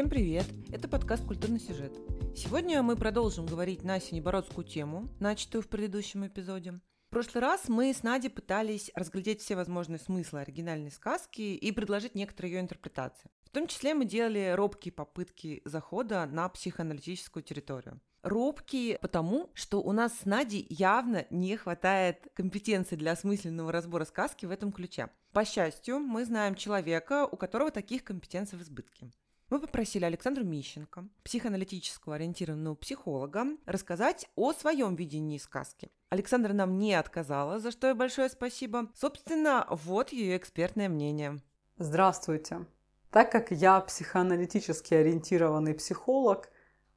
Всем 0.00 0.08
привет! 0.08 0.46
Это 0.72 0.88
подкаст 0.88 1.26
«Культурный 1.26 1.60
сюжет». 1.60 1.92
Сегодня 2.34 2.82
мы 2.82 2.96
продолжим 2.96 3.44
говорить 3.44 3.84
на 3.84 4.00
синебородскую 4.00 4.66
тему, 4.66 5.10
начатую 5.20 5.60
в 5.60 5.68
предыдущем 5.68 6.26
эпизоде. 6.26 6.80
В 7.08 7.10
прошлый 7.10 7.42
раз 7.42 7.68
мы 7.68 7.92
с 7.92 8.02
Надей 8.02 8.30
пытались 8.30 8.90
разглядеть 8.94 9.42
все 9.42 9.56
возможные 9.56 9.98
смыслы 9.98 10.40
оригинальной 10.40 10.90
сказки 10.90 11.42
и 11.42 11.70
предложить 11.70 12.14
некоторые 12.14 12.54
ее 12.54 12.60
интерпретации. 12.60 13.28
В 13.44 13.50
том 13.50 13.66
числе 13.66 13.92
мы 13.92 14.06
делали 14.06 14.54
робкие 14.56 14.92
попытки 14.92 15.60
захода 15.66 16.24
на 16.24 16.48
психоаналитическую 16.48 17.42
территорию. 17.42 18.00
Робкие 18.22 18.96
потому, 19.02 19.50
что 19.52 19.82
у 19.82 19.92
нас 19.92 20.18
с 20.20 20.24
Надей 20.24 20.66
явно 20.70 21.26
не 21.28 21.58
хватает 21.58 22.26
компетенции 22.32 22.96
для 22.96 23.12
осмысленного 23.12 23.70
разбора 23.70 24.06
сказки 24.06 24.46
в 24.46 24.50
этом 24.50 24.72
ключе. 24.72 25.10
По 25.32 25.44
счастью, 25.44 25.98
мы 25.98 26.24
знаем 26.24 26.54
человека, 26.54 27.26
у 27.30 27.36
которого 27.36 27.70
таких 27.70 28.02
компетенций 28.02 28.58
в 28.58 28.62
избытке. 28.62 29.10
Мы 29.50 29.58
попросили 29.58 30.04
Александру 30.04 30.44
Мищенко, 30.44 31.08
психоаналитического 31.24 32.14
ориентированного 32.14 32.76
психолога, 32.76 33.46
рассказать 33.66 34.30
о 34.36 34.52
своем 34.52 34.94
видении 34.94 35.38
сказки. 35.38 35.90
Александра 36.08 36.52
нам 36.52 36.78
не 36.78 36.94
отказала, 36.94 37.58
за 37.58 37.72
что 37.72 37.88
ей 37.88 37.94
большое 37.94 38.28
спасибо. 38.28 38.86
Собственно, 38.94 39.66
вот 39.68 40.12
ее 40.12 40.36
экспертное 40.36 40.88
мнение. 40.88 41.40
Здравствуйте. 41.78 42.64
Так 43.10 43.32
как 43.32 43.50
я 43.50 43.80
психоаналитически 43.80 44.94
ориентированный 44.94 45.74
психолог, 45.74 46.48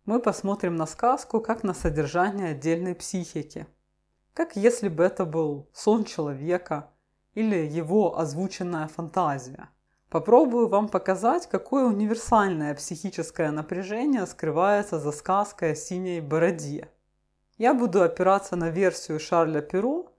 мы 0.06 0.20
посмотрим 0.20 0.76
на 0.76 0.86
сказку 0.86 1.42
как 1.42 1.64
на 1.64 1.74
содержание 1.74 2.50
отдельной 2.50 2.94
психики. 2.94 3.66
Как 4.36 4.56
если 4.56 4.90
бы 4.90 5.04
это 5.04 5.26
был 5.26 5.72
сон 5.74 6.04
человека 6.06 6.92
или 7.34 7.56
его 7.56 8.20
озвученная 8.20 8.88
фантазия. 8.88 9.70
Попробую 10.14 10.68
вам 10.68 10.90
показать, 10.90 11.48
какое 11.50 11.86
универсальное 11.86 12.76
психическое 12.76 13.50
напряжение 13.50 14.28
скрывается 14.28 15.00
за 15.00 15.12
сказкой 15.12 15.72
о 15.72 15.76
синей 15.76 16.22
бороде. 16.22 16.88
Я 17.58 17.74
буду 17.74 18.04
опираться 18.04 18.56
на 18.56 18.70
версию 18.70 19.20
Шарля 19.20 19.62
Перо, 19.62 20.12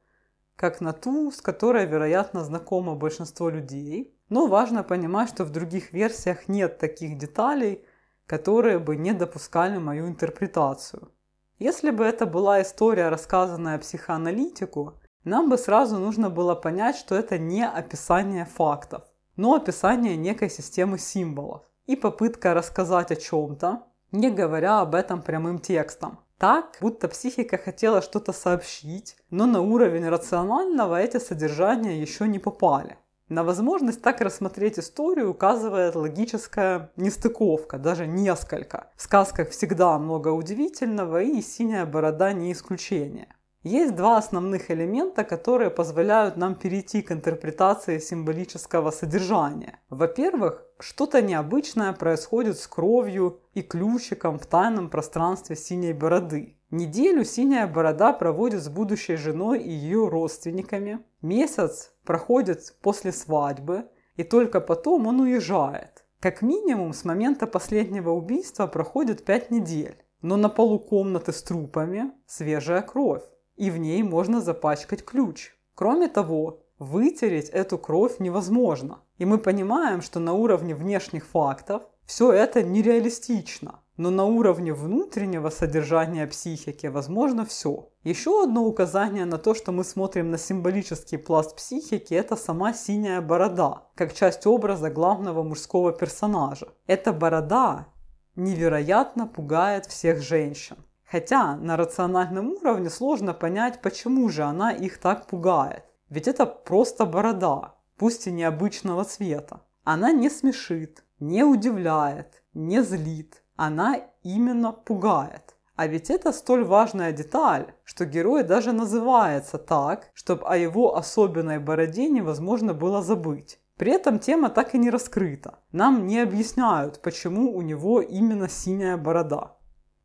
как 0.57 0.81
на 0.81 0.93
ту, 0.93 1.31
с 1.31 1.41
которой, 1.41 1.87
вероятно, 1.87 2.43
знакомо 2.43 2.97
большинство 2.97 3.49
людей. 3.49 4.13
Но 4.29 4.49
важно 4.49 4.83
понимать, 4.83 5.29
что 5.29 5.45
в 5.45 5.51
других 5.51 5.93
версиях 5.93 6.49
нет 6.49 6.79
таких 6.79 7.17
деталей, 7.17 7.85
которые 8.27 8.81
бы 8.81 8.97
не 8.97 9.13
допускали 9.13 9.79
мою 9.79 10.09
интерпретацию. 10.09 11.13
Если 11.61 11.91
бы 11.91 12.03
это 12.03 12.27
была 12.27 12.63
история, 12.63 13.11
рассказанная 13.11 13.79
психоаналитику, 13.79 14.95
нам 15.23 15.49
бы 15.49 15.57
сразу 15.57 15.99
нужно 15.99 16.31
было 16.31 16.57
понять, 16.57 16.97
что 16.97 17.15
это 17.15 17.39
не 17.39 17.65
описание 17.65 18.45
фактов 18.45 19.05
но 19.37 19.55
описание 19.55 20.17
некой 20.17 20.51
системы 20.51 20.99
символов 20.99 21.63
и 21.87 21.97
попытка 21.97 22.55
рассказать 22.55 23.11
о 23.11 23.17
чем-то, 23.17 23.83
не 24.13 24.31
говоря 24.31 24.81
об 24.81 24.95
этом 24.95 25.23
прямым 25.23 25.59
текстом. 25.59 26.19
Так, 26.39 26.79
будто 26.81 27.09
психика 27.09 27.59
хотела 27.59 28.03
что-то 28.03 28.33
сообщить, 28.33 29.17
но 29.31 29.47
на 29.47 29.61
уровень 29.61 30.09
рационального 30.09 31.01
эти 31.01 31.19
содержания 31.19 32.01
еще 32.01 32.27
не 32.27 32.39
попали. 32.39 32.99
На 33.29 33.43
возможность 33.43 34.03
так 34.03 34.21
рассмотреть 34.21 34.79
историю 34.79 35.31
указывает 35.31 35.95
логическая 35.95 36.91
нестыковка, 36.97 37.79
даже 37.79 38.07
несколько. 38.07 38.91
В 38.97 39.03
сказках 39.03 39.49
всегда 39.51 39.99
много 39.99 40.29
удивительного, 40.29 41.23
и 41.23 41.41
«Синяя 41.41 41.87
борода» 41.87 42.35
не 42.35 42.53
исключение. 42.53 43.29
Есть 43.65 43.95
два 43.95 44.19
основных 44.19 44.71
элемента, 44.71 45.25
которые 45.25 45.71
позволяют 45.71 46.37
нам 46.37 46.55
перейти 46.55 47.01
к 47.01 47.11
интерпретации 47.11 47.99
символического 47.99 48.91
содержания. 48.91 49.81
Во-первых, 49.89 50.63
что-то 50.79 51.23
необычное 51.23 51.95
происходит 51.95 52.59
с 52.59 52.67
кровью 52.67 53.41
и 53.55 53.63
ключиком 53.63 54.39
в 54.39 54.45
тайном 54.45 54.91
пространстве 54.91 55.57
синей 55.57 55.95
бороды. 55.95 56.59
Неделю 56.71 57.25
синяя 57.25 57.67
борода 57.67 58.13
проводит 58.13 58.63
с 58.63 58.69
будущей 58.69 59.17
женой 59.17 59.63
и 59.63 59.71
ее 59.71 60.09
родственниками. 60.09 60.99
Месяц 61.23 61.95
проходит 62.05 62.77
после 62.83 63.13
свадьбы, 63.13 63.87
и 64.17 64.25
только 64.25 64.61
потом 64.61 65.07
он 65.07 65.21
уезжает. 65.21 66.05
Как 66.21 66.43
минимум 66.43 66.93
с 66.93 67.07
момента 67.07 67.47
последнего 67.47 68.11
убийства 68.11 68.67
проходит 68.67 69.25
5 69.25 69.51
недель. 69.51 69.97
Но 70.21 70.37
на 70.37 70.51
полу 70.51 70.79
комнаты 70.79 71.33
с 71.33 71.43
трупами 71.43 72.13
свежая 72.27 72.83
кровь 72.83 73.23
и 73.57 73.71
в 73.71 73.79
ней 73.79 74.03
можно 74.03 74.41
запачкать 74.41 75.05
ключ. 75.05 75.57
Кроме 75.75 76.09
того, 76.09 76.61
вытереть 76.79 77.49
эту 77.49 77.79
кровь 77.79 78.19
невозможно. 78.19 79.01
И 79.19 79.25
мы 79.25 79.39
понимаем, 79.39 80.03
что 80.03 80.21
на 80.21 80.33
уровне 80.33 80.75
внешних 80.75 81.27
фактов 81.27 81.83
все 82.05 82.33
это 82.33 82.63
нереалистично. 82.63 83.81
Но 83.97 84.11
на 84.11 84.25
уровне 84.25 84.73
внутреннего 84.73 85.51
содержания 85.51 86.27
психики 86.27 86.89
возможно 86.89 87.47
все. 87.47 87.91
Еще 88.03 88.43
одно 88.43 88.65
указание 88.65 89.25
на 89.25 89.39
то, 89.39 89.55
что 89.55 89.71
мы 89.71 89.85
смотрим 89.85 90.33
на 90.33 90.39
символический 90.39 91.17
пласт 91.17 91.55
психики, 91.55 92.13
это 92.13 92.35
сама 92.35 92.75
синяя 92.75 93.21
борода, 93.21 93.87
как 93.95 94.13
часть 94.13 94.47
образа 94.47 94.91
главного 94.91 95.45
мужского 95.45 95.93
персонажа. 95.93 96.69
Эта 96.89 97.13
борода 97.13 97.87
невероятно 98.35 99.29
пугает 99.29 99.87
всех 99.87 100.21
женщин. 100.21 100.77
Хотя 101.11 101.57
на 101.57 101.77
рациональном 101.77 102.53
уровне 102.53 102.91
сложно 102.91 103.35
понять, 103.35 103.81
почему 103.83 104.29
же 104.29 104.43
она 104.43 104.73
их 104.73 104.99
так 104.99 105.27
пугает. 105.27 105.85
Ведь 106.09 106.29
это 106.29 106.47
просто 106.47 107.07
борода, 107.07 107.75
пусть 107.97 108.27
и 108.27 108.33
необычного 108.33 109.05
цвета. 109.05 109.61
Она 109.85 110.13
не 110.13 110.31
смешит, 110.31 111.05
не 111.21 111.45
удивляет, 111.45 112.43
не 112.55 112.83
злит. 112.83 113.43
Она 113.57 114.01
именно 114.23 114.73
пугает. 114.73 115.55
А 115.77 115.87
ведь 115.89 116.09
это 116.09 116.33
столь 116.33 116.65
важная 116.65 117.13
деталь, 117.13 117.75
что 117.85 118.05
герой 118.05 118.45
даже 118.45 118.73
называется 118.73 119.59
так, 119.59 120.11
чтобы 120.15 120.47
о 120.47 120.57
его 120.57 120.97
особенной 120.97 121.59
бороде 121.59 122.09
невозможно 122.09 122.75
было 122.75 123.03
забыть. 123.03 123.59
При 123.77 123.91
этом 123.91 124.21
тема 124.21 124.51
так 124.51 124.75
и 124.75 124.79
не 124.79 124.89
раскрыта. 124.89 125.59
Нам 125.73 126.07
не 126.07 126.21
объясняют, 126.21 127.03
почему 127.03 127.53
у 127.57 127.61
него 127.61 128.01
именно 128.01 128.49
синяя 128.49 128.97
борода. 128.97 129.54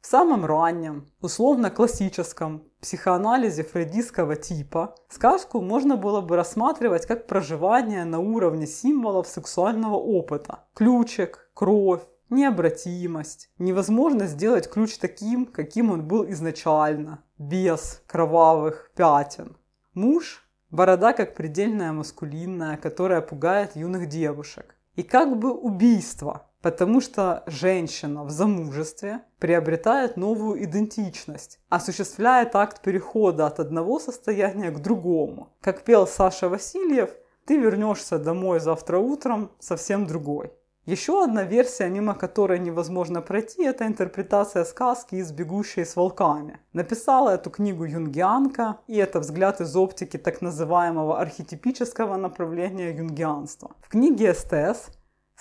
В 0.02 0.08
самом 0.08 0.46
раннем, 0.46 1.12
условно-классическом 1.20 2.64
психоанализе 2.80 3.64
фрейдистского 3.64 4.38
типа 4.38 4.96
сказку 5.10 5.60
можно 5.60 5.98
было 5.98 6.22
бы 6.22 6.38
рассматривать 6.38 7.06
как 7.06 7.28
проживание 7.28 8.06
на 8.06 8.20
уровне 8.20 8.66
символов 8.66 9.28
сексуального 9.28 9.96
опыта. 9.96 10.64
Ключик, 10.74 11.52
кровь, 11.54 12.02
необратимость, 12.30 13.50
невозможность 13.58 14.34
сделать 14.34 14.70
ключ 14.70 14.98
таким, 14.98 15.46
каким 15.46 15.92
он 15.92 16.08
был 16.08 16.30
изначально, 16.32 17.22
без 17.38 18.02
кровавых 18.08 18.92
пятен. 18.96 19.58
Муж– 19.94 20.48
борода 20.70 21.12
как 21.12 21.36
предельная 21.36 21.92
маскулинная, 21.92 22.78
которая 22.78 23.20
пугает 23.20 23.76
юных 23.76 24.08
девушек. 24.08 24.76
И 24.96 25.04
как 25.04 25.38
бы 25.38 25.52
убийство– 25.52 26.46
Потому 26.62 27.00
что 27.00 27.44
женщина 27.48 28.24
в 28.24 28.32
замужестве 28.32 29.22
приобретает 29.40 30.18
новую 30.18 30.64
идентичность, 30.64 31.60
осуществляет 31.70 32.56
акт 32.56 32.82
перехода 32.82 33.48
от 33.48 33.60
одного 33.60 34.00
состояния 34.00 34.70
к 34.70 34.82
другому. 34.82 35.54
Как 35.62 35.84
пел 35.84 36.06
Саша 36.06 36.50
Васильев, 36.50 37.12
ты 37.46 37.58
вернешься 37.58 38.20
домой 38.20 38.60
завтра 38.60 38.98
утром 38.98 39.52
совсем 39.60 40.06
другой. 40.06 40.52
Еще 40.86 41.24
одна 41.24 41.44
версия, 41.44 41.88
мимо 41.88 42.16
которой 42.16 42.58
невозможно 42.58 43.22
пройти, 43.22 43.64
это 43.64 43.86
интерпретация 43.86 44.66
сказки 44.66 45.16
из 45.16 45.32
«Бегущей 45.32 45.86
с 45.86 45.96
волками». 45.96 46.60
Написала 46.74 47.30
эту 47.30 47.52
книгу 47.52 47.86
юнгианка, 47.86 48.80
и 48.88 48.98
это 48.98 49.20
взгляд 49.20 49.62
из 49.62 49.76
оптики 49.76 50.18
так 50.18 50.42
называемого 50.42 51.20
архетипического 51.20 52.18
направления 52.18 52.92
юнгианства. 52.92 53.76
В 53.82 53.90
книге 53.90 54.34
СТС 54.34 54.90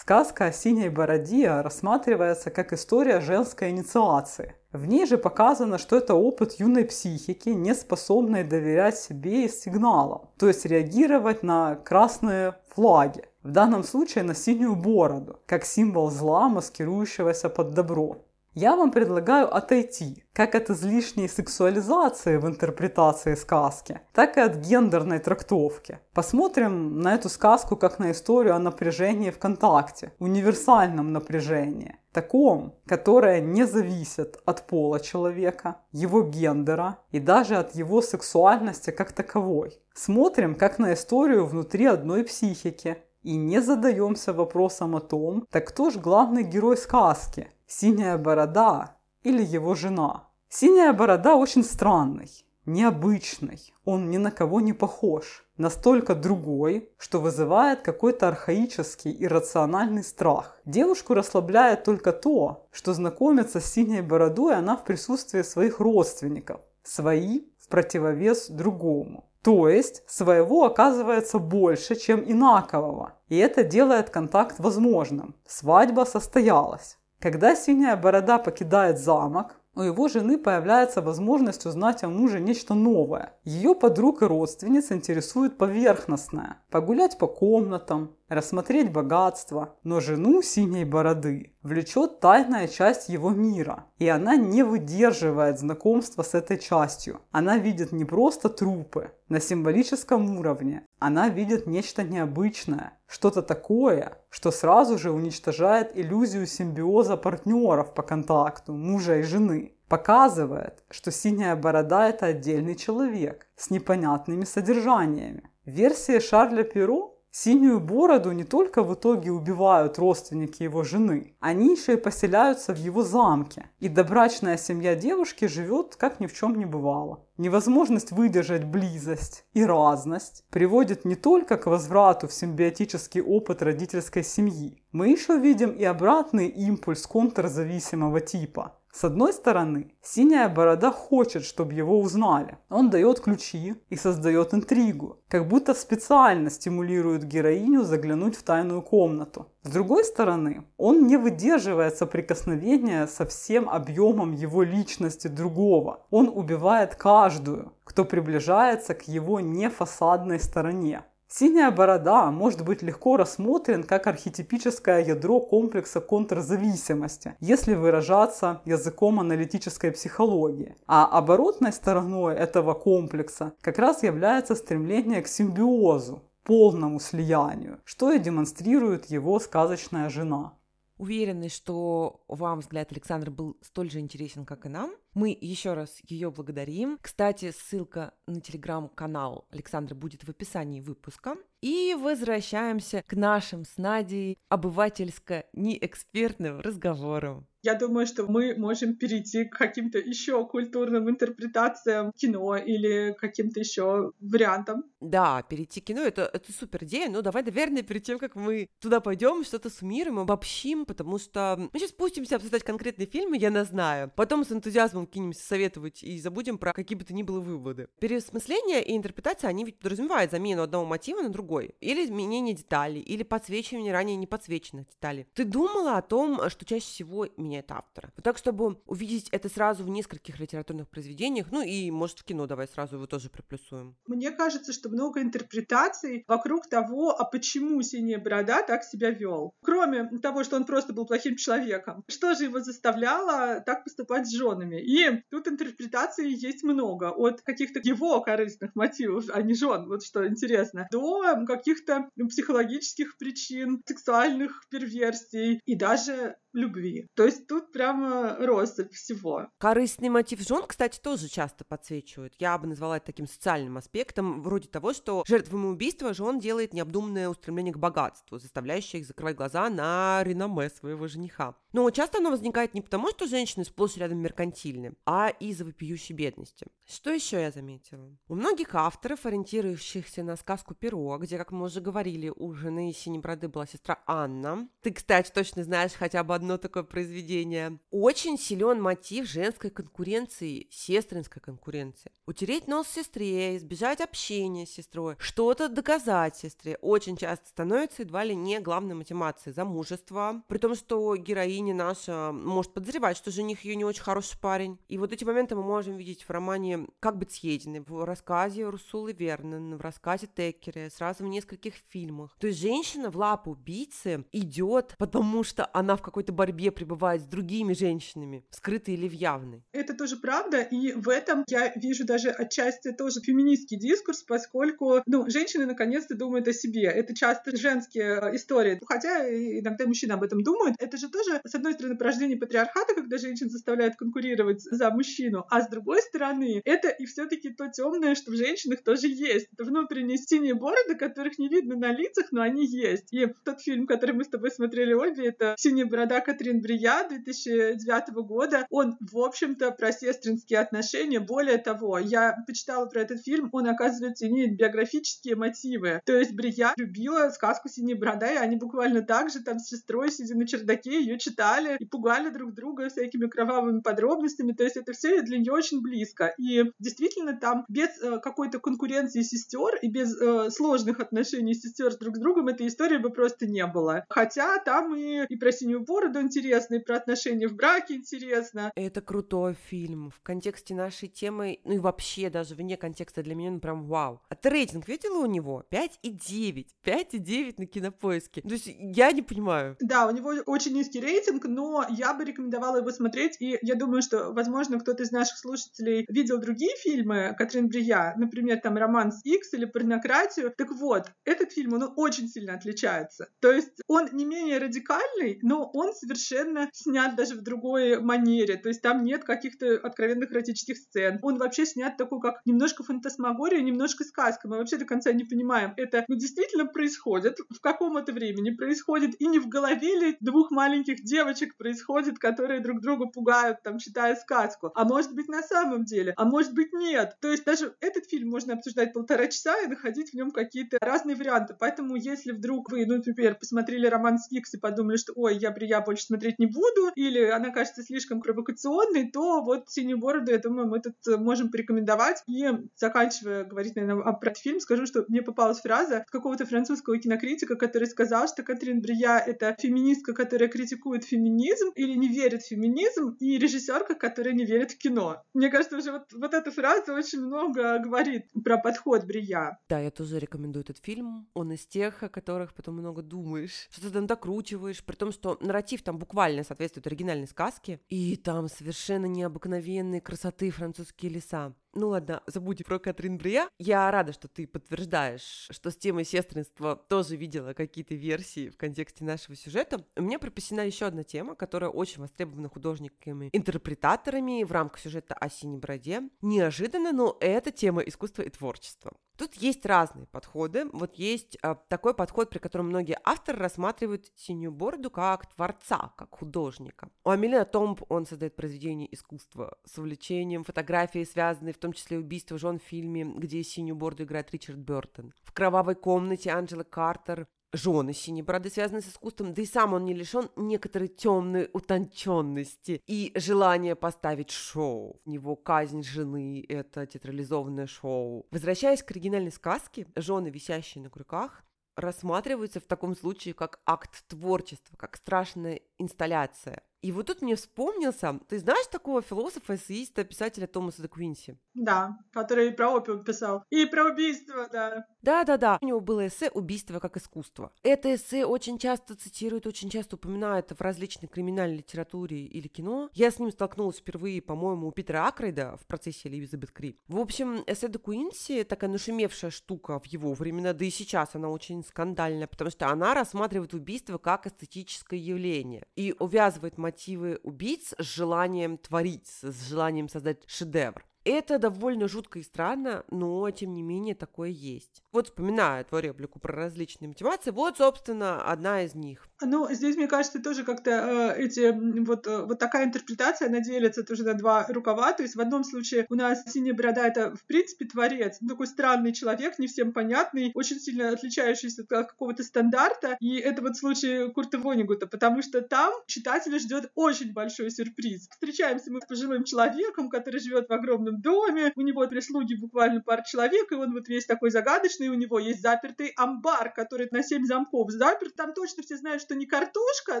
Сказка 0.00 0.46
о 0.46 0.52
синей 0.52 0.90
бороде 0.90 1.50
рассматривается 1.60 2.50
как 2.50 2.72
история 2.72 3.20
женской 3.20 3.70
инициации. 3.70 4.54
В 4.70 4.86
ней 4.86 5.06
же 5.06 5.18
показано, 5.18 5.76
что 5.76 5.96
это 5.96 6.14
опыт 6.14 6.60
юной 6.60 6.84
психики, 6.84 7.48
не 7.48 7.74
способной 7.74 8.44
доверять 8.44 8.96
себе 8.96 9.46
и 9.46 9.48
сигналам, 9.48 10.30
то 10.38 10.46
есть 10.46 10.64
реагировать 10.64 11.42
на 11.42 11.74
красные 11.74 12.54
флаги, 12.68 13.24
в 13.42 13.50
данном 13.50 13.82
случае 13.82 14.22
на 14.22 14.36
синюю 14.36 14.76
бороду, 14.76 15.40
как 15.46 15.64
символ 15.64 16.12
зла, 16.12 16.48
маскирующегося 16.48 17.48
под 17.48 17.74
добро. 17.74 18.18
Я 18.60 18.74
вам 18.74 18.90
предлагаю 18.90 19.54
отойти 19.54 20.24
как 20.32 20.56
от 20.56 20.68
излишней 20.68 21.28
сексуализации 21.28 22.38
в 22.38 22.46
интерпретации 22.48 23.36
сказки, 23.36 24.00
так 24.12 24.36
и 24.36 24.40
от 24.40 24.56
гендерной 24.56 25.20
трактовки. 25.20 26.00
Посмотрим 26.12 26.98
на 26.98 27.14
эту 27.14 27.28
сказку 27.28 27.76
как 27.76 28.00
на 28.00 28.10
историю 28.10 28.56
о 28.56 28.58
напряжении 28.58 29.30
в 29.30 29.38
контакте, 29.38 30.12
универсальном 30.18 31.12
напряжении, 31.12 32.00
таком, 32.12 32.74
которое 32.84 33.40
не 33.40 33.64
зависит 33.64 34.40
от 34.44 34.66
пола 34.66 34.98
человека, 34.98 35.76
его 35.92 36.22
гендера 36.22 36.98
и 37.12 37.20
даже 37.20 37.54
от 37.54 37.76
его 37.76 38.02
сексуальности 38.02 38.90
как 38.90 39.12
таковой. 39.12 39.80
Смотрим 39.94 40.56
как 40.56 40.80
на 40.80 40.94
историю 40.94 41.46
внутри 41.46 41.84
одной 41.84 42.24
психики, 42.24 42.96
И 43.22 43.36
не 43.36 43.60
задаемся 43.62 44.32
вопросом 44.32 44.96
о 44.96 45.00
том, 45.00 45.46
так 45.50 45.68
кто 45.68 45.90
же 45.90 46.00
главный 46.00 46.42
герой 46.42 46.76
сказки? 46.76 47.52
Синяя 47.70 48.16
борода 48.16 48.96
или 49.22 49.44
его 49.44 49.74
жена? 49.74 50.30
Синяя 50.48 50.94
борода 50.94 51.36
очень 51.36 51.62
странный, 51.62 52.30
необычный, 52.64 53.74
он 53.84 54.08
ни 54.08 54.16
на 54.16 54.30
кого 54.30 54.62
не 54.62 54.72
похож, 54.72 55.44
настолько 55.58 56.14
другой, 56.14 56.90
что 56.96 57.20
вызывает 57.20 57.82
какой-то 57.82 58.26
архаический 58.26 59.12
и 59.12 59.26
рациональный 59.26 60.02
страх. 60.02 60.58
Девушку 60.64 61.12
расслабляет 61.12 61.84
только 61.84 62.12
то, 62.12 62.66
что 62.70 62.94
знакомится 62.94 63.60
с 63.60 63.70
синей 63.70 64.00
бородой 64.00 64.56
она 64.56 64.74
в 64.74 64.84
присутствии 64.84 65.42
своих 65.42 65.78
родственников, 65.78 66.62
свои 66.82 67.42
в 67.60 67.68
противовес 67.68 68.48
другому. 68.48 69.28
То 69.42 69.68
есть 69.68 70.02
своего 70.08 70.64
оказывается 70.64 71.38
больше, 71.38 71.96
чем 71.96 72.24
инакового. 72.26 73.12
И 73.28 73.36
это 73.36 73.62
делает 73.62 74.08
контакт 74.08 74.58
возможным. 74.58 75.36
Свадьба 75.46 76.04
состоялась. 76.04 76.97
Когда 77.20 77.56
синяя 77.56 77.96
борода 77.96 78.38
покидает 78.38 78.98
замок, 78.98 79.60
у 79.74 79.82
его 79.82 80.08
жены 80.08 80.38
появляется 80.38 81.02
возможность 81.02 81.66
узнать 81.66 82.04
о 82.04 82.08
муже 82.08 82.38
нечто 82.38 82.74
новое. 82.74 83.32
Ее 83.44 83.74
подруг 83.74 84.22
и 84.22 84.26
родственниц 84.26 84.92
интересует 84.92 85.58
поверхностное. 85.58 86.62
Погулять 86.70 87.18
по 87.18 87.26
комнатам, 87.26 88.16
рассмотреть 88.28 88.92
богатство. 88.92 89.76
Но 89.82 90.00
жену 90.00 90.42
синей 90.42 90.84
бороды 90.84 91.54
влечет 91.62 92.20
тайная 92.20 92.68
часть 92.68 93.08
его 93.08 93.30
мира. 93.30 93.86
И 93.98 94.08
она 94.08 94.36
не 94.36 94.62
выдерживает 94.62 95.58
знакомства 95.58 96.22
с 96.22 96.34
этой 96.34 96.58
частью. 96.58 97.20
Она 97.30 97.58
видит 97.58 97.92
не 97.92 98.04
просто 98.04 98.48
трупы 98.48 99.12
на 99.28 99.40
символическом 99.40 100.38
уровне. 100.38 100.84
Она 100.98 101.28
видит 101.28 101.66
нечто 101.66 102.02
необычное. 102.02 102.98
Что-то 103.06 103.42
такое, 103.42 104.18
что 104.30 104.50
сразу 104.50 104.98
же 104.98 105.10
уничтожает 105.10 105.96
иллюзию 105.96 106.46
симбиоза 106.46 107.16
партнеров 107.16 107.94
по 107.94 108.02
контакту, 108.02 108.74
мужа 108.74 109.16
и 109.18 109.22
жены. 109.22 109.72
Показывает, 109.88 110.84
что 110.90 111.10
синяя 111.10 111.56
борода 111.56 112.08
это 112.10 112.26
отдельный 112.26 112.74
человек 112.74 113.46
с 113.56 113.70
непонятными 113.70 114.44
содержаниями. 114.44 115.44
В 115.64 115.70
версии 115.70 116.18
Шарля 116.18 116.62
Перо 116.62 117.17
Синюю 117.30 117.78
бороду 117.78 118.32
не 118.32 118.44
только 118.44 118.82
в 118.82 118.94
итоге 118.94 119.30
убивают 119.30 119.98
родственники 119.98 120.62
его 120.62 120.82
жены, 120.82 121.36
они 121.40 121.72
еще 121.72 121.94
и 121.94 121.96
поселяются 121.96 122.74
в 122.74 122.78
его 122.78 123.02
замке. 123.02 123.70
И 123.80 123.88
добрачная 123.88 124.56
семья 124.56 124.94
девушки 124.94 125.44
живет, 125.44 125.96
как 125.96 126.20
ни 126.20 126.26
в 126.26 126.34
чем 126.34 126.58
не 126.58 126.64
бывало. 126.64 127.26
Невозможность 127.36 128.12
выдержать 128.12 128.64
близость 128.64 129.44
и 129.52 129.62
разность 129.64 130.44
приводит 130.50 131.04
не 131.04 131.14
только 131.14 131.58
к 131.58 131.66
возврату 131.66 132.28
в 132.28 132.32
симбиотический 132.32 133.20
опыт 133.20 133.62
родительской 133.62 134.24
семьи. 134.24 134.82
Мы 134.90 135.08
еще 135.08 135.38
видим 135.38 135.70
и 135.70 135.84
обратный 135.84 136.48
импульс 136.48 137.06
контрзависимого 137.06 138.20
типа, 138.20 138.77
с 138.92 139.04
одной 139.04 139.32
стороны, 139.32 139.92
синяя 140.02 140.48
борода 140.48 140.90
хочет, 140.90 141.44
чтобы 141.44 141.74
его 141.74 142.00
узнали. 142.00 142.58
Он 142.68 142.90
дает 142.90 143.20
ключи 143.20 143.74
и 143.90 143.96
создает 143.96 144.54
интригу, 144.54 145.20
как 145.28 145.46
будто 145.46 145.74
специально 145.74 146.50
стимулирует 146.50 147.24
героиню 147.24 147.84
заглянуть 147.84 148.36
в 148.36 148.42
тайную 148.42 148.82
комнату. 148.82 149.52
С 149.62 149.70
другой 149.70 150.04
стороны, 150.04 150.64
он 150.78 151.06
не 151.06 151.16
выдерживает 151.16 151.96
соприкосновения 151.96 153.06
со 153.06 153.26
всем 153.26 153.68
объемом 153.68 154.32
его 154.32 154.62
личности 154.62 155.28
другого. 155.28 156.06
Он 156.10 156.28
убивает 156.28 156.94
каждую, 156.94 157.72
кто 157.84 158.04
приближается 158.04 158.94
к 158.94 159.06
его 159.06 159.40
нефасадной 159.40 160.40
стороне. 160.40 161.02
Синяя 161.30 161.70
борода 161.70 162.30
может 162.30 162.64
быть 162.64 162.80
легко 162.80 163.18
рассмотрен 163.18 163.82
как 163.82 164.06
архетипическое 164.06 165.04
ядро 165.04 165.40
комплекса 165.40 166.00
контрзависимости, 166.00 167.36
если 167.40 167.74
выражаться 167.74 168.62
языком 168.64 169.20
аналитической 169.20 169.92
психологии. 169.92 170.74
А 170.86 171.04
оборотной 171.06 171.74
стороной 171.74 172.34
этого 172.34 172.72
комплекса 172.72 173.52
как 173.60 173.78
раз 173.78 174.02
является 174.02 174.54
стремление 174.54 175.20
к 175.20 175.28
симбиозу, 175.28 176.22
полному 176.44 176.98
слиянию, 176.98 177.78
что 177.84 178.10
и 178.10 178.18
демонстрирует 178.18 179.04
его 179.10 179.38
сказочная 179.38 180.08
жена. 180.08 180.54
Уверены, 180.98 181.48
что 181.48 182.24
вам 182.26 182.58
взгляд 182.58 182.90
Александра 182.90 183.30
был 183.30 183.56
столь 183.62 183.90
же 183.90 184.00
интересен, 184.00 184.44
как 184.44 184.66
и 184.66 184.68
нам. 184.68 184.92
Мы 185.14 185.36
еще 185.40 185.74
раз 185.74 185.98
ее 186.02 186.30
благодарим. 186.30 186.98
Кстати, 187.00 187.52
ссылка 187.52 188.14
на 188.26 188.40
телеграм-канал 188.40 189.46
Александра 189.50 189.94
будет 189.94 190.24
в 190.24 190.28
описании 190.28 190.80
выпуска. 190.80 191.36
И 191.60 191.96
возвращаемся 191.98 193.02
к 193.06 193.14
нашим 193.14 193.64
с 193.64 193.78
Надей 193.78 194.38
обывательско-неэкспертным 194.48 196.60
разговорам. 196.60 197.48
Я 197.62 197.74
думаю, 197.74 198.06
что 198.06 198.24
мы 198.24 198.54
можем 198.56 198.94
перейти 198.94 199.44
к 199.44 199.58
каким-то 199.58 199.98
еще 199.98 200.46
культурным 200.46 201.10
интерпретациям 201.10 202.12
кино 202.12 202.56
или 202.56 203.16
каким-то 203.18 203.58
еще 203.58 204.12
вариантам. 204.20 204.84
Да, 205.00 205.42
перейти 205.42 205.80
к 205.80 205.84
кино 205.84 206.02
это, 206.02 206.30
это 206.32 206.52
супер 206.52 206.84
идея. 206.84 207.10
Но 207.10 207.20
давай, 207.20 207.42
наверное, 207.42 207.82
перед 207.82 208.04
тем, 208.04 208.20
как 208.20 208.36
мы 208.36 208.68
туда 208.80 209.00
пойдем, 209.00 209.42
что-то 209.42 209.70
суммируем, 209.70 210.20
обобщим, 210.20 210.84
потому 210.84 211.18
что 211.18 211.56
мы 211.58 211.78
сейчас 211.78 211.90
спустимся 211.90 212.36
обсуждать 212.36 212.62
конкретные 212.62 213.06
фильмы, 213.06 213.36
я 213.38 213.50
не 213.50 213.64
знаю. 213.64 214.12
Потом 214.14 214.44
с 214.44 214.52
энтузиазмом 214.52 215.06
кинемся 215.06 215.44
советовать 215.44 216.04
и 216.04 216.20
забудем 216.20 216.58
про 216.58 216.72
какие 216.72 216.96
бы 216.96 217.04
то 217.04 217.12
ни 217.12 217.24
было 217.24 217.40
выводы. 217.40 217.88
Переосмысление 217.98 218.84
и 218.84 218.96
интерпретация, 218.96 219.50
они 219.50 219.64
ведь 219.64 219.80
подразумевают 219.80 220.30
замену 220.30 220.62
одного 220.62 220.84
мотива 220.84 221.22
на 221.22 221.28
другой. 221.28 221.47
Или 221.80 222.04
изменение 222.04 222.54
деталей, 222.54 223.00
или 223.00 223.22
подсвечивание 223.22 223.92
ранее 223.92 224.16
не 224.16 224.26
подсвеченных 224.26 224.88
деталей. 224.88 225.26
Ты 225.34 225.44
думала 225.44 225.96
о 225.96 226.02
том, 226.02 226.48
что 226.50 226.64
чаще 226.64 226.86
всего 226.86 227.26
меняет 227.36 227.70
автора? 227.70 228.12
Вот 228.16 228.24
так, 228.24 228.36
чтобы 228.36 228.80
увидеть 228.86 229.28
это 229.30 229.48
сразу 229.48 229.84
в 229.84 229.88
нескольких 229.88 230.38
литературных 230.38 230.88
произведениях, 230.88 231.48
ну 231.50 231.62
и, 231.62 231.90
может, 231.90 232.18
в 232.18 232.24
кино 232.24 232.46
давай 232.46 232.68
сразу 232.68 232.96
его 232.96 233.06
тоже 233.06 233.30
приплюсуем. 233.30 233.96
Мне 234.06 234.30
кажется, 234.30 234.72
что 234.72 234.88
много 234.88 235.22
интерпретаций 235.22 236.24
вокруг 236.28 236.68
того, 236.68 237.10
а 237.10 237.24
почему 237.24 237.80
Синяя 237.82 238.18
Борода 238.18 238.62
так 238.62 238.84
себя 238.84 239.10
вел. 239.10 239.54
Кроме 239.62 240.04
того, 240.18 240.44
что 240.44 240.56
он 240.56 240.64
просто 240.64 240.92
был 240.92 241.06
плохим 241.06 241.36
человеком. 241.36 242.04
Что 242.08 242.34
же 242.34 242.44
его 242.44 242.60
заставляло 242.60 243.60
так 243.60 243.84
поступать 243.84 244.26
с 244.26 244.32
женами? 244.32 244.80
И 244.80 245.22
тут 245.30 245.48
интерпретаций 245.48 246.30
есть 246.30 246.62
много. 246.62 247.10
От 247.10 247.42
каких-то 247.42 247.80
его 247.82 248.20
корыстных 248.20 248.74
мотивов, 248.74 249.24
а 249.32 249.42
не 249.42 249.54
жен, 249.54 249.86
вот 249.88 250.04
что 250.04 250.26
интересно, 250.26 250.88
до 250.90 251.37
каких-то 251.46 252.08
психологических 252.28 253.16
причин, 253.18 253.82
сексуальных 253.86 254.64
перверсий 254.70 255.60
и 255.64 255.74
даже 255.76 256.36
любви. 256.52 257.06
То 257.14 257.24
есть 257.24 257.46
тут 257.46 257.72
прямо 257.72 258.36
россыпь 258.38 258.92
всего. 258.92 259.48
Корыстный 259.58 260.08
мотив 260.08 260.40
жен, 260.40 260.64
кстати, 260.66 260.98
тоже 260.98 261.28
часто 261.28 261.64
подсвечивают. 261.64 262.34
Я 262.38 262.56
бы 262.58 262.66
назвала 262.66 262.96
это 262.96 263.06
таким 263.06 263.26
социальным 263.26 263.76
аспектом, 263.76 264.42
вроде 264.42 264.68
того, 264.68 264.92
что 264.92 265.24
жертвами 265.26 265.66
убийства 265.66 266.14
жен 266.14 266.38
делает 266.38 266.72
необдуманное 266.72 267.28
устремление 267.28 267.72
к 267.72 267.78
богатству, 267.78 268.38
заставляющее 268.38 269.00
их 269.00 269.06
закрывать 269.06 269.36
глаза 269.36 269.68
на 269.68 270.22
реноме 270.24 270.70
своего 270.70 271.06
жениха. 271.06 271.54
Но 271.72 271.88
часто 271.90 272.18
оно 272.18 272.30
возникает 272.30 272.74
не 272.74 272.80
потому, 272.80 273.10
что 273.10 273.26
женщины 273.26 273.64
сплошь 273.64 273.96
рядом 273.96 274.18
меркантильны, 274.18 274.94
а 275.04 275.28
из-за 275.28 275.64
вопиющей 275.64 276.14
бедности. 276.14 276.66
Что 276.86 277.10
еще 277.10 277.40
я 277.40 277.50
заметила? 277.50 278.16
У 278.26 278.34
многих 278.34 278.74
авторов, 278.74 279.26
ориентирующихся 279.26 280.22
на 280.22 280.36
сказку 280.36 280.74
Перо, 280.74 281.18
где, 281.28 281.36
как 281.36 281.52
мы 281.52 281.66
уже 281.66 281.82
говорили, 281.82 282.32
у 282.34 282.54
жены 282.54 282.90
Синеброды 282.90 283.48
была 283.48 283.66
сестра 283.66 283.98
Анна. 284.06 284.66
Ты, 284.80 284.92
кстати, 284.92 285.30
точно 285.30 285.62
знаешь 285.62 285.92
хотя 285.92 286.24
бы 286.24 286.34
одно 286.34 286.56
такое 286.56 286.84
произведение. 286.84 287.78
Очень 287.90 288.38
силен 288.38 288.80
мотив 288.80 289.28
женской 289.28 289.68
конкуренции, 289.68 290.68
сестринской 290.70 291.42
конкуренции. 291.42 292.12
Утереть 292.24 292.66
нос 292.66 292.88
сестре, 292.88 293.58
избежать 293.58 294.00
общения 294.00 294.66
с 294.66 294.70
сестрой, 294.70 295.16
что-то 295.18 295.68
доказать 295.68 296.36
сестре 296.36 296.78
очень 296.80 297.16
часто 297.18 297.46
становится 297.46 298.02
едва 298.02 298.24
ли 298.24 298.34
не 298.34 298.58
главной 298.60 298.94
мотивацией 298.94 299.54
замужества, 299.54 300.42
при 300.48 300.56
том, 300.56 300.74
что 300.74 301.14
героиня 301.16 301.74
наша 301.74 302.32
может 302.32 302.72
подозревать, 302.72 303.18
что 303.18 303.30
жених 303.30 303.66
ее 303.66 303.76
не 303.76 303.84
очень 303.84 304.02
хороший 304.02 304.38
парень. 304.38 304.78
И 304.88 304.96
вот 304.96 305.12
эти 305.12 305.24
моменты 305.24 305.56
мы 305.56 305.62
можем 305.62 305.98
видеть 305.98 306.22
в 306.22 306.30
романе 306.30 306.86
«Как 307.00 307.18
быть 307.18 307.32
съеденной», 307.32 307.80
в 307.80 308.04
рассказе 308.04 308.66
Урсулы 308.66 309.12
Вернен, 309.12 309.76
в 309.76 309.80
рассказе 309.82 310.26
Теккере, 310.26 310.88
сразу 310.88 311.17
в 311.20 311.26
нескольких 311.26 311.74
фильмах. 311.88 312.36
То 312.38 312.48
есть 312.48 312.60
женщина 312.60 313.10
в 313.10 313.16
лапу 313.16 313.52
убийцы 313.52 314.24
идет, 314.32 314.94
потому 314.98 315.42
что 315.42 315.68
она 315.72 315.96
в 315.96 316.02
какой-то 316.02 316.18
какой-то 316.18 316.32
борьбе 316.32 316.70
пребывает 316.70 317.22
с 317.22 317.24
другими 317.26 317.72
женщинами, 317.72 318.44
скрытой 318.50 318.94
или 318.94 319.08
в 319.08 319.12
явной. 319.12 319.62
Это 319.72 319.94
тоже 319.94 320.16
правда, 320.16 320.60
и 320.60 320.92
в 320.92 321.08
этом 321.08 321.44
я 321.48 321.72
вижу 321.76 322.04
даже 322.04 322.30
отчасти 322.30 322.92
тоже 322.92 323.20
феминистский 323.20 323.78
дискурс, 323.78 324.22
поскольку, 324.22 325.02
ну, 325.06 325.28
женщины 325.30 325.66
наконец-то 325.66 326.16
думают 326.16 326.48
о 326.48 326.52
себе. 326.52 326.82
Это 326.82 327.14
часто 327.14 327.56
женские 327.56 328.20
э, 328.20 328.36
истории, 328.36 328.80
хотя 328.84 329.28
иногда 329.28 329.86
мужчины 329.86 330.12
об 330.12 330.22
этом 330.22 330.42
думают. 330.42 330.76
Это 330.78 330.96
же 330.96 331.08
тоже 331.08 331.40
с 331.44 331.54
одной 331.54 331.74
стороны, 331.74 331.96
порождение 331.96 332.36
патриархата, 332.36 332.94
когда 332.94 333.18
женщин 333.18 333.48
заставляют 333.48 333.96
конкурировать 333.96 334.62
за 334.62 334.90
мужчину, 334.90 335.44
а 335.50 335.62
с 335.62 335.68
другой 335.68 336.02
стороны, 336.02 336.60
это 336.64 336.88
и 336.88 337.06
все-таки 337.06 337.50
то 337.50 337.68
темное, 337.68 338.14
что 338.14 338.32
в 338.32 338.34
женщинах 338.34 338.82
тоже 338.82 339.06
есть. 339.08 339.48
Это 339.52 339.64
внутренние 339.64 340.18
синие 340.18 340.54
бороды, 340.54 340.96
которых 341.08 341.38
не 341.38 341.48
видно 341.48 341.76
на 341.76 341.92
лицах, 341.92 342.26
но 342.32 342.42
они 342.42 342.66
есть. 342.66 343.12
И 343.12 343.26
тот 343.44 343.60
фильм, 343.60 343.86
который 343.86 344.12
мы 344.12 344.24
с 344.24 344.28
тобой 344.28 344.50
смотрели, 344.50 344.92
Ольга, 344.92 345.22
это 345.22 345.54
«Синяя 345.58 345.86
борода» 345.86 346.20
Катрин 346.20 346.60
Брия 346.60 347.06
2009 347.08 348.10
года. 348.26 348.66
Он, 348.70 348.96
в 349.00 349.18
общем-то, 349.18 349.70
про 349.72 349.92
сестринские 349.92 350.60
отношения. 350.60 351.20
Более 351.20 351.58
того, 351.58 351.98
я 351.98 352.36
почитала 352.46 352.86
про 352.86 353.00
этот 353.00 353.22
фильм, 353.22 353.48
он, 353.52 353.68
оказывается, 353.68 354.28
имеет 354.28 354.56
биографические 354.56 355.36
мотивы. 355.36 356.00
То 356.04 356.16
есть 356.16 356.32
Брия 356.32 356.74
любила 356.76 357.30
сказку 357.30 357.68
«Синяя 357.68 357.96
борода», 357.96 358.30
и 358.30 358.36
они 358.36 358.56
буквально 358.56 359.02
так 359.02 359.30
же 359.30 359.40
там 359.40 359.58
с 359.58 359.68
сестрой, 359.68 360.10
сидя 360.10 360.36
на 360.36 360.46
чердаке, 360.46 361.00
ее 361.00 361.18
читали 361.18 361.76
и 361.78 361.84
пугали 361.84 362.30
друг 362.30 362.54
друга 362.54 362.88
всякими 362.88 363.26
кровавыми 363.26 363.80
подробностями. 363.80 364.52
То 364.52 364.64
есть 364.64 364.76
это 364.76 364.92
все 364.92 365.22
для 365.22 365.38
нее 365.38 365.52
очень 365.52 365.80
близко. 365.80 366.34
И 366.38 366.64
действительно 366.78 367.36
там 367.36 367.64
без 367.68 367.90
э, 368.02 368.18
какой-то 368.22 368.58
конкуренции 368.58 369.22
сестер 369.22 369.76
и 369.80 369.88
без 369.88 370.14
э, 370.20 370.50
сложных 370.50 370.97
отношений 371.00 371.54
сестер 371.54 371.96
друг 371.96 372.16
с 372.16 372.20
другом 372.20 372.48
этой 372.48 372.66
истории 372.66 372.98
бы 372.98 373.10
просто 373.10 373.46
не 373.46 373.66
было. 373.66 374.04
Хотя 374.08 374.58
там 374.58 374.94
и, 374.94 375.24
и 375.28 375.36
про 375.36 375.52
синюю 375.52 375.84
бороду 375.84 376.20
интересно, 376.20 376.76
и 376.76 376.78
про 376.78 376.96
отношения 376.96 377.48
в 377.48 377.54
браке 377.54 377.94
интересно. 377.94 378.72
Это 378.74 379.00
крутой 379.00 379.54
фильм. 379.54 380.10
В 380.10 380.20
контексте 380.22 380.74
нашей 380.74 381.08
темы, 381.08 381.60
ну 381.64 381.74
и 381.74 381.78
вообще 381.78 382.30
даже 382.30 382.54
вне 382.54 382.76
контекста 382.76 383.22
для 383.22 383.34
меня, 383.34 383.50
ну 383.50 383.60
прям 383.60 383.84
вау. 383.86 384.22
А 384.28 384.34
ты 384.34 384.50
рейтинг 384.50 384.88
видела 384.88 385.18
у 385.18 385.26
него? 385.26 385.64
5,9. 385.70 386.66
5,9 386.84 387.54
на 387.58 387.66
кинопоиске. 387.66 388.42
То 388.42 388.52
есть 388.52 388.68
я 388.78 389.12
не 389.12 389.22
понимаю. 389.22 389.76
Да, 389.80 390.06
у 390.06 390.10
него 390.10 390.32
очень 390.46 390.74
низкий 390.74 391.00
рейтинг, 391.00 391.44
но 391.44 391.84
я 391.90 392.14
бы 392.14 392.24
рекомендовала 392.24 392.78
его 392.78 392.90
смотреть, 392.90 393.36
и 393.40 393.58
я 393.62 393.74
думаю, 393.74 394.02
что, 394.02 394.32
возможно, 394.32 394.78
кто-то 394.78 395.02
из 395.02 395.10
наших 395.10 395.38
слушателей 395.38 396.04
видел 396.08 396.38
другие 396.38 396.74
фильмы 396.76 397.34
Катрин 397.36 397.68
Брия, 397.68 398.14
например, 398.16 398.60
там 398.60 398.76
«Романс 398.76 399.20
X» 399.24 399.54
или 399.54 399.64
«Порнократию». 399.64 400.52
Так 400.56 400.70
вот, 400.72 400.87
этот 401.24 401.52
фильм, 401.52 401.74
он 401.74 401.92
очень 401.96 402.28
сильно 402.28 402.54
отличается. 402.54 403.28
То 403.40 403.52
есть 403.52 403.80
он 403.86 404.08
не 404.12 404.24
менее 404.24 404.58
радикальный, 404.58 405.38
но 405.42 405.70
он 405.72 405.94
совершенно 405.94 406.68
снят 406.72 407.16
даже 407.16 407.34
в 407.34 407.42
другой 407.42 408.00
манере. 408.00 408.56
То 408.56 408.68
есть 408.68 408.82
там 408.82 409.04
нет 409.04 409.24
каких-то 409.24 409.76
откровенных 409.76 410.32
эротических 410.32 410.76
сцен. 410.76 411.18
Он 411.22 411.38
вообще 411.38 411.66
снят 411.66 411.96
такой, 411.96 412.20
как 412.20 412.40
немножко 412.44 412.82
фантасмагория, 412.82 413.60
немножко 413.60 414.04
сказка. 414.04 414.48
Мы 414.48 414.58
вообще 414.58 414.76
до 414.76 414.84
конца 414.84 415.12
не 415.12 415.24
понимаем, 415.24 415.74
это 415.76 416.04
ну, 416.08 416.16
действительно 416.16 416.66
происходит, 416.66 417.38
в 417.50 417.60
каком 417.60 417.96
это 417.96 418.12
времени 418.12 418.50
происходит, 418.50 419.20
и 419.20 419.26
не 419.26 419.38
в 419.38 419.48
голове 419.48 419.98
ли 419.98 420.16
двух 420.20 420.50
маленьких 420.50 421.02
девочек 421.02 421.56
происходит, 421.56 422.18
которые 422.18 422.60
друг 422.60 422.80
друга 422.80 423.06
пугают, 423.06 423.62
там, 423.62 423.78
читая 423.78 424.16
сказку. 424.16 424.70
А 424.74 424.84
может 424.84 425.14
быть 425.14 425.28
на 425.28 425.42
самом 425.42 425.84
деле, 425.84 426.14
а 426.16 426.24
может 426.24 426.54
быть 426.54 426.72
нет. 426.72 427.16
То 427.20 427.28
есть 427.28 427.44
даже 427.44 427.74
этот 427.80 428.06
фильм 428.08 428.30
можно 428.30 428.54
обсуждать 428.54 428.92
полтора 428.92 429.26
часа 429.28 429.60
и 429.62 429.66
находить 429.66 430.10
в 430.10 430.14
нем 430.14 430.30
какие-то 430.30 430.77
разные 430.80 431.16
варианты. 431.16 431.54
Поэтому 431.58 431.96
если 431.96 432.32
вдруг 432.32 432.70
вы, 432.70 432.86
ну, 432.86 432.96
например, 432.96 433.36
посмотрели 433.36 433.86
роман 433.86 434.18
с 434.18 434.30
Икс 434.30 434.54
и 434.54 434.58
подумали, 434.58 434.96
что 434.96 435.12
ой, 435.16 435.36
я 435.36 435.50
Брия 435.50 435.80
больше 435.80 436.04
смотреть 436.04 436.38
не 436.38 436.46
буду, 436.46 436.90
или 436.94 437.24
она 437.24 437.50
кажется 437.50 437.82
слишком 437.82 438.20
провокационной, 438.20 439.10
то 439.10 439.42
вот 439.42 439.68
«Синюю 439.68 439.98
бороду», 439.98 440.30
я 440.30 440.38
думаю, 440.38 440.68
мы 440.68 440.80
тут 440.80 440.94
можем 441.18 441.50
порекомендовать. 441.50 442.22
И 442.26 442.46
заканчивая 442.76 443.44
говорить, 443.44 443.76
наверное, 443.76 444.12
про 444.12 444.30
этот 444.30 444.42
фильм, 444.42 444.60
скажу, 444.60 444.86
что 444.86 445.04
мне 445.08 445.22
попалась 445.22 445.60
фраза 445.60 446.04
какого-то 446.10 446.46
французского 446.46 446.98
кинокритика, 446.98 447.56
который 447.56 447.88
сказал, 447.88 448.28
что 448.28 448.42
Катрин 448.42 448.80
Брия— 448.80 449.18
это 449.26 449.56
феминистка, 449.58 450.12
которая 450.12 450.48
критикует 450.48 451.04
феминизм 451.04 451.70
или 451.74 451.94
не 451.94 452.08
верит 452.08 452.42
в 452.42 452.48
феминизм, 452.48 453.16
и 453.20 453.38
режиссерка, 453.38 453.94
которая 453.94 454.34
не 454.34 454.44
верит 454.44 454.72
в 454.72 454.78
кино. 454.78 455.22
Мне 455.34 455.50
кажется, 455.50 455.76
уже 455.76 455.92
вот, 455.92 456.12
вот 456.12 456.34
эта 456.34 456.50
фраза 456.50 456.92
очень 456.92 457.20
много 457.20 457.78
говорит 457.78 458.26
про 458.44 458.58
подход 458.58 459.04
Брия. 459.04 459.58
Да, 459.68 459.80
я 459.80 459.90
тоже 459.90 460.18
рекомендую 460.18 460.57
этот 460.60 460.78
фильм. 460.78 461.28
Он 461.34 461.52
из 461.52 461.66
тех, 461.66 462.02
о 462.02 462.08
которых 462.08 462.54
потом 462.54 462.76
много 462.76 463.02
думаешь, 463.02 463.68
что 463.70 463.82
ты 463.82 463.90
там 463.90 464.06
докручиваешь, 464.06 464.84
при 464.84 464.96
том, 464.96 465.12
что 465.12 465.36
нарратив 465.40 465.82
там 465.82 465.98
буквально 465.98 466.44
соответствует 466.44 466.86
оригинальной 466.86 467.26
сказке, 467.26 467.80
и 467.88 468.16
там 468.16 468.48
совершенно 468.48 469.06
необыкновенные 469.06 470.00
красоты 470.00 470.50
французские 470.50 471.12
леса. 471.12 471.54
Ну 471.74 471.88
ладно, 471.88 472.22
забудь 472.26 472.64
про 472.64 472.78
Катрин 472.78 473.18
Брия. 473.18 473.48
Я 473.58 473.90
рада, 473.90 474.12
что 474.12 474.26
ты 474.26 474.46
подтверждаешь, 474.46 475.48
что 475.50 475.70
с 475.70 475.76
темой 475.76 476.04
сестринства 476.04 476.76
тоже 476.76 477.16
видела 477.16 477.52
какие-то 477.52 477.94
версии 477.94 478.48
в 478.48 478.56
контексте 478.56 479.04
нашего 479.04 479.36
сюжета. 479.36 479.84
У 479.96 480.02
меня 480.02 480.18
припасена 480.18 480.62
еще 480.62 480.86
одна 480.86 481.04
тема, 481.04 481.34
которая 481.34 481.70
очень 481.70 482.00
востребована 482.00 482.48
художниками-интерпретаторами 482.48 484.44
в 484.44 484.52
рамках 484.52 484.80
сюжета 484.80 485.14
о 485.14 485.28
синей 485.28 485.58
бороде. 485.58 486.02
Неожиданно, 486.22 486.92
но 486.92 487.16
это 487.20 487.50
тема 487.50 487.82
искусства 487.82 488.22
и 488.22 488.30
творчества. 488.30 488.92
Тут 489.18 489.34
есть 489.34 489.66
разные 489.66 490.06
подходы. 490.06 490.66
Вот 490.72 490.94
есть 490.94 491.36
э, 491.42 491.56
такой 491.68 491.92
подход, 491.92 492.30
при 492.30 492.38
котором 492.38 492.68
многие 492.68 492.96
авторы 493.02 493.40
рассматривают 493.40 494.06
синюю 494.14 494.52
бороду 494.52 494.92
как 494.92 495.26
творца, 495.26 495.92
как 495.96 496.14
художника. 496.14 496.88
У 497.04 497.10
Амелина 497.10 497.44
Томб 497.44 497.82
он 497.88 498.06
создает 498.06 498.36
произведения 498.36 498.86
искусства 498.94 499.58
с 499.64 499.76
увлечением, 499.76 500.44
фотографии, 500.44 501.02
связанные 501.02 501.52
в 501.58 501.60
том 501.60 501.72
числе 501.72 501.98
убийство 501.98 502.38
жен 502.38 502.58
в 502.58 502.62
фильме, 502.62 503.04
где 503.04 503.42
синюю 503.42 503.76
бороду 503.76 504.04
играет 504.04 504.30
Ричард 504.32 504.58
Бертон. 504.58 505.12
В 505.24 505.32
«Кровавой 505.32 505.74
комнате» 505.74 506.30
Анджела 506.30 506.62
Картер 506.62 507.26
жены 507.52 507.94
синей 507.94 508.22
бороды 508.22 508.50
связаны 508.50 508.80
с 508.80 508.88
искусством, 508.88 509.34
да 509.34 509.42
и 509.42 509.46
сам 509.46 509.72
он 509.72 509.84
не 509.84 509.94
лишен 509.94 510.30
некоторой 510.36 510.88
темной 510.88 511.48
утонченности 511.52 512.82
и 512.86 513.12
желания 513.14 513.74
поставить 513.74 514.30
шоу. 514.30 515.00
В 515.04 515.08
него 515.08 515.34
казнь 515.34 515.82
жены— 515.82 516.44
это 516.48 516.86
театрализованное 516.86 517.66
шоу. 517.66 518.26
Возвращаясь 518.30 518.82
к 518.82 518.90
оригинальной 518.90 519.32
сказке, 519.32 519.86
жены, 519.96 520.28
висящие 520.28 520.84
на 520.84 520.90
крюках, 520.90 521.44
рассматриваются 521.76 522.60
в 522.60 522.64
таком 522.64 522.96
случае 522.96 523.34
как 523.34 523.60
акт 523.64 524.06
творчества, 524.08 524.76
как 524.76 524.96
страшная 524.96 525.60
инсталляция. 525.78 526.62
И 526.80 526.92
вот 526.92 527.06
тут 527.06 527.22
мне 527.22 527.34
вспомнился, 527.34 528.20
ты 528.28 528.38
знаешь 528.38 528.66
такого 528.68 529.02
философа, 529.02 529.56
эссеиста, 529.56 530.04
писателя 530.04 530.46
Томаса 530.46 530.82
де 530.82 530.88
Квинси? 530.88 531.36
Да, 531.54 531.98
который 532.12 532.52
про 532.52 532.70
опиум 532.70 533.02
писал, 533.02 533.42
и 533.50 533.66
про 533.66 533.90
убийство, 533.90 534.48
да. 534.52 534.86
Да-да-да, 535.02 535.58
у 535.60 535.66
него 535.66 535.80
было 535.80 536.06
эссе 536.06 536.30
«Убийство 536.30 536.78
как 536.78 536.96
искусство». 536.96 537.52
Это 537.62 537.94
эссе 537.94 538.24
очень 538.24 538.58
часто 538.58 538.94
цитируют, 538.94 539.46
очень 539.46 539.70
часто 539.70 539.96
упоминают 539.96 540.50
в 540.50 540.60
различной 540.60 541.08
криминальной 541.08 541.58
литературе 541.58 542.26
или 542.26 542.46
кино. 542.46 542.90
Я 542.94 543.10
с 543.10 543.18
ним 543.18 543.30
столкнулась 543.30 543.78
впервые, 543.78 544.22
по-моему, 544.22 544.68
у 544.68 544.72
Питера 544.72 545.06
Акрейда 545.06 545.56
в 545.56 545.66
процессе 545.66 546.08
Элизабет 546.08 546.52
Кри. 546.52 546.76
В 546.86 546.98
общем, 546.98 547.42
эссе 547.46 547.68
де 547.68 547.78
Куинси 547.78 548.44
такая 548.44 548.70
нашумевшая 548.70 549.30
штука 549.30 549.80
в 549.80 549.86
его 549.86 550.12
времена, 550.14 550.52
да 550.52 550.64
и 550.64 550.70
сейчас 550.70 551.14
она 551.14 551.28
очень 551.28 551.64
скандальная, 551.64 552.26
потому 552.26 552.50
что 552.50 552.68
она 552.68 552.94
рассматривает 552.94 553.54
убийство 553.54 553.98
как 553.98 554.26
эстетическое 554.26 554.98
явление 554.98 555.64
и 555.74 555.94
увязывает 555.98 556.58
мотивы 556.68 557.18
убийц 557.22 557.74
с 557.78 557.82
желанием 557.82 558.58
творить, 558.58 559.08
с 559.22 559.48
желанием 559.48 559.88
создать 559.88 560.22
шедевр. 560.26 560.84
Это 561.04 561.38
довольно 561.38 561.88
жутко 561.88 562.18
и 562.18 562.22
странно, 562.22 562.84
но 562.90 563.30
тем 563.30 563.54
не 563.54 563.62
менее 563.62 563.94
такое 563.94 564.28
есть. 564.28 564.82
Вот 564.92 565.06
вспоминая 565.06 565.64
твою 565.64 565.84
реплику 565.84 566.18
про 566.18 566.34
различные 566.34 566.88
мотивации, 566.88 567.30
вот, 567.30 567.56
собственно, 567.56 568.22
одна 568.22 568.62
из 568.64 568.74
них. 568.74 569.07
Ну, 569.20 569.52
здесь, 569.52 569.76
мне 569.76 569.88
кажется, 569.88 570.22
тоже 570.22 570.44
как-то 570.44 571.14
э, 571.16 571.24
эти, 571.24 571.50
вот, 571.84 572.06
э, 572.06 572.22
вот 572.22 572.38
такая 572.38 572.66
интерпретация, 572.66 573.28
она 573.28 573.40
делится 573.40 573.82
тоже 573.82 574.04
на 574.04 574.14
два 574.14 574.46
рукава. 574.48 574.92
То 574.92 575.02
есть 575.02 575.16
в 575.16 575.20
одном 575.20 575.42
случае 575.42 575.86
у 575.88 575.96
нас 575.96 576.22
синяя 576.26 576.54
борода— 576.54 576.86
это, 576.88 577.14
в 577.16 577.24
принципе, 577.24 577.66
творец, 577.66 578.18
ну, 578.20 578.28
такой 578.28 578.46
странный 578.46 578.92
человек, 578.92 579.38
не 579.38 579.48
всем 579.48 579.72
понятный, 579.72 580.30
очень 580.34 580.60
сильно 580.60 580.90
отличающийся 580.90 581.62
от 581.62 581.88
какого-то 581.88 582.22
стандарта. 582.22 582.96
И 583.00 583.16
это 583.16 583.42
вот 583.42 583.56
случай 583.56 584.08
Курта 584.12 584.38
Вонигута, 584.38 584.86
потому 584.86 585.22
что 585.22 585.40
там 585.42 585.72
читателя 585.86 586.38
ждет 586.38 586.70
очень 586.76 587.12
большой 587.12 587.50
сюрприз. 587.50 588.08
Встречаемся 588.10 588.70
мы 588.70 588.80
с 588.80 588.86
пожилым 588.86 589.24
человеком, 589.24 589.88
который 589.88 590.20
живет 590.20 590.48
в 590.48 590.52
огромном 590.52 591.00
доме, 591.00 591.52
у 591.56 591.62
него 591.62 591.86
прислуги 591.88 592.34
буквально 592.34 592.80
пара 592.80 593.02
человек, 593.04 593.50
и 593.50 593.56
он 593.56 593.72
вот 593.72 593.88
весь 593.88 594.06
такой 594.06 594.30
загадочный, 594.30 594.88
у 594.88 594.94
него 594.94 595.18
есть 595.18 595.42
запертый 595.42 595.92
амбар, 595.96 596.52
который 596.52 596.88
на 596.92 597.02
семь 597.02 597.24
замков 597.26 597.70
заперт, 597.70 598.14
там 598.14 598.32
точно 598.32 598.62
все 598.62 598.76
знают, 598.76 599.07
что 599.08 599.14
не 599.14 599.26
картошка, 599.26 600.00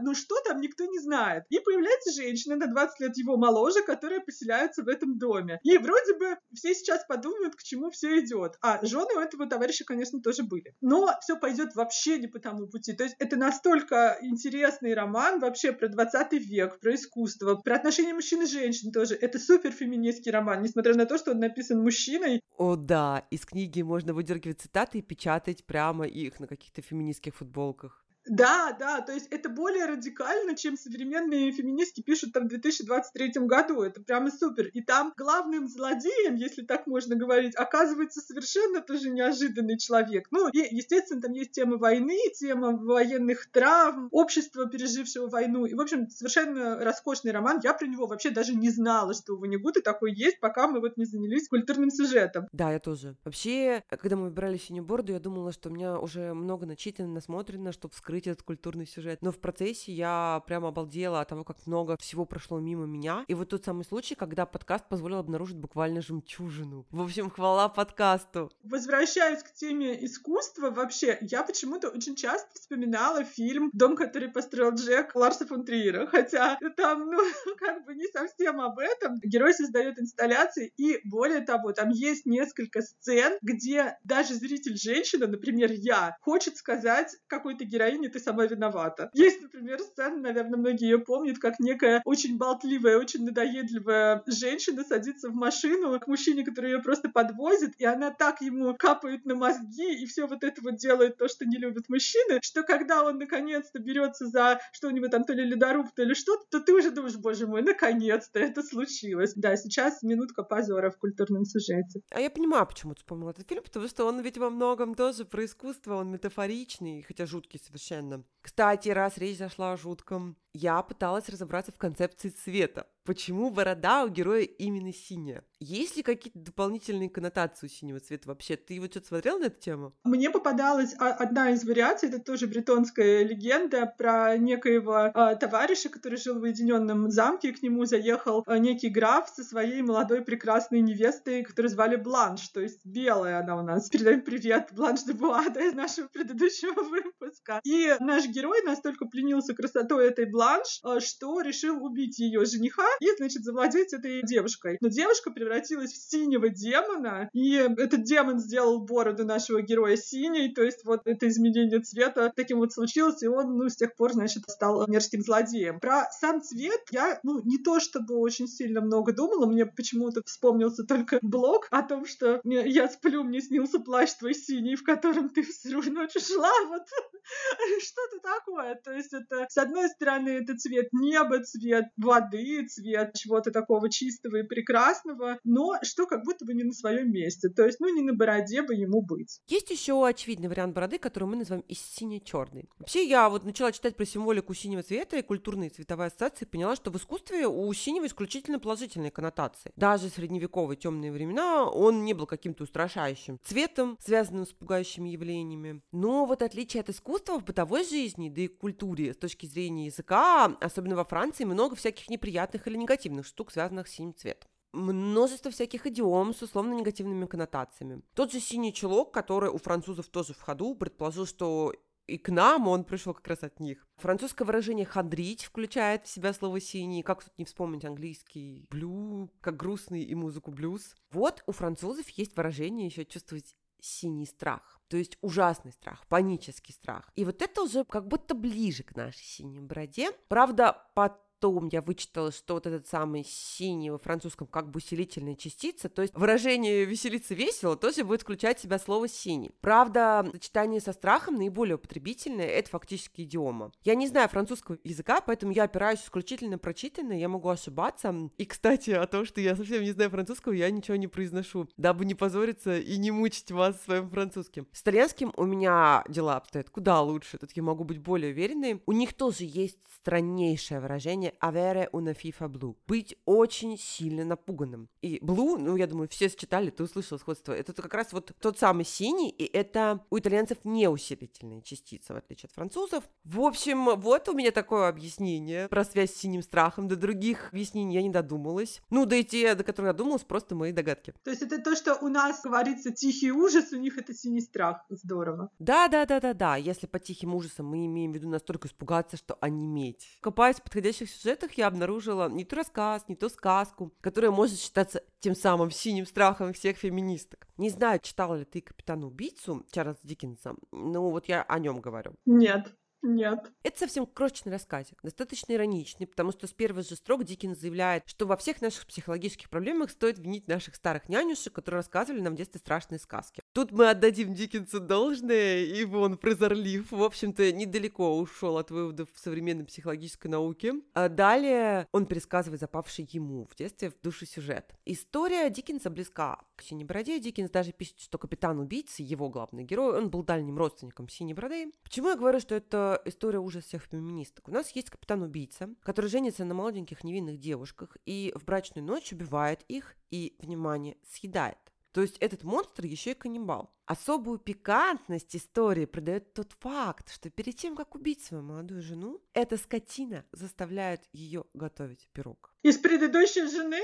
но 0.00 0.14
что 0.14 0.34
там 0.44 0.60
никто 0.60 0.84
не 0.84 0.98
знает. 0.98 1.44
И 1.48 1.60
появляется 1.60 2.10
женщина 2.10 2.56
на 2.56 2.66
20 2.66 3.00
лет 3.00 3.16
его 3.16 3.36
моложе, 3.36 3.82
которая 3.84 4.20
поселяется 4.20 4.82
в 4.82 4.88
этом 4.88 5.16
доме. 5.16 5.60
И 5.62 5.78
вроде 5.78 6.14
бы 6.14 6.36
все 6.52 6.74
сейчас 6.74 7.04
подумают, 7.06 7.54
к 7.54 7.62
чему 7.62 7.90
все 7.90 8.18
идет. 8.20 8.56
А 8.60 8.84
жены 8.84 9.14
у 9.16 9.20
этого 9.20 9.46
товарища, 9.46 9.84
конечно, 9.84 10.20
тоже 10.20 10.42
были. 10.42 10.74
Но 10.80 11.08
все 11.20 11.38
пойдет 11.38 11.76
вообще 11.76 12.18
не 12.18 12.26
по 12.26 12.40
тому 12.40 12.66
пути. 12.66 12.94
То 12.94 13.04
есть 13.04 13.14
это 13.20 13.36
настолько 13.36 14.18
интересный 14.22 14.94
роман 14.94 15.38
вообще 15.38 15.70
про 15.72 15.88
20 15.88 16.32
век, 16.32 16.80
про 16.80 16.94
искусство, 16.94 17.54
про 17.54 17.76
отношения 17.76 18.12
мужчин 18.12 18.42
и 18.42 18.46
женщин 18.46 18.90
тоже. 18.90 19.14
Это 19.14 19.38
супер 19.38 19.70
феминистский 19.70 20.32
роман, 20.32 20.62
несмотря 20.62 20.94
на 20.94 21.06
то, 21.06 21.16
что 21.16 21.30
он 21.30 21.38
написан 21.38 21.80
мужчиной. 21.80 22.40
О, 22.58 22.74
да, 22.74 23.24
из 23.30 23.44
книги 23.46 23.82
можно 23.82 24.14
выдергивать 24.14 24.62
цитаты 24.62 24.98
и 24.98 25.02
печатать 25.02 25.64
прямо 25.64 26.06
их 26.06 26.40
на 26.40 26.48
каких-то 26.48 26.82
феминистских 26.82 27.36
футболках. 27.36 28.05
Да, 28.26 28.76
да, 28.78 29.00
то 29.00 29.12
есть 29.12 29.28
это 29.30 29.48
более 29.48 29.86
радикально, 29.86 30.56
чем 30.56 30.76
современные 30.76 31.52
феминистки 31.52 32.00
пишут 32.00 32.32
там 32.32 32.44
в 32.44 32.48
2023 32.48 33.32
году. 33.46 33.82
Это 33.82 34.00
прямо 34.00 34.30
супер. 34.30 34.66
И 34.68 34.82
там 34.82 35.12
главным 35.16 35.68
злодеем, 35.68 36.34
если 36.34 36.62
так 36.62 36.86
можно 36.86 37.16
говорить, 37.16 37.54
оказывается 37.56 38.20
совершенно 38.20 38.80
тоже 38.80 39.10
неожиданный 39.10 39.78
человек. 39.78 40.28
Ну, 40.30 40.48
и, 40.48 40.58
естественно, 40.74 41.22
там 41.22 41.32
есть 41.32 41.52
тема 41.52 41.76
войны, 41.76 42.18
тема 42.34 42.76
военных 42.76 43.50
травм, 43.50 44.08
общества, 44.10 44.68
пережившего 44.68 45.28
войну. 45.28 45.66
И, 45.66 45.74
в 45.74 45.80
общем, 45.80 46.08
совершенно 46.10 46.76
роскошный 46.84 47.32
роман. 47.32 47.60
Я 47.62 47.74
про 47.74 47.86
него 47.86 48.06
вообще 48.06 48.30
даже 48.30 48.54
не 48.54 48.70
знала, 48.70 49.14
что 49.14 49.34
у 49.34 49.38
Ванигута 49.38 49.82
такой 49.82 50.12
есть, 50.12 50.40
пока 50.40 50.66
мы 50.66 50.80
вот 50.80 50.96
не 50.96 51.04
занялись 51.04 51.48
культурным 51.48 51.90
сюжетом. 51.90 52.48
Да, 52.52 52.72
я 52.72 52.80
тоже. 52.80 53.16
Вообще, 53.24 53.82
когда 53.88 54.16
мы 54.16 54.24
выбирали 54.24 54.56
синюю 54.56 54.84
бороду, 54.84 55.12
я 55.12 55.20
думала, 55.20 55.52
что 55.52 55.68
у 55.68 55.72
меня 55.72 55.98
уже 55.98 56.34
много 56.34 56.66
начитано, 56.66 57.08
насмотрено, 57.08 57.72
чтобы 57.72 57.94
вскрыть 57.94 58.15
этот 58.24 58.42
культурный 58.42 58.86
сюжет. 58.86 59.18
Но 59.22 59.32
в 59.32 59.38
процессе 59.38 59.92
я 59.92 60.42
прямо 60.46 60.68
обалдела 60.68 61.20
от 61.20 61.28
того, 61.28 61.44
как 61.44 61.66
много 61.66 61.96
всего 61.98 62.24
прошло 62.24 62.60
мимо 62.60 62.86
меня. 62.86 63.24
И 63.28 63.34
вот 63.34 63.48
тот 63.48 63.64
самый 63.64 63.84
случай, 63.84 64.14
когда 64.14 64.46
подкаст 64.46 64.88
позволил 64.88 65.18
обнаружить 65.18 65.56
буквально 65.56 66.00
жемчужину. 66.00 66.86
В 66.90 67.02
общем, 67.02 67.30
хвала 67.30 67.68
подкасту. 67.68 68.50
Возвращаясь 68.62 69.42
к 69.42 69.52
теме 69.52 70.04
искусства, 70.04 70.70
вообще, 70.70 71.18
я 71.20 71.42
почему-то 71.42 71.88
очень 71.88 72.16
часто 72.16 72.48
вспоминала 72.54 73.24
фильм 73.24 73.70
«Дом, 73.72 73.96
который 73.96 74.28
построил 74.28 74.74
Джек» 74.74 75.14
Ларса 75.14 75.46
фон 75.46 75.64
Триера, 75.64 76.06
хотя 76.06 76.58
там, 76.76 77.10
ну, 77.10 77.18
как 77.58 77.84
бы 77.84 77.94
не 77.94 78.06
совсем 78.08 78.60
об 78.60 78.78
этом. 78.78 79.18
Герой 79.22 79.54
создает 79.54 79.98
инсталляции, 79.98 80.72
и 80.76 81.00
более 81.04 81.40
того, 81.40 81.72
там 81.72 81.90
есть 81.90 82.26
несколько 82.26 82.82
сцен, 82.82 83.38
где 83.42 83.98
даже 84.04 84.34
зритель 84.34 84.76
женщина, 84.76 85.26
например, 85.26 85.70
я, 85.72 86.16
хочет 86.20 86.56
сказать 86.56 87.16
какой-то 87.26 87.64
героине 87.64 88.05
«ты 88.08 88.18
сама 88.18 88.46
виновата». 88.46 89.10
Есть, 89.14 89.42
например, 89.42 89.80
сцена, 89.80 90.16
наверное, 90.16 90.58
многие 90.58 90.84
ее 90.84 90.98
помнят, 90.98 91.38
как 91.38 91.58
некая 91.58 92.02
очень 92.04 92.36
болтливая, 92.36 92.98
очень 92.98 93.24
надоедливая 93.24 94.22
женщина 94.26 94.84
садится 94.84 95.28
в 95.28 95.34
машину 95.34 95.98
к 96.00 96.06
мужчине, 96.06 96.44
который 96.44 96.72
ее 96.72 96.82
просто 96.82 97.08
подвозит, 97.08 97.74
и 97.78 97.84
она 97.84 98.10
так 98.10 98.40
ему 98.40 98.74
капает 98.74 99.24
на 99.24 99.34
мозги, 99.34 100.02
и 100.02 100.06
все 100.06 100.26
вот 100.26 100.44
это 100.44 100.60
вот 100.62 100.76
делает 100.76 101.16
то, 101.16 101.28
что 101.28 101.44
не 101.44 101.56
любят 101.56 101.88
мужчины, 101.88 102.40
что 102.42 102.62
когда 102.62 103.04
он 103.04 103.18
наконец-то 103.18 103.78
берется 103.78 104.26
за 104.26 104.60
что 104.72 104.88
у 104.88 104.90
него 104.90 105.08
там 105.08 105.24
то 105.24 105.32
ли 105.32 105.44
ледоруб, 105.44 105.90
то 105.94 106.02
ли 106.02 106.14
что-то, 106.14 106.44
то 106.50 106.60
ты 106.60 106.74
уже 106.74 106.90
думаешь, 106.90 107.16
боже 107.16 107.46
мой, 107.46 107.62
наконец-то 107.62 108.38
это 108.38 108.62
случилось. 108.62 109.32
Да, 109.34 109.56
сейчас 109.56 110.02
минутка 110.02 110.42
позора 110.42 110.90
в 110.90 110.98
культурном 110.98 111.44
сюжете. 111.44 112.00
А 112.10 112.20
я 112.20 112.30
понимаю, 112.30 112.66
почему 112.66 112.94
ты 112.94 113.00
вспомнила 113.00 113.30
этот 113.30 113.48
фильм, 113.48 113.62
потому 113.62 113.88
что 113.88 114.04
он 114.04 114.20
ведь 114.20 114.38
во 114.38 114.50
многом 114.50 114.94
тоже 114.94 115.24
про 115.24 115.44
искусство, 115.44 115.96
он 115.96 116.10
метафоричный, 116.10 117.02
хотя 117.02 117.26
жуткий 117.26 117.60
совершенно. 117.60 117.95
Кстати, 118.40 118.88
раз 118.88 119.18
речь 119.18 119.38
зашла 119.38 119.72
о 119.72 119.76
жутком, 119.76 120.36
я 120.52 120.82
пыталась 120.82 121.28
разобраться 121.28 121.72
в 121.72 121.78
концепции 121.78 122.28
цвета. 122.28 122.86
Почему 123.06 123.50
борода 123.50 124.02
у 124.02 124.08
героя 124.08 124.42
именно 124.42 124.92
синяя? 124.92 125.44
Есть 125.60 125.96
ли 125.96 126.02
какие-то 126.02 126.40
дополнительные 126.40 127.08
коннотации 127.08 127.66
у 127.66 127.70
синего 127.70 128.00
цвета 128.00 128.28
вообще? 128.28 128.56
Ты 128.56 128.80
вот 128.80 128.90
что-то 128.90 129.06
смотрел 129.06 129.38
на 129.38 129.44
эту 129.44 129.60
тему? 129.60 129.94
Мне 130.02 130.28
попадалась 130.28 130.92
одна 130.98 131.50
из 131.50 131.64
вариаций, 131.64 132.08
это 132.08 132.18
тоже 132.18 132.48
бретонская 132.48 133.22
легенда 133.22 133.86
про 133.96 134.36
некоего 134.36 135.12
э, 135.14 135.36
товарища, 135.36 135.88
который 135.88 136.18
жил 136.18 136.40
в 136.40 136.42
уединенном 136.42 137.08
замке, 137.12 137.50
и 137.50 137.52
к 137.52 137.62
нему 137.62 137.84
заехал 137.84 138.42
э, 138.44 138.58
некий 138.58 138.88
граф 138.88 139.28
со 139.28 139.44
своей 139.44 139.82
молодой 139.82 140.22
прекрасной 140.22 140.80
невестой, 140.80 141.44
которую 141.44 141.70
звали 141.70 141.94
Бланш, 141.94 142.48
то 142.48 142.60
есть 142.60 142.84
белая 142.84 143.38
она 143.38 143.56
у 143.56 143.62
нас. 143.62 143.88
Передаем 143.88 144.22
привет 144.22 144.70
Бланш 144.72 145.04
де 145.04 145.12
Буада 145.12 145.60
из 145.60 145.74
нашего 145.74 146.08
предыдущего 146.08 146.82
выпуска. 146.82 147.60
И 147.62 147.94
наш 148.00 148.26
герой 148.26 148.62
настолько 148.64 149.06
пленился 149.06 149.54
красотой 149.54 150.08
этой 150.08 150.24
Бланш, 150.24 150.80
э, 150.82 150.98
что 150.98 151.40
решил 151.40 151.84
убить 151.84 152.18
ее 152.18 152.44
жениха 152.44 152.95
и, 153.00 153.08
значит, 153.16 153.44
завладеть 153.44 153.92
этой 153.92 154.22
девушкой. 154.22 154.78
Но 154.80 154.88
девушка 154.88 155.30
превратилась 155.30 155.92
в 155.92 156.10
синего 156.10 156.48
демона, 156.48 157.28
и 157.32 157.54
этот 157.54 158.04
демон 158.04 158.38
сделал 158.38 158.80
бороду 158.80 159.24
нашего 159.24 159.62
героя 159.62 159.96
синей, 159.96 160.52
то 160.54 160.62
есть 160.62 160.84
вот 160.84 161.02
это 161.04 161.28
изменение 161.28 161.80
цвета 161.80 162.32
таким 162.34 162.58
вот 162.58 162.72
случилось, 162.72 163.22
и 163.22 163.28
он, 163.28 163.56
ну, 163.56 163.68
с 163.68 163.76
тех 163.76 163.94
пор, 163.94 164.12
значит, 164.12 164.44
стал 164.48 164.86
мерзким 164.88 165.20
злодеем. 165.22 165.80
Про 165.80 166.10
сам 166.10 166.42
цвет 166.42 166.80
я, 166.90 167.20
ну, 167.22 167.40
не 167.44 167.58
то 167.58 167.80
чтобы 167.80 168.16
очень 168.16 168.48
сильно 168.48 168.80
много 168.80 169.12
думала, 169.12 169.46
мне 169.46 169.66
почему-то 169.66 170.22
вспомнился 170.24 170.84
только 170.84 171.18
блог 171.22 171.68
о 171.70 171.82
том, 171.82 172.06
что 172.06 172.40
я 172.44 172.88
сплю, 172.88 173.24
мне 173.24 173.40
снился 173.40 173.78
плащ 173.78 174.14
твой 174.14 174.34
синий, 174.34 174.76
в 174.76 174.84
котором 174.84 175.28
ты 175.28 175.42
всю 175.42 175.82
ночь 175.82 176.16
шла, 176.18 176.52
вот 176.68 176.82
что-то 177.82 178.20
такое. 178.22 178.74
То 178.76 178.92
есть 178.92 179.12
это, 179.12 179.46
с 179.48 179.58
одной 179.58 179.88
стороны, 179.88 180.30
это 180.30 180.56
цвет 180.56 180.88
неба, 180.92 181.42
цвет 181.42 181.86
воды, 181.96 182.66
цвет 182.66 182.85
чего-то 183.14 183.50
такого 183.50 183.90
чистого 183.90 184.36
и 184.36 184.42
прекрасного, 184.42 185.38
но 185.44 185.74
что 185.82 186.06
как 186.06 186.24
будто 186.24 186.44
бы 186.44 186.54
не 186.54 186.64
на 186.64 186.72
своем 186.72 187.10
месте. 187.10 187.48
То 187.48 187.64
есть, 187.64 187.80
ну, 187.80 187.94
не 187.94 188.02
на 188.02 188.14
бороде 188.14 188.62
бы 188.62 188.74
ему 188.74 189.02
быть. 189.02 189.40
Есть 189.48 189.70
еще 189.70 190.06
очевидный 190.06 190.48
вариант 190.48 190.74
бороды, 190.74 190.98
который 190.98 191.24
мы 191.24 191.36
называем 191.36 191.64
и 191.68 191.74
сине-черный. 191.74 192.68
Вообще, 192.78 193.04
я 193.04 193.28
вот 193.28 193.44
начала 193.44 193.72
читать 193.72 193.96
про 193.96 194.04
символику 194.04 194.54
синего 194.54 194.82
цвета 194.82 195.16
и 195.16 195.22
культурные 195.22 195.70
цветовые 195.70 196.08
ассоциации, 196.08 196.44
поняла, 196.44 196.76
что 196.76 196.90
в 196.90 196.96
искусстве 196.96 197.46
у 197.46 197.72
синего 197.72 198.06
исключительно 198.06 198.58
положительные 198.58 199.10
коннотации. 199.10 199.72
Даже 199.76 200.08
средневековые 200.08 200.76
темные 200.76 201.12
времена 201.12 201.64
он 201.64 202.04
не 202.04 202.14
был 202.14 202.26
каким-то 202.26 202.64
устрашающим 202.64 203.38
цветом, 203.44 203.98
связанным 204.00 204.46
с 204.46 204.52
пугающими 204.52 205.08
явлениями. 205.10 205.82
Но 205.92 206.26
вот 206.26 206.42
отличие 206.42 206.80
от 206.80 206.90
искусства 206.90 207.38
в 207.38 207.44
бытовой 207.44 207.84
жизни, 207.84 208.28
да 208.28 208.42
и 208.42 208.48
культуре 208.48 209.12
с 209.12 209.16
точки 209.16 209.46
зрения 209.46 209.86
языка, 209.86 210.56
особенно 210.60 210.96
во 210.96 211.04
Франции, 211.04 211.44
много 211.44 211.76
всяких 211.76 212.08
неприятных 212.08 212.66
или 212.76 212.82
негативных 212.82 213.26
штук, 213.26 213.50
связанных 213.50 213.88
с 213.88 213.92
синим 213.92 214.14
цветом 214.14 214.50
множество 214.72 215.50
всяких 215.50 215.86
идиом 215.86 216.34
с 216.34 216.42
условно-негативными 216.42 217.24
коннотациями. 217.24 218.02
Тот 218.12 218.30
же 218.30 218.40
синий 218.40 218.74
чулок, 218.74 219.10
который 219.10 219.48
у 219.48 219.56
французов 219.56 220.08
тоже 220.08 220.34
в 220.34 220.40
ходу, 220.42 220.74
предположил, 220.74 221.24
что 221.24 221.72
и 222.06 222.18
к 222.18 222.28
нам 222.28 222.68
он 222.68 222.84
пришел 222.84 223.14
как 223.14 223.26
раз 223.26 223.42
от 223.42 223.58
них. 223.58 223.88
Французское 223.96 224.46
выражение 224.46 224.84
«хандрить» 224.84 225.44
включает 225.44 226.06
в 226.06 226.10
себя 226.10 226.32
слово 226.32 226.60
«синий». 226.60 227.02
Как 227.02 227.24
тут 227.24 227.32
не 227.38 227.44
вспомнить 227.44 227.84
английский 227.84 228.66
«блю», 228.70 229.32
как 229.40 229.56
грустный 229.56 230.02
и 230.02 230.14
музыку 230.14 230.50
блюз. 230.50 230.94
Вот 231.10 231.42
у 231.46 231.52
французов 231.52 232.08
есть 232.10 232.36
выражение 232.36 232.86
еще 232.86 233.04
чувствовать 233.04 233.56
синий 233.80 234.26
страх. 234.26 234.80
То 234.88 234.96
есть 234.96 235.18
ужасный 235.20 235.72
страх, 235.72 236.06
панический 236.06 236.72
страх. 236.72 237.10
И 237.16 237.24
вот 237.24 237.42
это 237.42 237.62
уже 237.62 237.84
как 237.84 238.06
будто 238.06 238.34
ближе 238.34 238.84
к 238.84 238.94
нашей 238.94 239.24
синей 239.24 239.60
бороде. 239.60 240.10
Правда, 240.28 240.86
под 240.94 241.14
потом 241.38 241.68
я 241.68 241.82
вычитала, 241.82 242.32
что 242.32 242.54
вот 242.54 242.66
этот 242.66 242.86
самый 242.86 243.24
синий 243.24 243.90
во 243.90 243.98
французском 243.98 244.46
как 244.46 244.70
бы 244.70 244.78
усилительная 244.78 245.34
частица, 245.34 245.88
то 245.88 246.02
есть 246.02 246.14
выражение 246.14 246.84
«веселиться 246.84 247.34
весело» 247.34 247.76
тоже 247.76 248.04
будет 248.04 248.22
включать 248.22 248.58
в 248.58 248.62
себя 248.62 248.78
слово 248.78 249.08
«синий». 249.08 249.52
Правда, 249.60 250.26
сочетание 250.32 250.80
со 250.80 250.92
страхом 250.92 251.36
наиболее 251.36 251.76
употребительное— 251.76 252.46
это 252.46 252.70
фактически 252.70 253.22
идиома. 253.22 253.72
Я 253.84 253.94
не 253.94 254.06
знаю 254.08 254.28
французского 254.28 254.78
языка, 254.84 255.20
поэтому 255.20 255.52
я 255.52 255.64
опираюсь 255.64 256.00
исключительно 256.00 256.58
прочитанное, 256.58 257.18
я 257.18 257.28
могу 257.28 257.48
ошибаться. 257.48 258.14
И, 258.38 258.44
кстати, 258.44 258.90
о 258.90 259.06
том, 259.06 259.24
что 259.24 259.40
я 259.40 259.56
совсем 259.56 259.82
не 259.82 259.92
знаю 259.92 260.10
французского, 260.10 260.52
я 260.52 260.70
ничего 260.70 260.96
не 260.96 261.06
произношу, 261.06 261.68
дабы 261.76 262.04
не 262.04 262.14
позориться 262.14 262.78
и 262.78 262.96
не 262.96 263.10
мучить 263.10 263.50
вас 263.50 263.82
своим 263.82 264.08
французским. 264.10 264.66
С 264.72 264.82
итальянским 264.82 265.32
у 265.36 265.44
меня 265.44 266.04
дела 266.08 266.36
обстоят 266.36 266.70
куда 266.70 267.00
лучше, 267.00 267.38
тут 267.38 267.52
я 267.52 267.62
могу 267.62 267.84
быть 267.84 267.98
более 267.98 268.32
уверенной. 268.32 268.82
У 268.86 268.92
них 268.92 269.14
тоже 269.14 269.44
есть 269.44 269.78
страннейшее 270.00 270.80
выражение 270.80 271.25
avere 271.38 271.88
una 271.92 272.12
FIFA 272.12 272.48
blue. 272.48 272.76
Быть 272.86 273.16
очень 273.24 273.78
сильно 273.78 274.24
напуганным. 274.24 274.88
И 275.02 275.18
blue, 275.18 275.56
ну, 275.58 275.76
я 275.76 275.86
думаю, 275.86 276.08
все 276.08 276.28
считали, 276.28 276.70
ты 276.70 276.82
услышал 276.82 277.18
сходство. 277.18 277.52
Это 277.52 277.72
как 277.72 277.94
раз 277.94 278.12
вот 278.12 278.32
тот 278.40 278.58
самый 278.58 278.84
синий, 278.84 279.30
и 279.30 279.44
это 279.44 280.04
у 280.10 280.18
итальянцев 280.18 280.58
не 280.64 280.88
усилительная 280.88 281.60
частица, 281.62 282.14
в 282.14 282.16
отличие 282.16 282.48
от 282.48 282.52
французов. 282.52 283.04
В 283.24 283.40
общем, 283.40 283.96
вот 283.96 284.28
у 284.28 284.34
меня 284.34 284.50
такое 284.50 284.88
объяснение 284.88 285.68
про 285.68 285.84
связь 285.84 286.12
с 286.12 286.16
синим 286.16 286.42
страхом. 286.42 286.88
До 286.88 286.96
других 286.96 287.48
объяснений 287.52 287.94
я 287.94 288.02
не 288.02 288.10
додумалась. 288.10 288.80
Ну, 288.90 289.06
да 289.06 289.16
и 289.16 289.24
те, 289.24 289.54
до 289.54 289.64
которых 289.64 289.88
я 289.88 289.92
додумалась, 289.92 290.24
просто 290.24 290.54
мои 290.54 290.72
догадки. 290.72 291.14
То 291.24 291.30
есть 291.30 291.42
это 291.42 291.60
то, 291.60 291.76
что 291.76 291.96
у 292.00 292.08
нас 292.08 292.42
говорится 292.42 292.90
тихий 292.92 293.32
ужас, 293.32 293.72
у 293.72 293.76
них 293.76 293.98
это 293.98 294.14
синий 294.14 294.40
страх. 294.40 294.84
Здорово. 294.88 295.50
Да, 295.58 295.88
да, 295.88 296.06
да, 296.06 296.20
да, 296.20 296.34
да. 296.34 296.56
Если 296.56 296.86
по 296.86 296.98
тихим 296.98 297.34
ужасам 297.34 297.66
мы 297.66 297.86
имеем 297.86 298.12
в 298.12 298.14
виду 298.14 298.28
настолько 298.28 298.68
испугаться, 298.68 299.16
что 299.16 299.36
онеметь. 299.40 300.18
Копаясь 300.20 300.56
в 300.56 300.62
подходящих 300.62 301.10
сюжетах, 301.16 301.52
я 301.54 301.66
обнаружила 301.66 302.28
не 302.28 302.44
то 302.44 302.56
рассказ, 302.56 303.04
не 303.08 303.16
то 303.16 303.28
сказку, 303.28 303.92
которая 304.00 304.30
может 304.30 304.58
считаться 304.58 305.02
тем 305.20 305.34
самым 305.34 305.70
синим 305.70 306.06
страхом 306.06 306.52
всех 306.52 306.76
феминисток. 306.76 307.48
Не 307.56 307.70
знаю, 307.70 308.00
читала 308.00 308.34
ли 308.36 308.44
ты 308.44 308.60
«Капитана 308.60 309.06
убийцу» 309.06 309.64
Чарльза 309.70 309.98
Диккенса, 310.02 310.54
но 310.72 311.10
вот 311.10 311.26
я 311.28 311.42
о 311.42 311.58
нем 311.58 311.80
говорю. 311.80 312.14
Нет. 312.24 312.74
Нет. 313.02 313.52
Это 313.62 313.78
совсем 313.78 314.06
крошечный 314.06 314.52
рассказик, 314.52 314.98
достаточно 315.02 315.52
ироничный, 315.52 316.06
потому 316.06 316.32
что 316.32 316.46
с 316.46 316.52
первых 316.52 316.88
же 316.88 316.96
строк 316.96 317.24
Диккенс 317.24 317.58
заявляет, 317.58 318.02
что 318.06 318.26
во 318.26 318.36
всех 318.36 318.60
наших 318.60 318.86
психологических 318.86 319.48
проблемах 319.48 319.90
стоит 319.90 320.18
винить 320.18 320.48
наших 320.48 320.74
старых 320.74 321.08
нянюшек, 321.08 321.52
которые 321.52 321.78
рассказывали 321.80 322.20
нам 322.20 322.34
в 322.34 322.36
детстве 322.36 322.58
страшные 322.60 322.98
сказки. 322.98 323.42
Тут 323.52 323.72
мы 323.72 323.90
отдадим 323.90 324.34
Диккенсу 324.34 324.80
должное, 324.80 325.64
и 325.64 325.84
он 325.84 326.16
прозорлив, 326.18 326.90
в 326.90 327.02
общем-то, 327.02 327.52
недалеко 327.52 328.18
ушел 328.18 328.58
от 328.58 328.70
выводов 328.70 329.08
в 329.12 329.18
современной 329.18 329.64
психологической 329.64 330.30
науке. 330.30 330.74
А 330.94 331.08
далее 331.08 331.86
он 331.92 332.06
пересказывает 332.06 332.60
запавший 332.60 333.08
ему 333.12 333.46
в 333.46 333.54
детстве 333.54 333.90
в 333.90 334.00
душу 334.00 334.26
сюжет. 334.26 334.74
История 334.84 335.48
Диккенса 335.50 335.90
близка 335.90 336.40
к 336.56 336.62
Синей 336.62 336.84
Бороде. 336.84 337.18
Диккенс 337.20 337.50
даже 337.50 337.72
пишет, 337.72 338.00
что 338.00 338.18
капитан 338.18 338.58
убийцы, 338.58 339.02
его 339.02 339.28
главный 339.28 339.64
герой, 339.64 339.98
он 339.98 340.10
был 340.10 340.22
дальним 340.22 340.58
родственником 340.58 341.08
Синей 341.08 341.34
Бороды. 341.34 341.72
Почему 341.82 342.08
я 342.08 342.16
говорю, 342.16 342.40
что 342.40 342.54
это 342.54 342.95
история 343.04 343.38
ужас 343.38 343.64
всех 343.64 343.84
феминисток? 343.84 344.48
У 344.48 344.50
нас 344.50 344.70
есть 344.70 344.90
капитан-убийца, 344.90 345.70
который 345.82 346.10
женится 346.10 346.44
на 346.44 346.54
молоденьких 346.54 347.04
невинных 347.04 347.38
девушках 347.38 347.96
и 348.06 348.32
в 348.34 348.44
брачную 348.44 348.84
ночь 348.84 349.12
убивает 349.12 349.62
их 349.68 349.96
и, 350.10 350.36
внимание, 350.38 350.96
съедает. 351.04 351.58
То 351.92 352.02
есть 352.02 352.18
этот 352.18 352.42
монстр 352.42 352.84
еще 352.84 353.12
и 353.12 353.14
каннибал. 353.14 353.74
Особую 353.86 354.38
пикантность 354.38 355.34
истории 355.34 355.86
придает 355.86 356.34
тот 356.34 356.52
факт, 356.60 357.10
что 357.10 357.30
перед 357.30 357.56
тем, 357.56 357.74
как 357.74 357.94
убить 357.94 358.22
свою 358.22 358.42
молодую 358.42 358.82
жену, 358.82 359.22
эта 359.32 359.56
скотина 359.56 360.26
заставляет 360.30 361.08
ее 361.12 361.44
готовить 361.54 362.06
пирог. 362.12 362.54
Из 362.62 362.76
предыдущей 362.76 363.46
жены? 363.48 363.80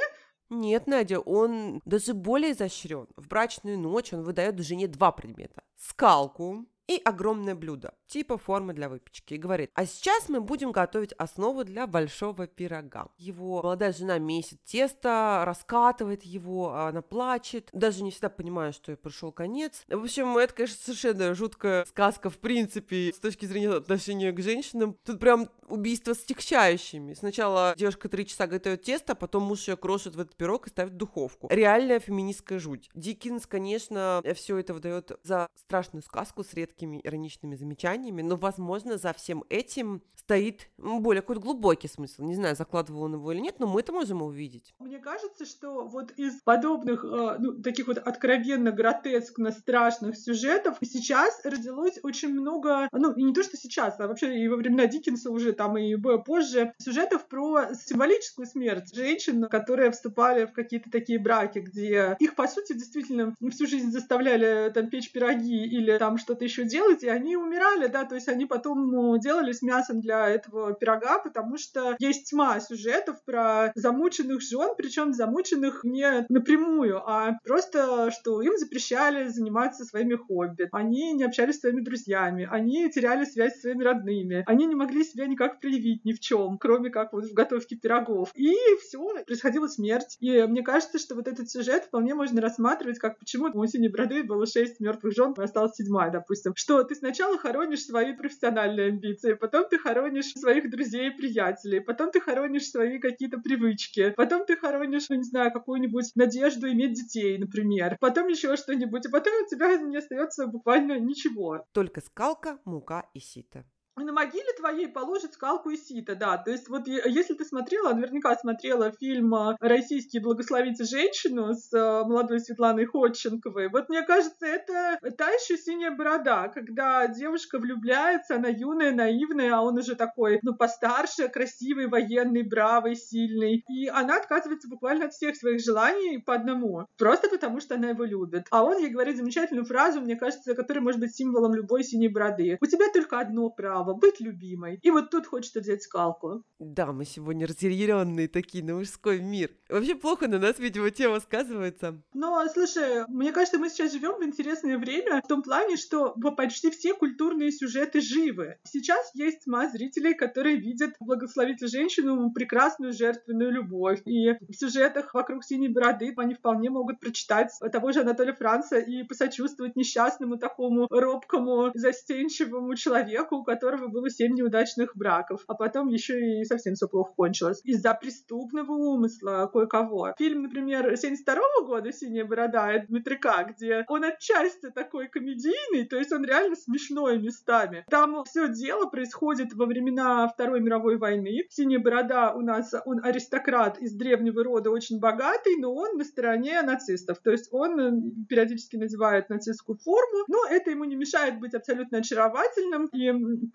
Нет, 0.50 0.86
Надя, 0.86 1.20
он 1.20 1.80
даже 1.86 2.12
более 2.12 2.52
изощрен. 2.52 3.08
В 3.16 3.28
брачную 3.28 3.78
ночь 3.78 4.12
он 4.12 4.22
выдает 4.22 4.58
жене 4.58 4.88
два 4.88 5.10
предмета. 5.10 5.62
Скалку 5.78 6.66
и 6.88 7.00
огромное 7.04 7.54
блюдо, 7.54 7.94
типа 8.06 8.38
формы 8.38 8.72
для 8.72 8.88
выпечки, 8.88 9.34
и 9.34 9.38
говорит, 9.38 9.70
а 9.74 9.86
сейчас 9.86 10.28
мы 10.28 10.40
будем 10.40 10.72
готовить 10.72 11.12
основу 11.14 11.64
для 11.64 11.86
большого 11.86 12.46
пирога. 12.46 13.08
Его 13.16 13.62
молодая 13.62 13.92
жена 13.92 14.18
месит 14.18 14.62
тесто, 14.64 15.42
раскатывает 15.46 16.22
его, 16.24 16.74
она 16.74 17.02
плачет, 17.02 17.68
даже 17.72 18.02
не 18.02 18.10
всегда 18.10 18.28
понимая, 18.28 18.72
что 18.72 18.92
ей 18.92 18.96
пришел 18.96 19.32
конец. 19.32 19.84
В 19.88 20.02
общем, 20.02 20.36
это, 20.38 20.54
конечно, 20.54 20.78
совершенно 20.82 21.34
жуткая 21.34 21.84
сказка, 21.84 22.30
в 22.30 22.38
принципе, 22.38 23.12
с 23.14 23.18
точки 23.18 23.46
зрения 23.46 23.70
отношения 23.70 24.32
к 24.32 24.40
женщинам. 24.40 24.96
Тут 25.04 25.20
прям 25.20 25.48
убийство 25.68 26.14
с 26.14 26.18
тягчающими. 26.24 27.14
Сначала 27.14 27.74
девушка 27.76 28.08
три 28.08 28.26
часа 28.26 28.46
готовит 28.46 28.82
тесто, 28.82 29.12
а 29.12 29.16
потом 29.16 29.44
муж 29.44 29.68
ее 29.68 29.76
крошит 29.76 30.16
в 30.16 30.20
этот 30.20 30.36
пирог 30.36 30.66
и 30.66 30.70
ставит 30.70 30.92
в 30.92 30.96
духовку. 30.96 31.48
Реальная 31.50 32.00
феминистская 32.00 32.58
жуть. 32.58 32.90
Диккенс, 32.94 33.46
конечно, 33.46 34.22
все 34.34 34.58
это 34.58 34.74
выдает 34.74 35.12
за 35.22 35.48
страшную 35.54 36.02
сказку 36.02 36.44
с 36.44 36.52
редкими 36.72 37.00
ироничными 37.02 37.54
замечаниями, 37.54 38.22
но, 38.22 38.36
возможно, 38.36 38.96
за 38.96 39.12
всем 39.12 39.44
этим 39.48 40.02
стоит 40.16 40.68
более 40.78 41.20
какой-то 41.20 41.42
глубокий 41.42 41.88
смысл. 41.88 42.22
Не 42.22 42.34
знаю, 42.34 42.56
закладывал 42.56 43.02
он 43.02 43.14
его 43.14 43.32
или 43.32 43.40
нет, 43.40 43.56
но 43.58 43.66
мы 43.66 43.80
это 43.80 43.92
можем 43.92 44.22
увидеть. 44.22 44.74
Мне 44.78 44.98
кажется, 44.98 45.44
что 45.44 45.84
вот 45.86 46.12
из 46.12 46.40
подобных, 46.42 47.04
э, 47.04 47.36
ну, 47.38 47.62
таких 47.62 47.88
вот 47.88 47.98
откровенно 47.98 48.70
гротескно 48.70 49.50
страшных 49.50 50.16
сюжетов 50.16 50.78
сейчас 50.82 51.40
родилось 51.44 51.98
очень 52.02 52.28
много, 52.28 52.88
ну, 52.92 53.14
не 53.16 53.34
то, 53.34 53.42
что 53.42 53.56
сейчас, 53.56 53.98
а 53.98 54.06
вообще 54.06 54.38
и 54.38 54.48
во 54.48 54.56
времена 54.56 54.86
Диккенса 54.86 55.30
уже 55.30 55.52
там 55.52 55.76
и 55.76 55.96
позже, 56.24 56.72
сюжетов 56.78 57.26
про 57.28 57.74
символическую 57.74 58.46
смерть 58.46 58.94
женщин, 58.94 59.44
которые 59.48 59.90
вступали 59.90 60.46
в 60.46 60.52
какие-то 60.52 60.90
такие 60.90 61.18
браки, 61.18 61.58
где 61.58 62.16
их, 62.20 62.34
по 62.34 62.46
сути, 62.46 62.74
действительно 62.74 63.34
всю 63.50 63.66
жизнь 63.66 63.90
заставляли 63.90 64.70
там 64.72 64.88
печь 64.88 65.12
пироги 65.12 65.64
или 65.64 65.98
там 65.98 66.18
что-то 66.18 66.44
еще 66.44 66.61
делать, 66.64 67.02
и 67.02 67.08
они 67.08 67.36
умирали, 67.36 67.86
да, 67.86 68.04
то 68.04 68.14
есть 68.14 68.28
они 68.28 68.46
потом 68.46 68.88
ну, 68.90 69.18
делались 69.18 69.62
мясом 69.62 70.00
для 70.00 70.28
этого 70.28 70.74
пирога, 70.74 71.18
потому 71.18 71.58
что 71.58 71.96
есть 71.98 72.30
тьма 72.30 72.60
сюжетов 72.60 73.22
про 73.24 73.72
замученных 73.74 74.40
жен, 74.40 74.70
причем 74.76 75.12
замученных 75.12 75.84
не 75.84 76.26
напрямую, 76.28 76.98
а 77.08 77.38
просто, 77.44 78.10
что 78.10 78.42
им 78.42 78.56
запрещали 78.56 79.28
заниматься 79.28 79.84
своими 79.84 80.14
хобби, 80.14 80.68
они 80.72 81.12
не 81.12 81.24
общались 81.24 81.56
с 81.56 81.60
своими 81.60 81.80
друзьями, 81.80 82.48
они 82.50 82.90
теряли 82.90 83.24
связь 83.24 83.56
с 83.56 83.60
своими 83.60 83.84
родными, 83.84 84.42
они 84.46 84.66
не 84.66 84.74
могли 84.74 85.04
себя 85.04 85.26
никак 85.26 85.42
как 85.52 85.60
проявить 85.60 86.04
ни 86.04 86.12
в 86.12 86.20
чем, 86.20 86.56
кроме 86.58 86.90
как 86.90 87.12
вот 87.12 87.24
в 87.24 87.34
готовке 87.34 87.76
пирогов. 87.76 88.30
И 88.34 88.54
все, 88.80 89.24
происходила 89.24 89.66
смерть. 89.66 90.16
И 90.20 90.42
мне 90.44 90.62
кажется, 90.62 90.98
что 90.98 91.14
вот 91.14 91.28
этот 91.28 91.50
сюжет 91.50 91.84
вполне 91.84 92.14
можно 92.14 92.40
рассматривать 92.40 92.98
как 92.98 93.18
почему 93.18 93.50
у 93.52 93.66
Синей 93.66 93.88
Бороды 93.88 94.22
было 94.22 94.46
шесть 94.46 94.80
мертвых 94.80 95.14
жен, 95.14 95.34
и 95.36 95.42
осталась 95.42 95.74
седьмая, 95.74 96.10
допустим. 96.10 96.51
Что 96.56 96.82
ты 96.84 96.94
сначала 96.94 97.38
хоронишь 97.38 97.84
свои 97.84 98.14
профессиональные 98.14 98.88
амбиции, 98.88 99.34
потом 99.34 99.68
ты 99.68 99.78
хоронишь 99.78 100.32
своих 100.32 100.70
друзей 100.70 101.08
и 101.08 101.16
приятелей, 101.16 101.80
потом 101.80 102.10
ты 102.10 102.20
хоронишь 102.20 102.68
свои 102.68 102.98
какие-то 102.98 103.38
привычки, 103.38 104.14
потом 104.16 104.44
ты 104.44 104.56
хоронишь, 104.56 105.08
ну, 105.08 105.16
не 105.16 105.24
знаю, 105.24 105.52
какую-нибудь 105.52 106.12
надежду 106.14 106.70
иметь 106.70 106.94
детей, 106.94 107.38
например, 107.38 107.96
потом 108.00 108.28
еще 108.28 108.56
что-нибудь, 108.56 109.06
и 109.06 109.10
потом 109.10 109.32
у 109.44 109.48
тебя 109.48 109.76
не 109.76 109.96
остается 109.96 110.46
буквально 110.46 110.98
ничего. 110.98 111.66
Только 111.72 112.00
скалка, 112.00 112.58
мука 112.64 113.08
и 113.14 113.20
сито 113.20 113.64
на 113.96 114.12
могиле 114.12 114.52
твоей 114.56 114.88
положат 114.88 115.34
скалку 115.34 115.70
и 115.70 115.76
сито, 115.76 116.14
да. 116.14 116.38
То 116.38 116.50
есть 116.50 116.68
вот 116.68 116.86
если 116.86 117.34
ты 117.34 117.44
смотрела, 117.44 117.92
наверняка 117.92 118.34
смотрела 118.36 118.92
фильм 118.92 119.34
э, 119.34 119.56
«Российские 119.60 120.22
благословите 120.22 120.84
женщину» 120.84 121.52
с 121.54 121.72
э, 121.72 122.04
молодой 122.04 122.40
Светланой 122.40 122.86
Ходченковой, 122.86 123.68
вот 123.68 123.88
мне 123.88 124.02
кажется, 124.02 124.46
это 124.46 124.98
та 125.16 125.28
еще 125.28 125.56
синяя 125.58 125.90
борода, 125.90 126.48
когда 126.48 127.06
девушка 127.06 127.58
влюбляется, 127.58 128.36
она 128.36 128.48
юная, 128.48 128.92
наивная, 128.92 129.54
а 129.54 129.60
он 129.60 129.78
уже 129.78 129.94
такой, 129.94 130.40
ну, 130.42 130.54
постарше, 130.54 131.28
красивый, 131.28 131.88
военный, 131.88 132.42
бравый, 132.42 132.96
сильный. 132.96 133.62
И 133.68 133.88
она 133.88 134.16
отказывается 134.16 134.68
буквально 134.68 135.06
от 135.06 135.12
всех 135.12 135.36
своих 135.36 135.62
желаний 135.62 136.18
по 136.18 136.34
одному, 136.34 136.86
просто 136.96 137.28
потому 137.28 137.60
что 137.60 137.74
она 137.74 137.90
его 137.90 138.04
любит. 138.04 138.46
А 138.50 138.64
он 138.64 138.78
ей 138.78 138.90
говорит 138.90 139.16
замечательную 139.16 139.66
фразу, 139.66 140.00
мне 140.00 140.16
кажется, 140.16 140.54
которая 140.54 140.82
может 140.82 141.00
быть 141.00 141.14
символом 141.14 141.54
любой 141.54 141.84
синей 141.84 142.08
бороды. 142.08 142.56
У 142.60 142.66
тебя 142.66 142.86
только 142.92 143.18
одно 143.18 143.50
право 143.50 143.91
право 143.92 143.94
быть 143.94 144.20
любимой. 144.20 144.78
И 144.82 144.90
вот 144.90 145.10
тут 145.10 145.26
хочется 145.26 145.60
взять 145.60 145.82
скалку. 145.82 146.44
Да, 146.58 146.92
мы 146.92 147.04
сегодня 147.04 147.46
разъяренные 147.46 148.28
такие 148.28 148.64
на 148.64 148.74
мужской 148.74 149.20
мир. 149.20 149.50
Вообще 149.68 149.94
плохо 149.94 150.28
на 150.28 150.38
нас, 150.38 150.58
видимо, 150.58 150.90
тема 150.90 151.20
сказывается. 151.20 152.02
Но, 152.14 152.44
слушай, 152.52 153.06
мне 153.08 153.32
кажется, 153.32 153.58
мы 153.58 153.68
сейчас 153.68 153.92
живем 153.92 154.18
в 154.18 154.24
интересное 154.24 154.78
время 154.78 155.20
в 155.24 155.28
том 155.28 155.42
плане, 155.42 155.76
что 155.76 156.14
почти 156.36 156.70
все 156.70 156.94
культурные 156.94 157.50
сюжеты 157.50 158.00
живы. 158.00 158.58
Сейчас 158.64 159.10
есть 159.14 159.46
масса 159.46 159.72
зрителей, 159.72 160.14
которые 160.14 160.56
видят 160.56 160.94
благословить 161.00 161.66
женщину 161.66 162.30
прекрасную 162.32 162.92
жертвенную 162.92 163.50
любовь. 163.50 164.02
И 164.04 164.32
в 164.32 164.54
сюжетах 164.54 165.14
вокруг 165.14 165.44
синей 165.44 165.68
бороды 165.68 166.12
они 166.16 166.34
вполне 166.34 166.68
могут 166.68 167.00
прочитать 167.00 167.50
того 167.72 167.92
же 167.92 168.00
Анатолия 168.00 168.34
Франца 168.34 168.78
и 168.78 169.02
посочувствовать 169.02 169.76
несчастному 169.76 170.36
такому 170.36 170.86
робкому, 170.90 171.70
застенчивому 171.74 172.74
человеку, 172.74 173.36
у 173.36 173.44
которого 173.44 173.71
которого 173.72 173.88
было 173.88 174.10
семь 174.10 174.34
неудачных 174.34 174.96
браков, 174.96 175.44
а 175.46 175.54
потом 175.54 175.88
еще 175.88 176.40
и 176.40 176.44
совсем 176.44 176.74
все 176.74 176.88
плохо 176.88 177.12
кончилось. 177.16 177.60
Из-за 177.64 177.94
преступного 177.94 178.72
умысла 178.72 179.48
кое-кого. 179.52 180.14
Фильм, 180.18 180.42
например, 180.42 180.96
72 180.96 181.34
-го 181.34 181.66
года 181.66 181.92
«Синяя 181.92 182.24
борода» 182.24 182.78
Дмитрика, 182.88 183.46
где 183.48 183.84
он 183.88 184.04
отчасти 184.04 184.70
такой 184.70 185.08
комедийный, 185.08 185.86
то 185.86 185.96
есть 185.96 186.12
он 186.12 186.24
реально 186.24 186.56
смешной 186.56 187.18
местами. 187.18 187.84
Там 187.88 188.24
все 188.24 188.48
дело 188.48 188.86
происходит 188.86 189.54
во 189.54 189.66
времена 189.66 190.28
Второй 190.28 190.60
мировой 190.60 190.98
войны. 190.98 191.44
Синяя 191.48 191.80
борода 191.80 192.32
у 192.34 192.40
нас, 192.40 192.74
он 192.84 193.04
аристократ 193.04 193.78
из 193.78 193.94
древнего 193.94 194.44
рода, 194.44 194.70
очень 194.70 195.00
богатый, 195.00 195.56
но 195.58 195.74
он 195.74 195.96
на 195.96 196.04
стороне 196.04 196.60
нацистов. 196.62 197.18
То 197.18 197.30
есть 197.30 197.48
он 197.52 197.80
э, 197.80 197.92
периодически 198.28 198.76
надевает 198.76 199.30
нацистскую 199.30 199.78
форму, 199.78 200.24
но 200.28 200.46
это 200.50 200.70
ему 200.70 200.84
не 200.84 200.96
мешает 200.96 201.40
быть 201.40 201.54
абсолютно 201.54 201.98
очаровательным 201.98 202.86
и 202.92 203.10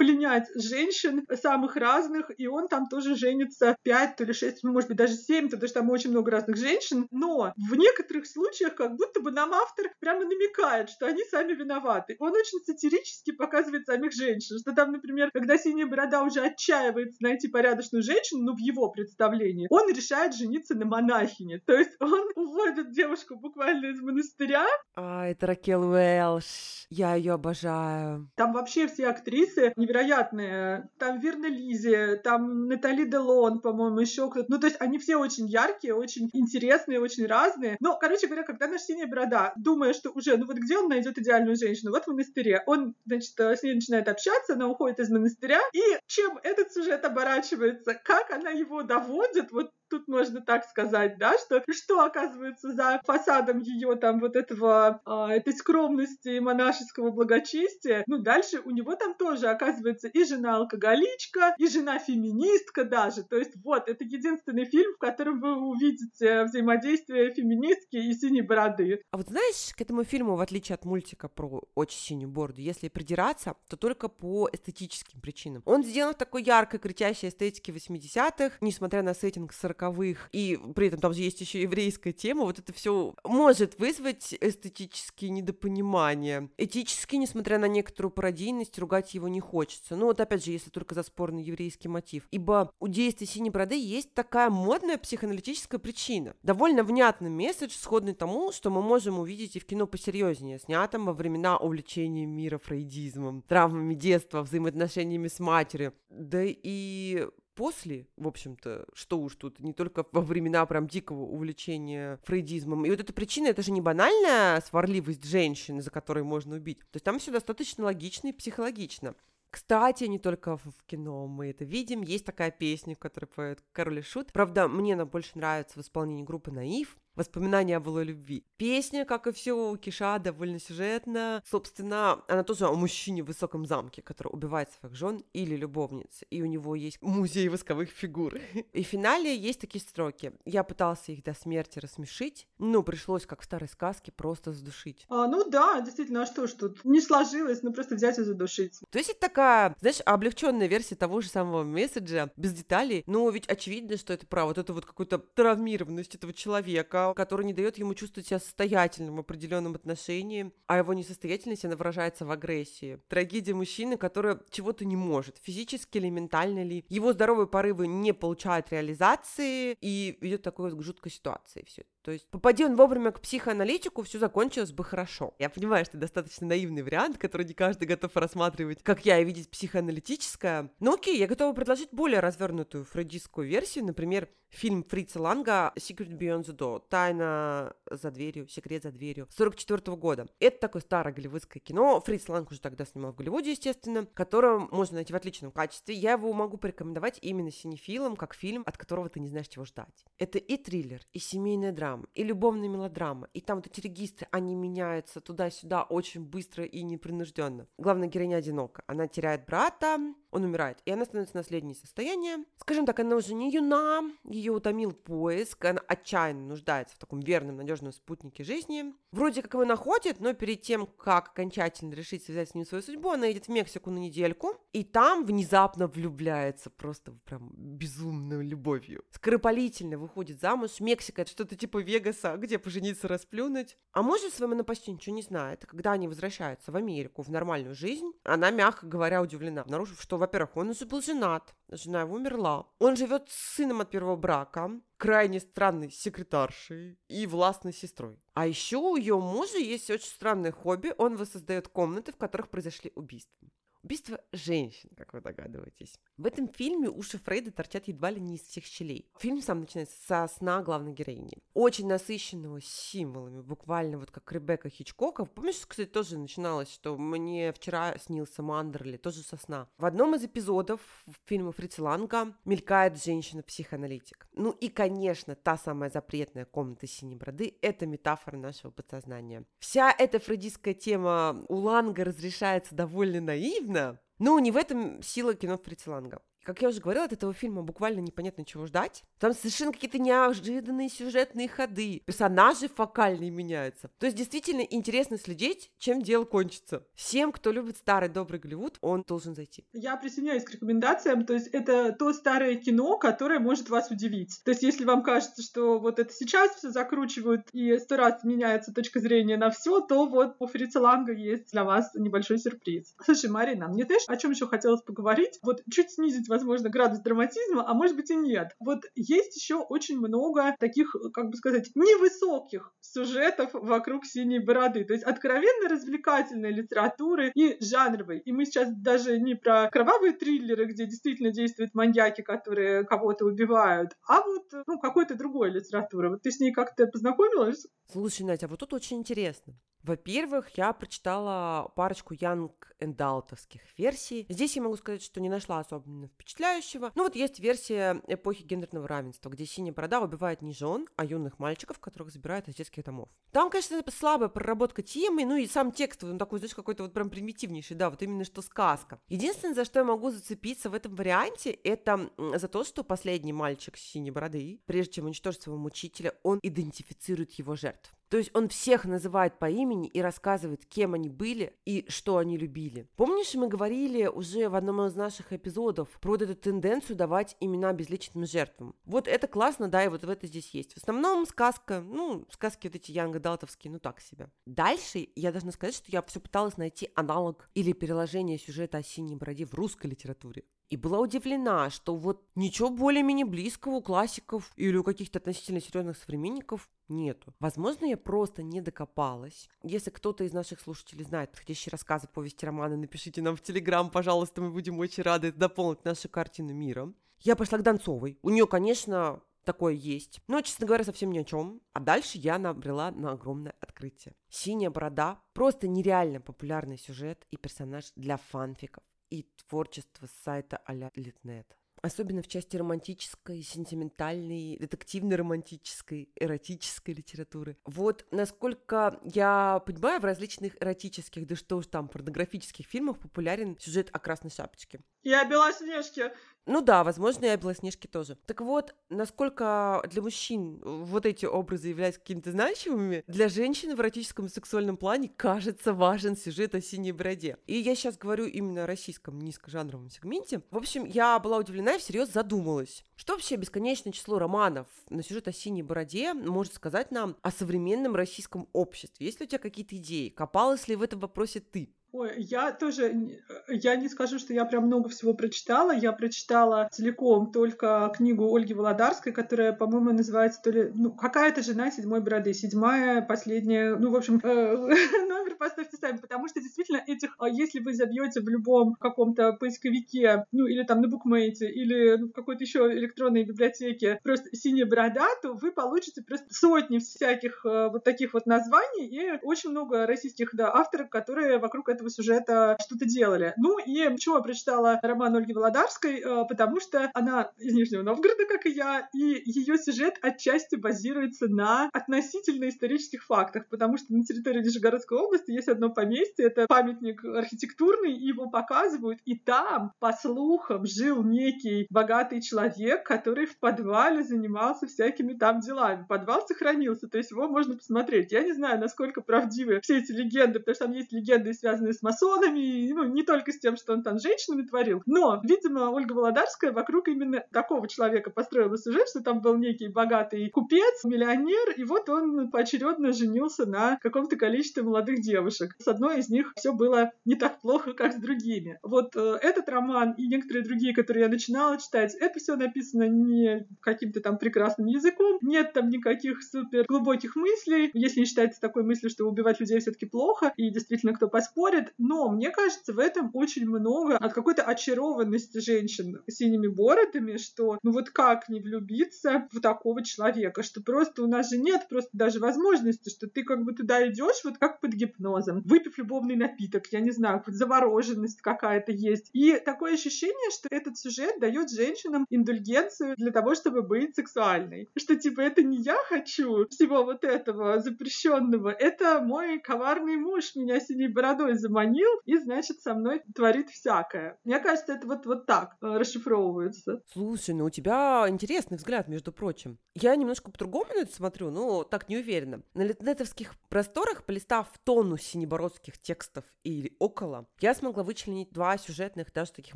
пленять 0.07 0.47
женщин 0.55 1.25
самых 1.33 1.75
разных, 1.75 2.31
и 2.37 2.47
он 2.47 2.67
там 2.67 2.87
тоже 2.87 3.15
женится 3.15 3.75
5, 3.83 4.15
то 4.15 4.23
ли 4.23 4.33
6, 4.33 4.63
ну, 4.63 4.71
может 4.71 4.89
быть, 4.89 4.97
даже 4.97 5.15
7, 5.15 5.49
потому 5.49 5.67
что 5.67 5.79
там 5.79 5.89
очень 5.89 6.11
много 6.11 6.31
разных 6.31 6.55
женщин, 6.57 7.07
но 7.11 7.53
в 7.57 7.75
некоторых 7.75 8.25
случаях 8.25 8.75
как 8.75 8.95
будто 8.95 9.19
бы 9.19 9.31
нам 9.31 9.53
автор 9.53 9.87
прямо 9.99 10.21
намекает, 10.21 10.89
что 10.89 11.07
они 11.07 11.23
сами 11.29 11.53
виноваты. 11.53 12.15
Он 12.19 12.31
очень 12.31 12.59
сатирически 12.65 13.31
показывает 13.31 13.85
самих 13.85 14.13
женщин, 14.13 14.57
что 14.59 14.73
там, 14.73 14.91
например, 14.91 15.29
когда 15.33 15.57
Синяя 15.57 15.87
Борода 15.87 16.23
уже 16.23 16.41
отчаивается 16.41 17.21
найти 17.21 17.49
порядочную 17.49 18.03
женщину, 18.03 18.43
ну, 18.43 18.55
в 18.55 18.59
его 18.59 18.89
представлении, 18.89 19.67
он 19.69 19.91
решает 19.93 20.33
жениться 20.33 20.75
на 20.75 20.85
монахине. 20.85 21.61
То 21.65 21.73
есть 21.73 21.91
он 21.99 22.29
уводит 22.35 22.91
девушку 22.91 23.35
буквально 23.35 23.87
из 23.87 23.99
монастыря. 23.99 24.65
А, 24.95 25.27
это 25.27 25.47
Ракел 25.47 25.89
Уэлш. 25.89 26.87
Я 26.89 27.15
ее 27.15 27.33
обожаю. 27.33 28.29
Там 28.35 28.53
вообще 28.53 28.87
все 28.87 29.07
актрисы 29.07 29.73
невероятные. 29.97 30.89
Там 30.97 31.19
Верна 31.19 31.47
Лизи, 31.47 32.17
там 32.23 32.67
Натали 32.67 33.05
Делон, 33.05 33.59
по-моему, 33.59 33.99
еще 33.99 34.29
кто-то. 34.29 34.47
Ну, 34.49 34.59
то 34.59 34.67
есть 34.67 34.79
они 34.79 34.97
все 34.99 35.17
очень 35.17 35.47
яркие, 35.47 35.95
очень 35.95 36.29
интересные, 36.33 36.99
очень 36.99 37.25
разные. 37.25 37.77
Но, 37.79 37.97
короче 37.97 38.27
говоря, 38.27 38.43
когда 38.43 38.67
наш 38.67 38.81
синяя 38.81 39.07
борода, 39.07 39.53
думая, 39.57 39.93
что 39.93 40.11
уже, 40.11 40.37
ну 40.37 40.45
вот 40.45 40.57
где 40.57 40.77
он 40.77 40.89
найдет 40.89 41.17
идеальную 41.17 41.55
женщину? 41.55 41.91
Вот 41.91 42.05
в 42.05 42.07
монастыре. 42.07 42.63
Он, 42.65 42.95
значит, 43.05 43.33
с 43.37 43.63
ней 43.63 43.75
начинает 43.75 44.07
общаться, 44.07 44.53
она 44.53 44.67
уходит 44.67 44.99
из 44.99 45.09
монастыря. 45.09 45.59
И 45.73 45.81
чем 46.07 46.39
этот 46.43 46.71
сюжет 46.71 47.03
оборачивается? 47.05 47.93
Как 47.93 48.31
она 48.31 48.49
его 48.49 48.83
доводит? 48.83 49.51
Вот 49.51 49.71
тут 49.89 50.07
можно 50.07 50.41
так 50.41 50.65
сказать, 50.65 51.17
да, 51.17 51.37
что 51.37 51.63
что 51.69 52.03
оказывается 52.03 52.73
за 52.73 53.01
фасадом 53.05 53.59
ее 53.59 53.95
там 53.95 54.19
вот 54.19 54.35
этого, 54.35 55.01
э, 55.05 55.35
этой 55.35 55.53
скромности 55.53 56.39
монашеского 56.39 57.11
благочестия. 57.11 58.03
Ну, 58.07 58.19
дальше 58.19 58.61
у 58.63 58.71
него 58.71 58.95
там 58.95 59.13
тоже 59.15 59.47
оказывается 59.47 60.07
и 60.07 60.23
жена-алкоголичка, 60.23 61.55
и 61.57 61.67
жена-феминистка 61.67 62.83
даже. 62.83 63.23
То 63.23 63.37
есть 63.37 63.53
вот, 63.63 63.87
это 63.87 64.03
единственный 64.03 64.65
фильм, 64.65 64.93
в 64.95 64.97
котором 64.97 65.39
вы 65.39 65.55
увидите 65.55 66.43
взаимодействие 66.43 67.33
феминистки 67.33 67.97
и 67.97 68.13
синей 68.13 68.41
бороды. 68.41 69.01
А 69.11 69.17
вот 69.17 69.27
знаешь, 69.27 69.73
к 69.75 69.81
этому 69.81 70.03
фильму, 70.03 70.35
в 70.35 70.41
отличие 70.41 70.75
от 70.75 70.85
мультика 70.85 71.27
про 71.27 71.63
очень 71.75 71.99
синюю 71.99 72.29
бороду, 72.29 72.61
если 72.61 72.89
придираться, 72.89 73.55
то 73.69 73.77
только 73.77 74.07
по 74.07 74.49
эстетическим 74.51 75.19
причинам. 75.21 75.61
Он 75.65 75.83
сделан 75.83 76.13
в 76.13 76.17
такой 76.17 76.43
яркой, 76.43 76.79
кричащей 76.79 77.29
эстетике 77.29 77.71
80-х, 77.71 78.57
несмотря 78.61 79.01
на 79.01 79.13
сеттинг 79.13 79.53
40 79.53 79.76
сороковых, 79.77 80.29
и 80.31 80.59
при 80.75 80.87
этом 80.87 80.99
там 80.99 81.13
же 81.13 81.21
есть 81.21 81.39
еще 81.41 81.61
еврейская 81.61 82.11
тема, 82.11 82.43
вот 82.43 82.59
это 82.59 82.73
все 82.73 83.13
может 83.23 83.79
вызвать 83.79 84.35
эстетические 84.39 85.29
недопонимания. 85.31 86.49
Этически, 86.57 87.15
несмотря 87.15 87.59
на 87.59 87.67
некоторую 87.67 88.11
пародийность, 88.11 88.77
ругать 88.79 89.13
его 89.13 89.27
не 89.27 89.39
хочется. 89.39 89.95
Ну 89.95 90.07
вот 90.07 90.19
опять 90.19 90.43
же, 90.43 90.51
если 90.51 90.69
только 90.69 90.95
за 90.95 91.03
спорный 91.03 91.43
еврейский 91.43 91.87
мотив. 91.87 92.27
Ибо 92.31 92.71
у 92.79 92.87
действия 92.87 93.27
синей 93.27 93.49
бороды 93.49 93.79
есть 93.79 94.13
такая 94.13 94.49
модная 94.49 94.97
психоаналитическая 94.97 95.79
причина. 95.79 96.35
Довольно 96.43 96.83
внятный 96.83 97.29
месседж, 97.29 97.71
сходный 97.71 98.13
тому, 98.13 98.51
что 98.51 98.69
мы 98.69 98.81
можем 98.81 99.19
увидеть 99.19 99.55
и 99.55 99.59
в 99.59 99.65
кино 99.65 99.87
посерьезнее, 99.87 100.59
снятом 100.59 101.05
во 101.05 101.13
времена 101.13 101.57
увлечения 101.57 102.25
мира 102.25 102.57
фрейдизмом, 102.57 103.43
травмами 103.43 103.93
детства, 103.93 104.41
взаимоотношениями 104.41 105.27
с 105.27 105.39
матерью. 105.39 105.93
Да 106.09 106.41
и 106.43 107.27
после, 107.57 108.07
в 108.15 108.27
общем-то, 108.27 108.85
что 108.93 109.19
уж 109.19 109.35
тут, 109.35 109.59
не 109.59 109.73
только 109.73 110.05
во 110.11 110.21
времена 110.21 110.65
прям 110.67 110.87
дикого 110.87 111.23
увлечения 111.23 112.19
фрейдизмом. 112.23 112.85
И 112.85 112.89
вот 112.91 112.99
эта 112.99 113.11
причина, 113.11 113.47
это 113.47 113.63
же 113.63 113.71
не 113.71 113.81
банальная 113.81 114.61
сварливость 114.61 115.25
женщины, 115.25 115.81
за 115.81 115.89
которой 115.89 116.23
можно 116.23 116.55
убить. 116.55 116.79
То 116.79 116.97
есть 116.97 117.03
там 117.03 117.17
все 117.17 117.31
достаточно 117.31 117.83
логично 117.83 118.27
и 118.27 118.31
психологично. 118.31 119.15
Кстати, 119.49 120.03
не 120.03 120.19
только 120.19 120.57
в 120.57 120.83
кино 120.85 121.25
мы 121.25 121.49
это 121.49 121.65
видим. 121.65 122.03
Есть 122.03 122.25
такая 122.25 122.51
песня, 122.51 122.95
которую 122.95 123.29
поет 123.29 123.63
Король 123.71 123.99
и 123.99 124.01
Шут. 124.03 124.31
Правда, 124.31 124.67
мне 124.67 124.93
она 124.93 125.05
больше 125.05 125.31
нравится 125.35 125.79
в 125.79 125.81
исполнении 125.81 126.23
группы 126.23 126.51
Наив. 126.51 126.95
Воспоминания 127.17 127.77
о 127.77 127.79
былой 127.79 128.03
любви. 128.03 128.45
Песня, 128.57 129.03
как 129.03 129.25
и 129.25 129.31
все 129.31 129.53
у 129.71 129.75
Киша, 129.75 130.19
довольно 130.19 130.59
сюжетная. 130.59 131.41
Собственно, 131.49 132.21
она 132.27 132.43
тоже 132.43 132.67
о 132.67 132.73
мужчине 132.73 133.23
в 133.23 133.25
высоком 133.25 133.65
замке, 133.65 134.03
который 134.03 134.27
убивает 134.27 134.69
своих 134.71 134.93
жен 134.95 135.23
или 135.33 135.55
любовниц. 135.55 136.21
И 136.29 136.43
у 136.43 136.45
него 136.45 136.75
есть 136.75 137.01
музей 137.01 137.49
восковых 137.49 137.89
фигур. 137.89 138.35
И 138.71 138.83
в 138.83 138.87
финале 138.87 139.35
есть 139.35 139.59
такие 139.59 139.81
строки. 139.81 140.31
Я 140.45 140.63
пытался 140.63 141.11
их 141.11 141.23
до 141.23 141.33
смерти 141.33 141.79
рассмешить, 141.79 142.47
но 142.59 142.83
пришлось, 142.83 143.25
как 143.25 143.41
в 143.41 143.45
старой 143.45 143.67
сказке, 143.67 144.11
просто 144.11 144.53
задушить. 144.53 145.07
А, 145.09 145.25
ну 145.25 145.49
да, 145.49 145.81
действительно, 145.81 146.21
а 146.21 146.25
что 146.27 146.45
ж 146.45 146.51
тут? 146.51 146.85
Не 146.85 147.01
сложилось, 147.01 147.63
ну 147.63 147.73
просто 147.73 147.95
взять 147.95 148.19
и 148.19 148.21
задушить. 148.21 148.79
То 148.91 148.99
есть 148.99 149.09
это 149.09 149.21
такая, 149.21 149.75
знаешь, 149.79 150.01
облегченная 150.05 150.67
версия 150.67 150.93
того 150.93 151.21
же 151.21 151.29
самого 151.29 151.63
месседжа, 151.63 152.29
без 152.37 152.53
деталей. 152.53 153.03
Но 153.07 153.27
ведь 153.31 153.47
очевидно, 153.47 153.97
что 153.97 154.13
это 154.13 154.27
про 154.27 154.45
вот 154.45 154.59
эту 154.59 154.75
вот 154.75 154.85
какую-то 154.85 155.17
травмированность 155.17 156.13
этого 156.13 156.31
человека, 156.31 157.06
который 157.13 157.45
не 157.45 157.53
дает 157.53 157.77
ему 157.77 157.93
чувствовать 157.93 158.27
себя 158.27 158.39
состоятельным 158.39 159.15
в 159.15 159.19
определенном 159.19 159.75
отношении, 159.75 160.51
а 160.67 160.77
его 160.77 160.93
несостоятельность, 160.93 161.65
она 161.65 161.75
выражается 161.75 162.25
в 162.25 162.31
агрессии. 162.31 162.99
Трагедия 163.07 163.53
мужчины, 163.53 163.97
который 163.97 164.37
чего-то 164.49 164.85
не 164.85 164.95
может, 164.95 165.37
физически 165.37 165.97
или 165.97 166.09
ментально 166.09 166.63
ли. 166.63 166.85
Его 166.89 167.13
здоровые 167.13 167.47
порывы 167.47 167.87
не 167.87 168.13
получают 168.13 168.71
реализации 168.71 169.77
и 169.81 170.17
ведет 170.21 170.41
такой 170.41 170.71
вот 170.71 170.83
жуткой 170.83 171.11
ситуации 171.11 171.63
все. 171.67 171.83
То 172.07 172.13
есть, 172.13 172.25
попади 172.29 172.63
он 172.63 172.77
вовремя 172.77 173.11
к 173.11 173.19
психоаналитику, 173.19 174.01
все 174.01 174.17
закончилось 174.17 174.71
бы 174.71 174.85
хорошо. 174.85 175.35
Я 175.39 175.49
понимаю, 175.49 175.83
что 175.83 175.97
это 175.97 176.07
достаточно 176.07 176.47
наивный 176.47 176.81
вариант, 176.81 177.17
который 177.17 177.45
не 177.45 177.53
каждый 177.53 177.83
готов 177.83 178.15
рассматривать, 178.15 178.81
как 178.81 179.05
я, 179.05 179.19
и 179.19 179.25
видеть 179.25 179.51
психоаналитическое. 179.51 180.71
Но 180.79 180.93
окей, 180.93 181.17
я 181.17 181.27
готова 181.27 181.51
предложить 181.51 181.89
более 181.91 182.21
развернутую 182.21 182.85
фрейдистскую 182.85 183.45
версию, 183.45 183.87
например, 183.87 184.29
фильм 184.47 184.85
Фрица 184.85 185.21
Ланга 185.21 185.73
«Secret 185.75 186.17
Beyond 186.17 186.45
the 186.45 186.55
Door», 186.55 186.83
«Тайна 186.87 187.75
за 187.91 188.11
дверью», 188.11 188.47
«Секрет 188.47 188.83
за 188.83 188.91
дверью» 188.91 189.27
44 189.29 189.79
-го 189.79 189.97
года. 189.97 190.27
Это 190.39 190.59
такое 190.59 190.81
старое 190.81 191.13
голливудское 191.13 191.61
кино, 191.61 192.01
Фриц 192.05 192.27
Ланг 192.29 192.51
уже 192.51 192.61
тогда 192.61 192.85
снимал 192.85 193.11
в 193.11 193.15
Голливуде, 193.15 193.51
естественно, 193.51 194.05
которое 194.05 194.59
можно 194.71 194.95
найти 194.95 195.13
в 195.13 195.15
отличном 195.15 195.51
качестве. 195.51 195.95
Я 195.95 196.13
его 196.13 196.33
могу 196.33 196.57
порекомендовать 196.57 197.19
именно 197.21 197.51
синефилом, 197.51 198.15
как 198.15 198.33
фильм, 198.33 198.63
от 198.65 198.77
которого 198.77 199.09
ты 199.09 199.19
не 199.19 199.29
знаешь, 199.29 199.47
чего 199.47 199.65
ждать. 199.65 200.05
Это 200.17 200.37
и 200.37 200.57
триллер, 200.57 201.01
и 201.13 201.19
семейная 201.19 201.71
драма, 201.71 202.05
и 202.15 202.23
любовная 202.23 202.69
мелодрама, 202.69 203.27
и 203.33 203.41
там 203.41 203.57
вот 203.57 203.67
эти 203.67 203.81
регистры, 203.81 204.27
они 204.31 204.55
меняются 204.55 205.21
туда-сюда 205.21 205.83
очень 205.83 206.23
быстро 206.23 206.63
и 206.63 206.83
непринужденно. 206.83 207.67
Главная 207.77 208.07
героиня 208.07 208.37
одинока. 208.37 208.83
Она 208.87 209.07
теряет 209.07 209.45
брата, 209.45 209.97
он 210.37 210.45
умирает, 210.45 210.77
и 210.85 210.91
она 210.91 211.05
становится 211.05 211.35
наследней 211.35 211.75
состояния. 211.75 212.43
Скажем 212.57 212.85
так, 212.85 212.99
она 212.99 213.15
уже 213.15 213.33
не 213.33 213.51
юна, 213.51 214.03
ее 214.23 214.53
утомил 214.53 214.93
поиск, 214.93 215.65
она 215.65 215.81
отчаянно 215.87 216.47
нуждается 216.47 216.95
в 216.95 216.99
таком 216.99 217.19
верном, 217.19 217.57
надежном 217.57 217.91
спутнике 217.91 218.43
жизни. 218.43 218.93
Вроде 219.11 219.41
как 219.41 219.53
его 219.53 219.65
находит, 219.65 220.19
но 220.19 220.33
перед 220.33 220.61
тем, 220.61 220.85
как 220.85 221.29
окончательно 221.29 221.93
решить 221.93 222.23
связать 222.23 222.49
с 222.49 222.55
ним 222.55 222.65
свою 222.65 222.83
судьбу, 222.83 223.09
она 223.09 223.25
едет 223.27 223.45
в 223.45 223.49
Мексику 223.49 223.89
на 223.89 223.97
недельку, 223.97 224.55
и 224.73 224.83
там 224.83 225.25
внезапно 225.25 225.87
влюбляется 225.87 226.69
просто 226.69 227.11
прям 227.25 227.51
безумной 227.55 228.45
любовью. 228.45 229.03
Скоропалительно 229.11 229.97
выходит 229.97 230.39
замуж. 230.39 230.79
Мексика— 230.79 231.21
это 231.23 231.31
что-то 231.31 231.55
типа 231.55 231.79
Вегаса, 231.79 232.37
где 232.37 232.59
пожениться, 232.59 233.07
расплюнуть. 233.07 233.77
А 233.91 234.01
может, 234.01 234.33
своему 234.33 234.55
на 234.55 234.63
почти 234.63 234.91
ничего 234.91 235.15
не 235.15 235.21
знает. 235.21 235.65
Когда 235.65 235.93
они 235.93 236.07
возвращаются 236.07 236.71
в 236.71 236.75
Америку, 236.75 237.23
в 237.23 237.29
нормальную 237.29 237.75
жизнь, 237.75 238.11
она, 238.23 238.51
мягко 238.51 238.85
говоря, 238.85 239.21
удивлена, 239.21 239.61
обнаружив, 239.61 240.01
что, 240.01 240.17
во-первых, 240.27 240.57
он 240.57 240.69
уже 240.69 240.85
был 240.85 241.01
женат, 241.01 241.55
жена 241.69 242.01
его 242.01 242.15
умерла. 242.15 242.67
Он 242.79 242.97
живет 242.97 243.29
с 243.29 243.55
сыном 243.55 243.79
от 243.81 243.89
первого 243.89 244.17
брака, 244.17 244.69
крайне 244.97 245.39
странной 245.39 245.89
секретаршей 245.89 246.99
и 247.07 247.25
властной 247.25 247.73
сестрой. 247.73 248.19
А 248.33 248.45
еще 248.45 248.77
у 248.77 248.97
ее 248.97 249.17
мужа 249.17 249.57
есть 249.57 249.89
очень 249.89 250.09
странное 250.09 250.51
хобби. 250.51 250.93
Он 250.97 251.15
воссоздает 251.15 251.69
комнаты, 251.69 252.11
в 252.11 252.17
которых 252.17 252.49
произошли 252.49 252.91
убийства. 252.95 253.47
Убийство 253.83 254.19
женщин, 254.33 254.89
как 254.97 255.13
вы 255.13 255.21
догадываетесь. 255.21 255.97
В 256.17 256.25
этом 256.25 256.49
фильме 256.49 256.89
уши 256.89 257.19
Фрейда 257.19 257.51
торчат 257.51 257.87
едва 257.87 258.09
ли 258.09 258.19
не 258.19 258.37
из 258.37 258.41
всех 258.41 258.65
щелей. 258.65 259.07
Фильм 259.19 259.39
сам 259.39 259.59
начинается 259.59 259.95
со 260.07 260.27
сна 260.27 260.63
главной 260.63 260.93
героини. 260.93 261.37
Очень 261.53 261.87
насыщенного 261.87 262.59
символами, 262.59 263.41
буквально 263.41 263.99
вот 263.99 264.09
как 264.09 264.31
Ребекка 264.31 264.67
Хичкока. 264.67 265.25
Помнишь, 265.25 265.63
кстати, 265.67 265.87
тоже 265.87 266.17
начиналось, 266.17 266.73
что 266.73 266.97
мне 266.97 267.53
вчера 267.53 267.95
снился 267.99 268.41
Мандерли, 268.41 268.97
тоже 268.97 269.21
со 269.21 269.37
сна. 269.37 269.69
В 269.77 269.85
одном 269.85 270.15
из 270.15 270.23
эпизодов 270.23 270.81
фильма 271.25 271.51
Фрица 271.51 271.83
Ланга 271.83 272.33
мелькает 272.45 272.99
женщина-психоаналитик. 273.03 274.27
Ну 274.33 274.49
и, 274.49 274.69
конечно, 274.69 275.35
та 275.35 275.55
самая 275.55 275.91
запретная 275.91 276.45
комната 276.45 276.87
синей 276.87 277.15
бороды– 277.15 277.59
это 277.61 277.85
метафора 277.85 278.37
нашего 278.37 278.71
подсознания. 278.71 279.45
Вся 279.59 279.93
эта 279.95 280.17
фрейдистская 280.17 280.73
тема 280.73 281.45
у 281.47 281.57
Ланга 281.57 282.05
разрешается 282.05 282.73
довольно 282.73 283.21
наивно. 283.21 283.99
Ну, 284.19 284.39
не 284.39 284.51
в 284.51 284.57
этом 284.57 285.01
сила 285.03 285.35
кино 285.35 285.57
Фрицеланга. 285.57 286.21
Как 286.47 286.61
я 286.61 286.69
уже 286.69 286.79
говорила, 286.79 287.03
от 287.03 287.11
этого 287.11 287.33
фильма 287.33 287.61
буквально 287.61 287.99
непонятно 287.99 288.45
чего 288.45 288.67
ждать. 288.67 289.03
Там 289.19 289.33
совершенно 289.33 289.73
какие-то 289.73 289.99
неожиданные 289.99 290.87
сюжетные 290.87 291.49
ходы. 291.49 292.03
Персонажи 292.05 292.69
фокальные 292.69 293.31
меняются. 293.31 293.89
То 293.99 294.05
есть 294.05 294.17
действительно 294.17 294.61
интересно 294.61 295.17
следить, 295.17 295.73
чем 295.77 296.01
дело 296.01 296.23
кончится. 296.23 296.87
Всем, 296.95 297.33
кто 297.33 297.51
любит 297.51 297.75
старый 297.75 298.07
добрый 298.07 298.39
Голливуд, 298.39 298.77
он 298.79 299.03
должен 299.05 299.35
зайти. 299.35 299.65
Я 299.73 299.97
присоединяюсь 299.97 300.45
к 300.45 300.51
рекомендациям. 300.51 301.25
То 301.25 301.33
есть 301.33 301.47
это 301.47 301.91
то 301.91 302.13
старое 302.13 302.55
кино, 302.55 302.97
которое 302.97 303.39
может 303.39 303.69
вас 303.69 303.91
удивить. 303.91 304.39
То 304.45 304.51
есть 304.51 304.63
если 304.63 304.85
вам 304.85 305.03
кажется, 305.03 305.41
что 305.41 305.79
вот 305.79 305.99
это 305.99 306.13
сейчас 306.13 306.51
все 306.55 306.69
закручивают 306.69 307.49
и 307.51 307.77
сто 307.77 307.97
раз 307.97 308.23
меняется 308.23 308.73
точка 308.73 309.01
зрения 309.01 309.35
на 309.35 309.49
все, 309.49 309.81
то 309.81 310.05
вот 310.05 310.37
у 310.39 310.47
Фрица 310.47 310.79
Ланга 310.79 311.11
есть 311.11 311.51
для 311.51 311.65
вас 311.65 311.91
небольшой 311.93 312.39
сюрприз. 312.39 312.95
Слушай, 313.03 313.29
Марина, 313.29 313.67
мне 313.67 313.83
знаешь, 313.83 314.03
о 314.07 314.15
чем 314.15 314.31
еще 314.31 314.47
хотелось 314.47 314.81
поговорить? 314.81 315.39
Вот 315.41 315.61
чуть 315.69 315.91
снизить 315.91 316.29
возможно, 316.37 316.69
градус 316.69 316.99
драматизма, 316.99 317.67
а 317.67 317.73
может 317.73 317.95
быть 317.95 318.09
и 318.11 318.15
нет. 318.15 318.53
Вот 318.59 318.79
есть 318.95 319.35
еще 319.35 319.55
очень 319.55 319.97
много 319.97 320.55
таких, 320.59 320.95
как 321.13 321.29
бы 321.29 321.35
сказать, 321.35 321.71
невысоких 321.75 322.73
сюжетов 322.79 323.51
вокруг 323.53 324.05
синей 324.05 324.39
бороды. 324.39 324.85
То 324.85 324.93
есть 324.93 325.03
откровенно 325.03 325.69
развлекательной 325.69 326.51
литературы 326.51 327.31
и 327.35 327.57
жанровой. 327.63 328.19
И 328.19 328.31
мы 328.31 328.45
сейчас 328.45 328.69
даже 328.71 329.19
не 329.19 329.35
про 329.35 329.69
кровавые 329.71 330.13
триллеры, 330.13 330.65
где 330.65 330.85
действительно 330.85 331.31
действуют 331.31 331.73
маньяки, 331.73 332.21
которые 332.21 332.83
кого-то 332.85 333.25
убивают, 333.25 333.91
а 334.07 334.21
вот 334.21 334.45
ну, 334.65 334.79
какой-то 334.79 335.15
другой 335.15 335.51
литературы. 335.51 336.09
Вот 336.09 336.21
ты 336.21 336.31
с 336.31 336.39
ней 336.39 336.51
как-то 336.51 336.87
познакомилась? 336.87 337.67
Слушай, 337.91 338.23
Надя, 338.23 338.45
а 338.45 338.49
вот 338.49 338.59
тут 338.59 338.73
очень 338.73 338.97
интересно. 338.97 339.53
Во-первых, 339.87 340.49
я 340.57 340.73
прочитала 340.73 341.71
парочку 341.77 342.13
янг 342.13 342.75
эндалтовских 342.79 343.61
версий. 343.77 344.25
Здесь 344.27 344.57
я 344.57 344.61
могу 344.61 344.75
сказать, 344.75 345.01
что 345.01 345.21
не 345.21 345.29
нашла 345.29 345.59
особенно 345.59 346.07
впечатляющего. 346.09 346.91
Ну 346.93 347.03
вот 347.03 347.15
есть 347.15 347.39
версия 347.39 348.01
эпохи 348.05 348.43
гендерного 348.43 348.85
равенства, 348.85 349.29
где 349.29 349.45
синяя 349.45 349.73
борода 349.73 350.01
убивает 350.01 350.41
не 350.41 350.51
жен, 350.51 350.89
а 350.97 351.05
юных 351.05 351.39
мальчиков, 351.39 351.79
которых 351.79 352.11
забирают 352.11 352.49
из 352.49 352.55
детских 352.55 352.83
домов. 352.83 353.07
Там, 353.31 353.49
конечно, 353.49 353.81
слабая 353.89 354.27
проработка 354.27 354.81
темы, 354.81 355.25
ну 355.25 355.37
и 355.37 355.47
сам 355.47 355.71
текст, 355.71 356.03
он 356.03 356.17
такой, 356.17 356.39
знаешь, 356.39 356.53
какой-то 356.53 356.83
вот 356.83 356.93
прям 356.93 357.09
примитивнейший, 357.09 357.77
да, 357.77 357.89
вот 357.89 358.01
именно 358.03 358.25
что 358.25 358.41
сказка. 358.41 358.99
Единственное, 359.07 359.55
за 359.55 359.63
что 359.63 359.79
я 359.79 359.85
могу 359.85 360.11
зацепиться 360.11 360.69
в 360.69 360.73
этом 360.73 360.95
варианте, 360.95 361.51
это 361.51 362.09
за 362.17 362.47
то, 362.49 362.65
что 362.65 362.83
последний 362.83 363.33
мальчик 363.33 363.77
с 363.77 363.81
синей 363.81 364.11
бороды, 364.11 364.59
прежде 364.65 364.95
чем 364.95 365.05
уничтожить 365.05 365.43
своего 365.43 365.61
мучителя, 365.61 366.13
он 366.23 366.39
идентифицирует 366.43 367.31
его 367.33 367.55
жертв. 367.55 367.93
То 368.09 368.17
есть 368.17 368.31
он 368.33 368.47
всех 368.47 368.85
называет 368.85 369.37
по 369.39 369.49
имени 369.49 369.87
и 369.87 370.01
рассказывает, 370.01 370.65
кем 370.65 370.93
они 370.93 371.09
были 371.09 371.53
и 371.65 371.85
что 371.89 372.17
они 372.17 372.37
любили. 372.37 372.87
Помнишь, 372.95 373.35
мы 373.35 373.47
говорили 373.47 374.07
уже 374.07 374.49
в 374.49 374.55
одном 374.55 374.81
из 374.85 374.95
наших 374.95 375.33
эпизодов 375.33 375.89
про 375.99 376.15
эту 376.15 376.35
тенденцию 376.35 376.95
давать 376.95 377.35
имена 377.39 377.73
безличным 377.73 378.25
жертвам. 378.25 378.75
Вот 378.85 379.07
это 379.07 379.27
классно, 379.27 379.67
да, 379.67 379.83
и 379.83 379.89
вот 379.89 380.03
это 380.03 380.27
здесь 380.27 380.51
есть. 380.51 380.73
В 380.73 380.77
основном 380.77 381.25
сказка, 381.25 381.81
ну, 381.81 382.25
сказки 382.31 382.67
вот 382.67 382.75
эти 382.75 382.91
янго-далтовские, 382.91 383.71
ну 383.71 383.79
так 383.79 383.99
себе. 383.99 384.31
Дальше 384.45 385.07
я 385.15 385.31
должна 385.31 385.51
сказать, 385.51 385.75
что 385.75 385.91
я 385.91 386.01
все 386.03 386.19
пыталась 386.19 386.57
найти 386.57 386.89
аналог 386.95 387.49
или 387.53 387.73
переложение 387.73 388.37
сюжета 388.37 388.77
о 388.77 388.83
синей 388.83 389.15
бороде 389.15 389.45
в 389.45 389.53
русской 389.53 389.87
литературе. 389.87 390.43
И 390.69 390.75
была 390.75 390.99
удивлена, 390.99 391.69
что 391.69 391.95
вот 391.95 392.25
ничего 392.35 392.69
более-менее 392.69 393.25
близкого 393.25 393.75
у 393.75 393.81
классиков 393.81 394.51
или 394.57 394.75
у 394.75 394.83
каких-то 394.83 395.19
относительно 395.19 395.61
серьезных 395.61 395.97
современников 395.97 396.69
нету. 396.89 397.33
Возможно, 397.39 397.85
я 397.85 397.95
просто 397.95 398.43
не 398.43 398.59
докопалась. 398.59 399.49
Если 399.63 399.91
кто-то 399.91 400.25
из 400.25 400.33
наших 400.33 400.59
слушателей 400.59 401.05
знает 401.05 401.31
подходящие 401.31 401.71
рассказы, 401.71 402.07
повести, 402.07 402.45
романы, 402.45 402.75
напишите 402.75 403.21
нам 403.21 403.37
в 403.37 403.41
Телеграм, 403.41 403.89
пожалуйста, 403.89 404.41
мы 404.41 404.51
будем 404.51 404.77
очень 404.79 405.03
рады 405.03 405.31
дополнить 405.31 405.85
нашу 405.85 406.09
картину 406.09 406.53
мира. 406.53 406.91
Я 407.21 407.37
пошла 407.37 407.57
к 407.59 407.63
Донцовой. 407.63 408.19
У 408.21 408.29
нее, 408.29 408.45
конечно, 408.45 409.21
такое 409.45 409.73
есть. 409.73 410.19
Но, 410.27 410.41
честно 410.41 410.67
говоря, 410.67 410.83
совсем 410.83 411.11
ни 411.11 411.19
о 411.19 411.23
чем. 411.23 411.61
А 411.71 411.79
дальше 411.79 412.17
я 412.17 412.37
набрела 412.37 412.91
на 412.91 413.13
огромное 413.13 413.55
открытие. 413.61 414.15
«Синяя 414.29 414.69
борода»— 414.69 415.21
просто 415.33 415.69
нереально 415.69 416.19
популярный 416.19 416.77
сюжет 416.77 417.25
и 417.31 417.37
персонаж 417.37 417.93
для 417.95 418.17
фанфиков 418.17 418.83
и 419.09 419.23
творчество 419.47 420.07
сайта 420.23 420.61
а-ля 420.65 420.91
Литнет. 420.95 421.57
Особенно 421.81 422.21
в 422.21 422.27
части 422.27 422.57
романтической, 422.57 423.41
сентиментальной, 423.43 424.57
детективно-романтической, 424.57 426.09
эротической 426.15 426.95
литературы. 426.95 427.57
Вот 427.65 428.05
насколько 428.11 428.99
я 429.03 429.61
понимаю, 429.65 430.01
в 430.01 430.05
различных 430.05 430.61
эротических, 430.61 431.27
да 431.27 431.35
что 431.35 431.57
уж 431.57 431.67
там, 431.67 431.87
порнографических 431.87 432.65
фильмах 432.65 432.99
популярен 432.99 433.57
сюжет 433.59 433.89
о 433.93 433.99
Красной 433.99 434.31
Шапочке. 434.31 434.79
И 435.03 435.13
о 435.13 435.23
Белоснежке. 435.25 436.13
Ну 436.47 436.61
да, 436.61 436.85
возможно, 436.85 437.25
и 437.25 437.29
о 437.29 437.37
Белоснежке 437.37 437.89
тоже. 437.89 438.17
Так 438.25 438.39
вот, 438.39 438.73
насколько 438.89 439.83
для 439.91 440.01
мужчин 440.01 440.61
вот 440.63 441.05
эти 441.05 441.25
образы 441.25 441.67
являются 441.67 441.99
какими-то 441.99 442.31
значимыми, 442.31 443.03
для 443.05 443.27
женщин 443.27 443.75
в 443.75 443.81
эротическом 443.81 444.27
и 444.27 444.29
сексуальном 444.29 444.77
плане 444.77 445.09
кажется 445.09 445.73
важен 445.73 446.15
сюжет 446.15 446.55
о 446.55 446.61
синей 446.61 446.93
бороде. 446.93 447.37
И 447.47 447.57
я 447.57 447.75
сейчас 447.75 447.97
говорю 447.97 448.25
именно 448.25 448.63
о 448.63 448.67
российском 448.67 449.19
низкожанровом 449.19 449.89
сегменте. 449.89 450.41
В 450.49 450.57
общем, 450.57 450.85
я 450.85 451.19
была 451.19 451.37
удивлена 451.37 451.75
и 451.75 451.79
всерьез 451.79 452.13
задумалась. 452.13 452.85
Что 452.95 453.13
вообще 453.13 453.35
бесконечное 453.35 453.91
число 453.91 454.17
романов 454.17 454.67
на 454.89 455.03
сюжет 455.03 455.27
о 455.27 455.33
синей 455.33 455.63
бороде 455.63 456.13
может 456.13 456.53
сказать 456.53 456.91
нам 456.91 457.17
о 457.23 457.31
современном 457.31 457.93
российском 457.93 458.47
обществе? 458.53 459.05
Есть 459.05 459.19
ли 459.19 459.25
у 459.25 459.29
тебя 459.29 459.39
какие-то 459.39 459.75
идеи? 459.75 460.07
Копалась 460.07 460.69
ли 460.69 460.77
в 460.77 460.81
этом 460.81 461.01
вопросе 461.01 461.41
ты? 461.41 461.73
Ой, 461.93 462.11
я 462.17 462.51
тоже, 462.51 463.17
я 463.47 463.75
не 463.77 463.87
скажу, 463.87 464.19
что 464.19 464.33
я 464.33 464.43
прям 464.43 464.65
много 464.65 464.89
всего 464.89 465.13
прочитала. 465.13 465.71
Я 465.71 465.93
прочитала 465.93 466.67
целиком 466.71 467.31
только 467.31 467.91
книгу 467.95 468.35
Ольги 468.35 468.53
Володарской, 468.53 469.13
которая, 469.13 469.53
по-моему, 469.53 469.91
называется 469.91 470.41
то 470.43 470.51
ли, 470.51 470.69
ну, 470.75 470.91
какая-то 470.91 471.41
жена 471.41 471.71
седьмой 471.71 472.01
бороды, 472.01 472.33
седьмая, 472.33 473.01
последняя, 473.01 473.75
ну, 473.77 473.91
в 473.91 473.95
общем, 473.95 474.19
э, 474.21 474.57
номер 475.07 475.35
поставьте 475.37 475.77
сами, 475.77 475.97
потому 475.97 476.27
что 476.27 476.41
действительно 476.41 476.83
этих, 476.85 477.15
а, 477.19 477.29
если 477.29 477.59
вы 477.59 477.73
забьете 477.73 478.19
в 478.19 478.27
любом 478.27 478.75
каком-то 478.75 479.33
поисковике, 479.33 480.25
ну, 480.33 480.45
или 480.45 480.63
там 480.63 480.81
на 480.81 480.89
букмейте, 480.89 481.49
или 481.49 482.09
в 482.09 482.11
какой-то 482.11 482.43
еще 482.43 482.59
электронной 482.73 483.23
библиотеке 483.23 483.99
просто 484.03 484.35
синяя 484.35 484.65
борода, 484.65 485.07
то 485.21 485.33
вы 485.33 485.51
получите 485.53 486.01
просто 486.01 486.27
сотни 486.33 486.79
всяких 486.79 487.45
э, 487.45 487.69
вот 487.69 487.85
таких 487.85 488.13
вот 488.13 488.25
названий 488.25 488.87
и 488.87 489.19
очень 489.23 489.51
много 489.51 489.87
российских, 489.87 490.31
да, 490.33 490.53
авторов, 490.53 490.89
которые 490.89 491.37
вокруг 491.37 491.69
этого 491.69 491.76
сюжета 491.89 492.57
что-то 492.65 492.85
делали. 492.85 493.33
Ну 493.37 493.59
и 493.59 493.87
почему 493.89 494.15
я 494.15 494.21
прочитала 494.21 494.79
роман 494.81 495.15
Ольги 495.15 495.33
Володарской? 495.33 496.01
Э, 496.01 496.25
потому 496.27 496.59
что 496.59 496.89
она 496.93 497.31
из 497.37 497.53
Нижнего 497.53 497.83
Новгорода, 497.83 498.25
как 498.27 498.45
и 498.45 498.51
я, 498.51 498.89
и 498.93 499.21
ее 499.25 499.57
сюжет 499.57 499.97
отчасти 500.01 500.55
базируется 500.55 501.27
на 501.27 501.69
относительно 501.73 502.49
исторических 502.49 503.03
фактах, 503.03 503.47
потому 503.49 503.77
что 503.77 503.93
на 503.93 504.03
территории 504.03 504.43
Нижегородской 504.43 504.97
области 504.97 505.31
есть 505.31 505.47
одно 505.47 505.69
поместье, 505.69 506.25
это 506.25 506.45
памятник 506.47 507.03
архитектурный, 507.03 507.93
его 507.93 508.29
показывают, 508.29 508.99
и 509.05 509.15
там, 509.17 509.73
по 509.79 509.93
слухам, 509.93 510.65
жил 510.65 511.03
некий 511.03 511.67
богатый 511.69 512.21
человек, 512.21 512.85
который 512.85 513.25
в 513.25 513.37
подвале 513.37 514.03
занимался 514.03 514.67
всякими 514.67 515.13
там 515.13 515.39
делами. 515.39 515.85
Подвал 515.87 516.25
сохранился, 516.27 516.87
то 516.87 516.97
есть 516.97 517.11
его 517.11 517.27
можно 517.27 517.55
посмотреть. 517.55 518.11
Я 518.11 518.23
не 518.23 518.33
знаю, 518.33 518.59
насколько 518.59 519.01
правдивы 519.01 519.59
все 519.61 519.79
эти 519.79 519.91
легенды, 519.91 520.39
потому 520.39 520.55
что 520.55 520.65
там 520.65 520.73
есть 520.73 520.91
легенды, 520.91 521.33
связанные 521.33 521.66
с 521.73 521.81
масонами, 521.81 522.71
ну, 522.71 522.83
не 522.85 523.03
только 523.03 523.31
с 523.31 523.39
тем, 523.39 523.57
что 523.57 523.73
он 523.73 523.83
там 523.83 523.99
с 523.99 524.03
женщинами 524.03 524.43
творил, 524.43 524.81
но, 524.85 525.19
видимо, 525.23 525.69
Ольга 525.69 525.93
Володарская 525.93 526.51
вокруг 526.51 526.87
именно 526.87 527.23
такого 527.31 527.67
человека 527.67 528.09
построила 528.09 528.57
сюжет, 528.57 528.87
что 528.89 529.01
там 529.01 529.21
был 529.21 529.35
некий 529.37 529.67
богатый 529.67 530.29
купец, 530.29 530.83
миллионер, 530.83 531.51
и 531.55 531.63
вот 531.63 531.89
он 531.89 532.29
поочередно 532.29 532.91
женился 532.91 533.45
на 533.45 533.77
каком-то 533.81 534.15
количестве 534.15 534.63
молодых 534.63 535.01
девушек. 535.01 535.55
С 535.59 535.67
одной 535.67 535.99
из 535.99 536.09
них 536.09 536.33
все 536.35 536.53
было 536.53 536.91
не 537.05 537.15
так 537.15 537.41
плохо, 537.41 537.73
как 537.73 537.93
с 537.93 537.97
другими. 537.97 538.59
Вот 538.63 538.95
э, 538.95 539.17
этот 539.21 539.49
роман 539.49 539.93
и 539.93 540.07
некоторые 540.07 540.43
другие, 540.43 540.73
которые 540.73 541.03
я 541.03 541.09
начинала 541.09 541.57
читать, 541.57 541.95
это 541.95 542.19
все 542.19 542.35
написано 542.35 542.87
не 542.87 543.47
каким-то 543.61 544.01
там 544.01 544.17
прекрасным 544.17 544.67
языком, 544.67 545.17
нет 545.21 545.53
там 545.53 545.69
никаких 545.69 546.23
супер 546.23 546.65
глубоких 546.67 547.15
мыслей, 547.15 547.69
если 547.73 548.01
не 548.01 548.05
считается 548.05 548.39
такой 548.39 548.63
мыслью, 548.63 548.89
что 548.89 549.05
убивать 549.05 549.39
людей 549.39 549.59
все-таки 549.59 549.85
плохо, 549.85 550.33
и 550.37 550.49
действительно 550.49 550.93
кто 550.93 551.07
поспорит, 551.07 551.56
но 551.77 552.09
мне 552.09 552.31
кажется, 552.31 552.73
в 552.73 552.79
этом 552.79 553.11
очень 553.13 553.47
много 553.47 553.97
от 553.97 554.13
какой-то 554.13 554.43
очарованности 554.43 555.39
женщин 555.39 556.01
синими 556.09 556.47
бородами, 556.47 557.17
что 557.17 557.59
ну 557.63 557.71
вот 557.71 557.89
как 557.89 558.29
не 558.29 558.39
влюбиться 558.39 559.27
в 559.31 559.39
такого 559.39 559.83
человека, 559.83 560.43
что 560.43 560.61
просто 560.61 561.03
у 561.03 561.07
нас 561.07 561.29
же 561.29 561.37
нет 561.37 561.67
просто 561.69 561.89
даже 561.93 562.19
возможности, 562.19 562.89
что 562.89 563.07
ты 563.07 563.23
как 563.23 563.43
бы 563.43 563.53
туда 563.53 563.87
идешь 563.87 564.23
вот 564.23 564.37
как 564.37 564.59
под 564.61 564.71
гипнозом, 564.71 565.41
выпив 565.45 565.77
любовный 565.77 566.15
напиток, 566.15 566.67
я 566.71 566.79
не 566.79 566.91
знаю, 566.91 567.23
вот 567.25 567.35
завороженность 567.35 568.21
какая-то 568.21 568.71
есть. 568.71 569.09
И 569.13 569.39
такое 569.43 569.73
ощущение, 569.73 570.31
что 570.31 570.47
этот 570.51 570.77
сюжет 570.77 571.19
дает 571.19 571.49
женщинам 571.49 572.05
индульгенцию 572.09 572.95
для 572.97 573.11
того, 573.11 573.35
чтобы 573.35 573.61
быть 573.61 573.95
сексуальной. 573.95 574.69
Что 574.75 574.95
типа 574.95 575.21
это 575.21 575.43
не 575.43 575.57
я 575.57 575.77
хочу 575.87 576.47
всего 576.49 576.83
вот 576.83 577.03
этого 577.03 577.59
запрещенного, 577.59 578.49
это 578.49 579.01
мой 579.01 579.39
коварный 579.39 579.97
муж 579.97 580.35
меня 580.35 580.59
синей 580.59 580.87
бородой 580.87 581.35
заманил 581.47 581.89
и, 582.05 582.17
значит, 582.17 582.61
со 582.61 582.73
мной 582.73 583.01
творит 583.15 583.49
всякое. 583.49 584.19
Мне 584.23 584.39
кажется, 584.39 584.73
это 584.73 584.87
вот, 584.87 585.05
вот 585.05 585.25
так 585.25 585.55
э, 585.61 585.77
расшифровывается. 585.77 586.81
Слушай, 586.91 587.35
ну 587.35 587.45
у 587.45 587.49
тебя 587.49 588.05
интересный 588.07 588.57
взгляд, 588.57 588.87
между 588.87 589.11
прочим. 589.11 589.57
Я 589.73 589.95
немножко 589.95 590.31
по-другому 590.31 590.73
на 590.73 590.81
это 590.81 590.93
смотрю, 590.93 591.29
но 591.31 591.63
так 591.63 591.89
не 591.89 591.97
уверена. 591.97 592.41
На 592.53 592.63
литнетовских 592.63 593.35
просторах, 593.49 594.05
полистав 594.05 594.47
тонну 594.63 594.97
синебородских 594.97 595.79
текстов 595.79 596.25
или 596.43 596.75
около, 596.79 597.27
я 597.39 597.53
смогла 597.53 597.83
вычленить 597.83 598.31
два 598.31 598.57
сюжетных, 598.57 599.13
даже 599.13 599.31
таких 599.31 599.55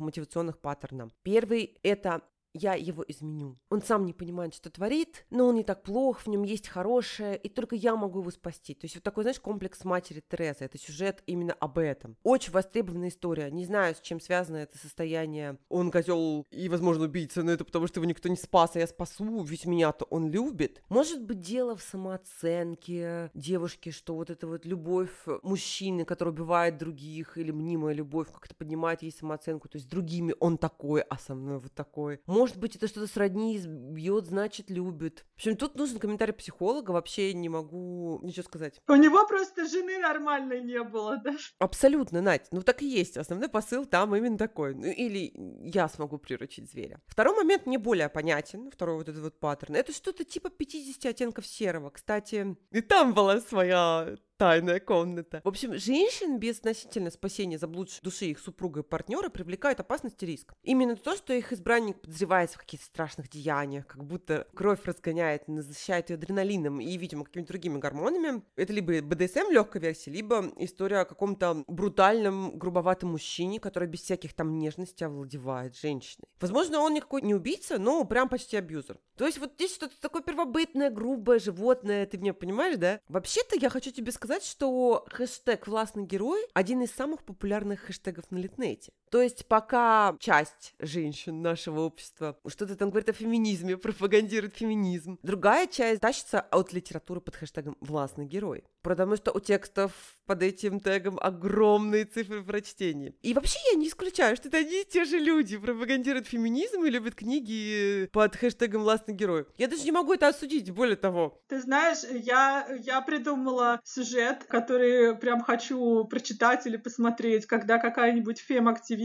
мотивационных 0.00 0.60
паттерна. 0.60 1.10
Первый— 1.22 1.78
это 1.82 2.22
я 2.54 2.74
его 2.74 3.04
изменю. 3.06 3.58
Он 3.70 3.82
сам 3.82 4.04
не 4.06 4.12
понимает, 4.12 4.54
что 4.54 4.70
творит, 4.70 5.26
но 5.30 5.48
он 5.48 5.56
не 5.56 5.64
так 5.64 5.82
плох, 5.82 6.20
в 6.20 6.26
нем 6.26 6.42
есть 6.42 6.68
хорошее, 6.68 7.36
и 7.36 7.48
только 7.48 7.76
я 7.76 7.96
могу 7.96 8.20
его 8.20 8.30
спасти. 8.30 8.74
То 8.74 8.84
есть 8.84 8.96
вот 8.96 9.04
такой, 9.04 9.24
знаешь, 9.24 9.40
комплекс 9.40 9.84
матери 9.84 10.22
Терезы. 10.28 10.64
Это 10.64 10.78
сюжет 10.78 11.22
именно 11.26 11.54
об 11.54 11.78
этом. 11.78 12.16
Очень 12.22 12.52
востребованная 12.52 13.08
история. 13.08 13.50
Не 13.50 13.64
знаю, 13.64 13.94
с 13.94 14.00
чем 14.00 14.20
связано 14.20 14.56
это 14.56 14.78
состояние. 14.78 15.58
Он 15.68 15.90
козел 15.90 16.46
и, 16.50 16.68
возможно, 16.68 17.04
убийца, 17.04 17.42
но 17.42 17.52
это 17.52 17.64
потому, 17.64 17.86
что 17.86 18.00
его 18.00 18.08
никто 18.08 18.28
не 18.28 18.36
спас, 18.36 18.76
а 18.76 18.78
я 18.78 18.86
спасу, 18.86 19.42
ведь 19.42 19.66
меня-то 19.66 20.04
он 20.06 20.30
любит. 20.30 20.82
Может 20.88 21.22
быть, 21.24 21.40
дело 21.40 21.76
в 21.76 21.82
самооценке 21.82 23.30
девушки, 23.34 23.90
что 23.90 24.14
вот 24.14 24.30
эта 24.30 24.46
вот 24.46 24.64
любовь 24.66 25.12
мужчины, 25.42 26.04
который 26.04 26.30
убивает 26.30 26.78
других, 26.78 27.38
или 27.38 27.50
мнимая 27.50 27.94
любовь 27.94 28.28
как-то 28.32 28.54
поднимает 28.54 29.02
ей 29.02 29.12
самооценку. 29.12 29.68
То 29.68 29.76
есть 29.76 29.88
другими 29.88 30.34
он 30.40 30.58
такой, 30.58 31.02
а 31.02 31.18
со 31.18 31.34
мной 31.34 31.58
вот 31.58 31.72
такой. 31.72 32.20
Может 32.42 32.56
быть, 32.56 32.74
это 32.74 32.88
что-то 32.88 33.06
сродни, 33.06 33.56
бьет, 33.64 34.26
значит, 34.26 34.68
любит. 34.68 35.24
В 35.34 35.36
общем, 35.36 35.56
тут 35.56 35.76
нужен 35.76 36.00
комментарий 36.00 36.34
психолога, 36.34 36.90
вообще 36.90 37.32
не 37.34 37.48
могу 37.48 38.18
ничего 38.24 38.42
сказать. 38.42 38.80
У 38.88 38.96
него 38.96 39.24
просто 39.28 39.68
жены 39.68 39.98
нормальной 39.98 40.60
не 40.60 40.82
было, 40.82 41.18
да? 41.18 41.36
Абсолютно, 41.60 42.20
Надь, 42.20 42.48
ну 42.50 42.62
так 42.62 42.82
и 42.82 42.86
есть. 42.88 43.16
Основной 43.16 43.48
посыл 43.48 43.86
там 43.86 44.16
именно 44.16 44.36
такой. 44.36 44.74
Ну, 44.74 44.86
или 44.86 45.32
я 45.72 45.88
смогу 45.88 46.18
приручить 46.18 46.68
зверя. 46.68 47.00
Второй 47.06 47.36
момент 47.36 47.66
мне 47.66 47.78
более 47.78 48.08
понятен, 48.08 48.72
второй 48.72 48.96
вот 48.96 49.08
этот 49.08 49.22
вот 49.22 49.38
паттерн. 49.38 49.76
Это 49.76 49.92
что-то 49.92 50.24
типа 50.24 50.50
50 50.50 51.06
оттенков 51.06 51.46
серого. 51.46 51.90
Кстати, 51.90 52.56
и 52.72 52.80
там 52.80 53.14
была 53.14 53.40
своя 53.40 54.16
тайная 54.42 54.80
комната. 54.80 55.40
В 55.44 55.48
общем, 55.48 55.78
женщин 55.78 56.40
без 56.40 56.58
относительно 56.58 57.12
спасения 57.12 57.58
заблудшей 57.58 58.00
души 58.02 58.24
их 58.24 58.40
супруга 58.40 58.80
и 58.80 58.82
партнера 58.82 59.28
привлекает 59.28 59.78
опасность 59.78 60.20
и 60.20 60.26
риск. 60.26 60.52
Именно 60.64 60.96
то, 60.96 61.14
что 61.14 61.32
их 61.32 61.52
избранник 61.52 62.00
подозревается 62.00 62.56
в 62.56 62.62
каких-то 62.62 62.86
страшных 62.86 63.28
деяниях, 63.28 63.86
как 63.86 64.02
будто 64.02 64.48
кровь 64.52 64.84
разгоняет, 64.84 65.46
насыщает 65.46 66.10
ее 66.10 66.16
адреналином 66.16 66.80
и, 66.80 66.96
видимо, 66.96 67.24
какими-то 67.24 67.52
другими 67.52 67.78
гормонами. 67.78 68.42
Это 68.56 68.72
либо 68.72 69.00
БДСМ 69.00 69.52
легкой 69.52 69.80
версии, 69.80 70.10
либо 70.10 70.52
история 70.56 70.98
о 70.98 71.04
каком-то 71.04 71.62
брутальном, 71.68 72.58
грубоватом 72.58 73.10
мужчине, 73.10 73.60
который 73.60 73.86
без 73.86 74.00
всяких 74.00 74.34
там 74.34 74.58
нежностей 74.58 75.06
овладевает 75.06 75.76
женщиной. 75.76 76.26
Возможно, 76.40 76.80
он 76.80 76.94
никакой 76.94 77.22
не 77.22 77.36
убийца, 77.36 77.78
но 77.78 78.04
прям 78.04 78.28
почти 78.28 78.56
абьюзер. 78.56 78.98
То 79.16 79.26
есть 79.26 79.38
вот 79.38 79.52
здесь 79.54 79.72
что-то 79.72 79.94
такое 80.00 80.22
первобытное, 80.22 80.90
грубое, 80.90 81.38
животное, 81.38 82.06
ты 82.06 82.18
меня 82.18 82.34
понимаешь, 82.34 82.76
да? 82.76 82.98
Вообще-то 83.06 83.56
я 83.56 83.70
хочу 83.70 83.92
тебе 83.92 84.10
сказать, 84.10 84.31
сказать, 84.32 84.46
что 84.48 85.04
хэштег 85.10 85.66
«Властный 85.66 86.04
герой» 86.04 86.40
один 86.54 86.80
из 86.80 86.90
самых 86.90 87.22
популярных 87.22 87.80
хэштегов 87.80 88.30
на 88.30 88.38
Литнете. 88.38 88.92
То 89.12 89.20
есть 89.20 89.44
пока 89.44 90.16
часть 90.20 90.72
женщин 90.78 91.42
нашего 91.42 91.80
общества 91.80 92.38
что-то 92.46 92.76
там 92.76 92.88
говорит 92.88 93.10
о 93.10 93.12
феминизме, 93.12 93.76
пропагандирует 93.76 94.56
феминизм, 94.56 95.18
другая 95.22 95.66
часть 95.66 96.00
тащится 96.00 96.40
от 96.40 96.72
литературы 96.72 97.20
под 97.20 97.36
хэштегом 97.36 97.76
«Властный 97.80 98.24
герой». 98.24 98.64
Потому 98.80 99.16
что 99.16 99.30
у 99.30 99.38
текстов 99.38 99.92
под 100.24 100.42
этим 100.42 100.80
тегом 100.80 101.18
огромные 101.20 102.06
цифры 102.06 102.42
прочтения. 102.42 103.14
И 103.20 103.34
вообще 103.34 103.58
я 103.72 103.78
не 103.78 103.88
исключаю, 103.88 104.34
что 104.34 104.48
это 104.48 104.58
одни 104.58 104.80
и 104.80 104.84
те 104.86 105.04
же 105.04 105.18
люди 105.18 105.58
пропагандируют 105.58 106.26
феминизм 106.26 106.82
и 106.82 106.90
любят 106.90 107.14
книги 107.14 108.08
под 108.12 108.34
хэштегом 108.34 108.82
«Властный 108.82 109.14
герой». 109.14 109.44
Я 109.58 109.68
даже 109.68 109.84
не 109.84 109.92
могу 109.92 110.14
это 110.14 110.28
осудить, 110.28 110.70
более 110.70 110.96
того. 110.96 111.38
Ты 111.48 111.60
знаешь, 111.60 111.98
я, 112.10 112.66
я 112.80 113.02
придумала 113.02 113.78
сюжет, 113.84 114.44
который 114.44 115.14
прям 115.16 115.42
хочу 115.42 116.04
прочитать 116.04 116.66
или 116.66 116.78
посмотреть, 116.78 117.44
когда 117.44 117.78
какая-нибудь 117.78 118.38
фем-активистка 118.40 119.01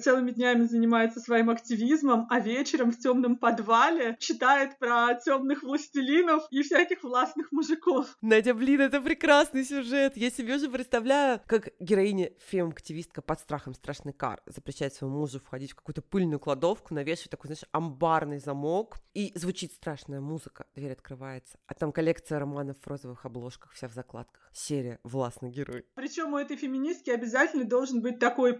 целыми 0.00 0.30
днями 0.30 0.64
занимается 0.64 1.20
своим 1.20 1.50
активизмом, 1.50 2.26
а 2.30 2.40
вечером 2.40 2.92
в 2.92 2.98
темном 2.98 3.36
подвале 3.36 4.16
читает 4.18 4.78
про 4.78 5.14
темных 5.14 5.62
властелинов 5.62 6.46
и 6.50 6.62
всяких 6.62 7.02
властных 7.02 7.52
мужиков. 7.52 8.16
Надя, 8.20 8.54
блин, 8.54 8.80
это 8.80 9.00
прекрасный 9.00 9.64
сюжет. 9.64 10.16
Я 10.16 10.30
себе 10.30 10.56
уже 10.56 10.68
представляю, 10.68 11.40
как 11.46 11.70
героиня 11.80 12.30
фем-активистка 12.48 13.22
под 13.22 13.40
страхом 13.40 13.74
страшной 13.74 14.12
кар 14.12 14.40
запрещает 14.46 14.94
своему 14.94 15.18
мужу 15.18 15.40
входить 15.40 15.72
в 15.72 15.76
какую-то 15.76 16.02
пыльную 16.02 16.38
кладовку, 16.40 16.94
навешивает 16.94 17.30
такой, 17.30 17.48
знаешь, 17.48 17.64
амбарный 17.72 18.38
замок, 18.38 18.96
и 19.14 19.32
звучит 19.36 19.72
страшная 19.72 20.20
музыка, 20.20 20.66
дверь 20.74 20.92
открывается, 20.92 21.58
а 21.66 21.74
там 21.74 21.92
коллекция 21.92 22.38
романов 22.38 22.76
в 22.80 22.86
розовых 22.86 23.24
обложках, 23.24 23.72
вся 23.72 23.88
в 23.88 23.92
закладках. 23.92 24.50
Серия 24.52 24.98
«Властный 25.04 25.50
герой». 25.50 25.84
Причем 25.94 26.34
у 26.34 26.38
этой 26.38 26.56
феминистки 26.56 27.10
обязательно 27.10 27.64
должен 27.64 28.02
быть 28.02 28.18
такой 28.18 28.54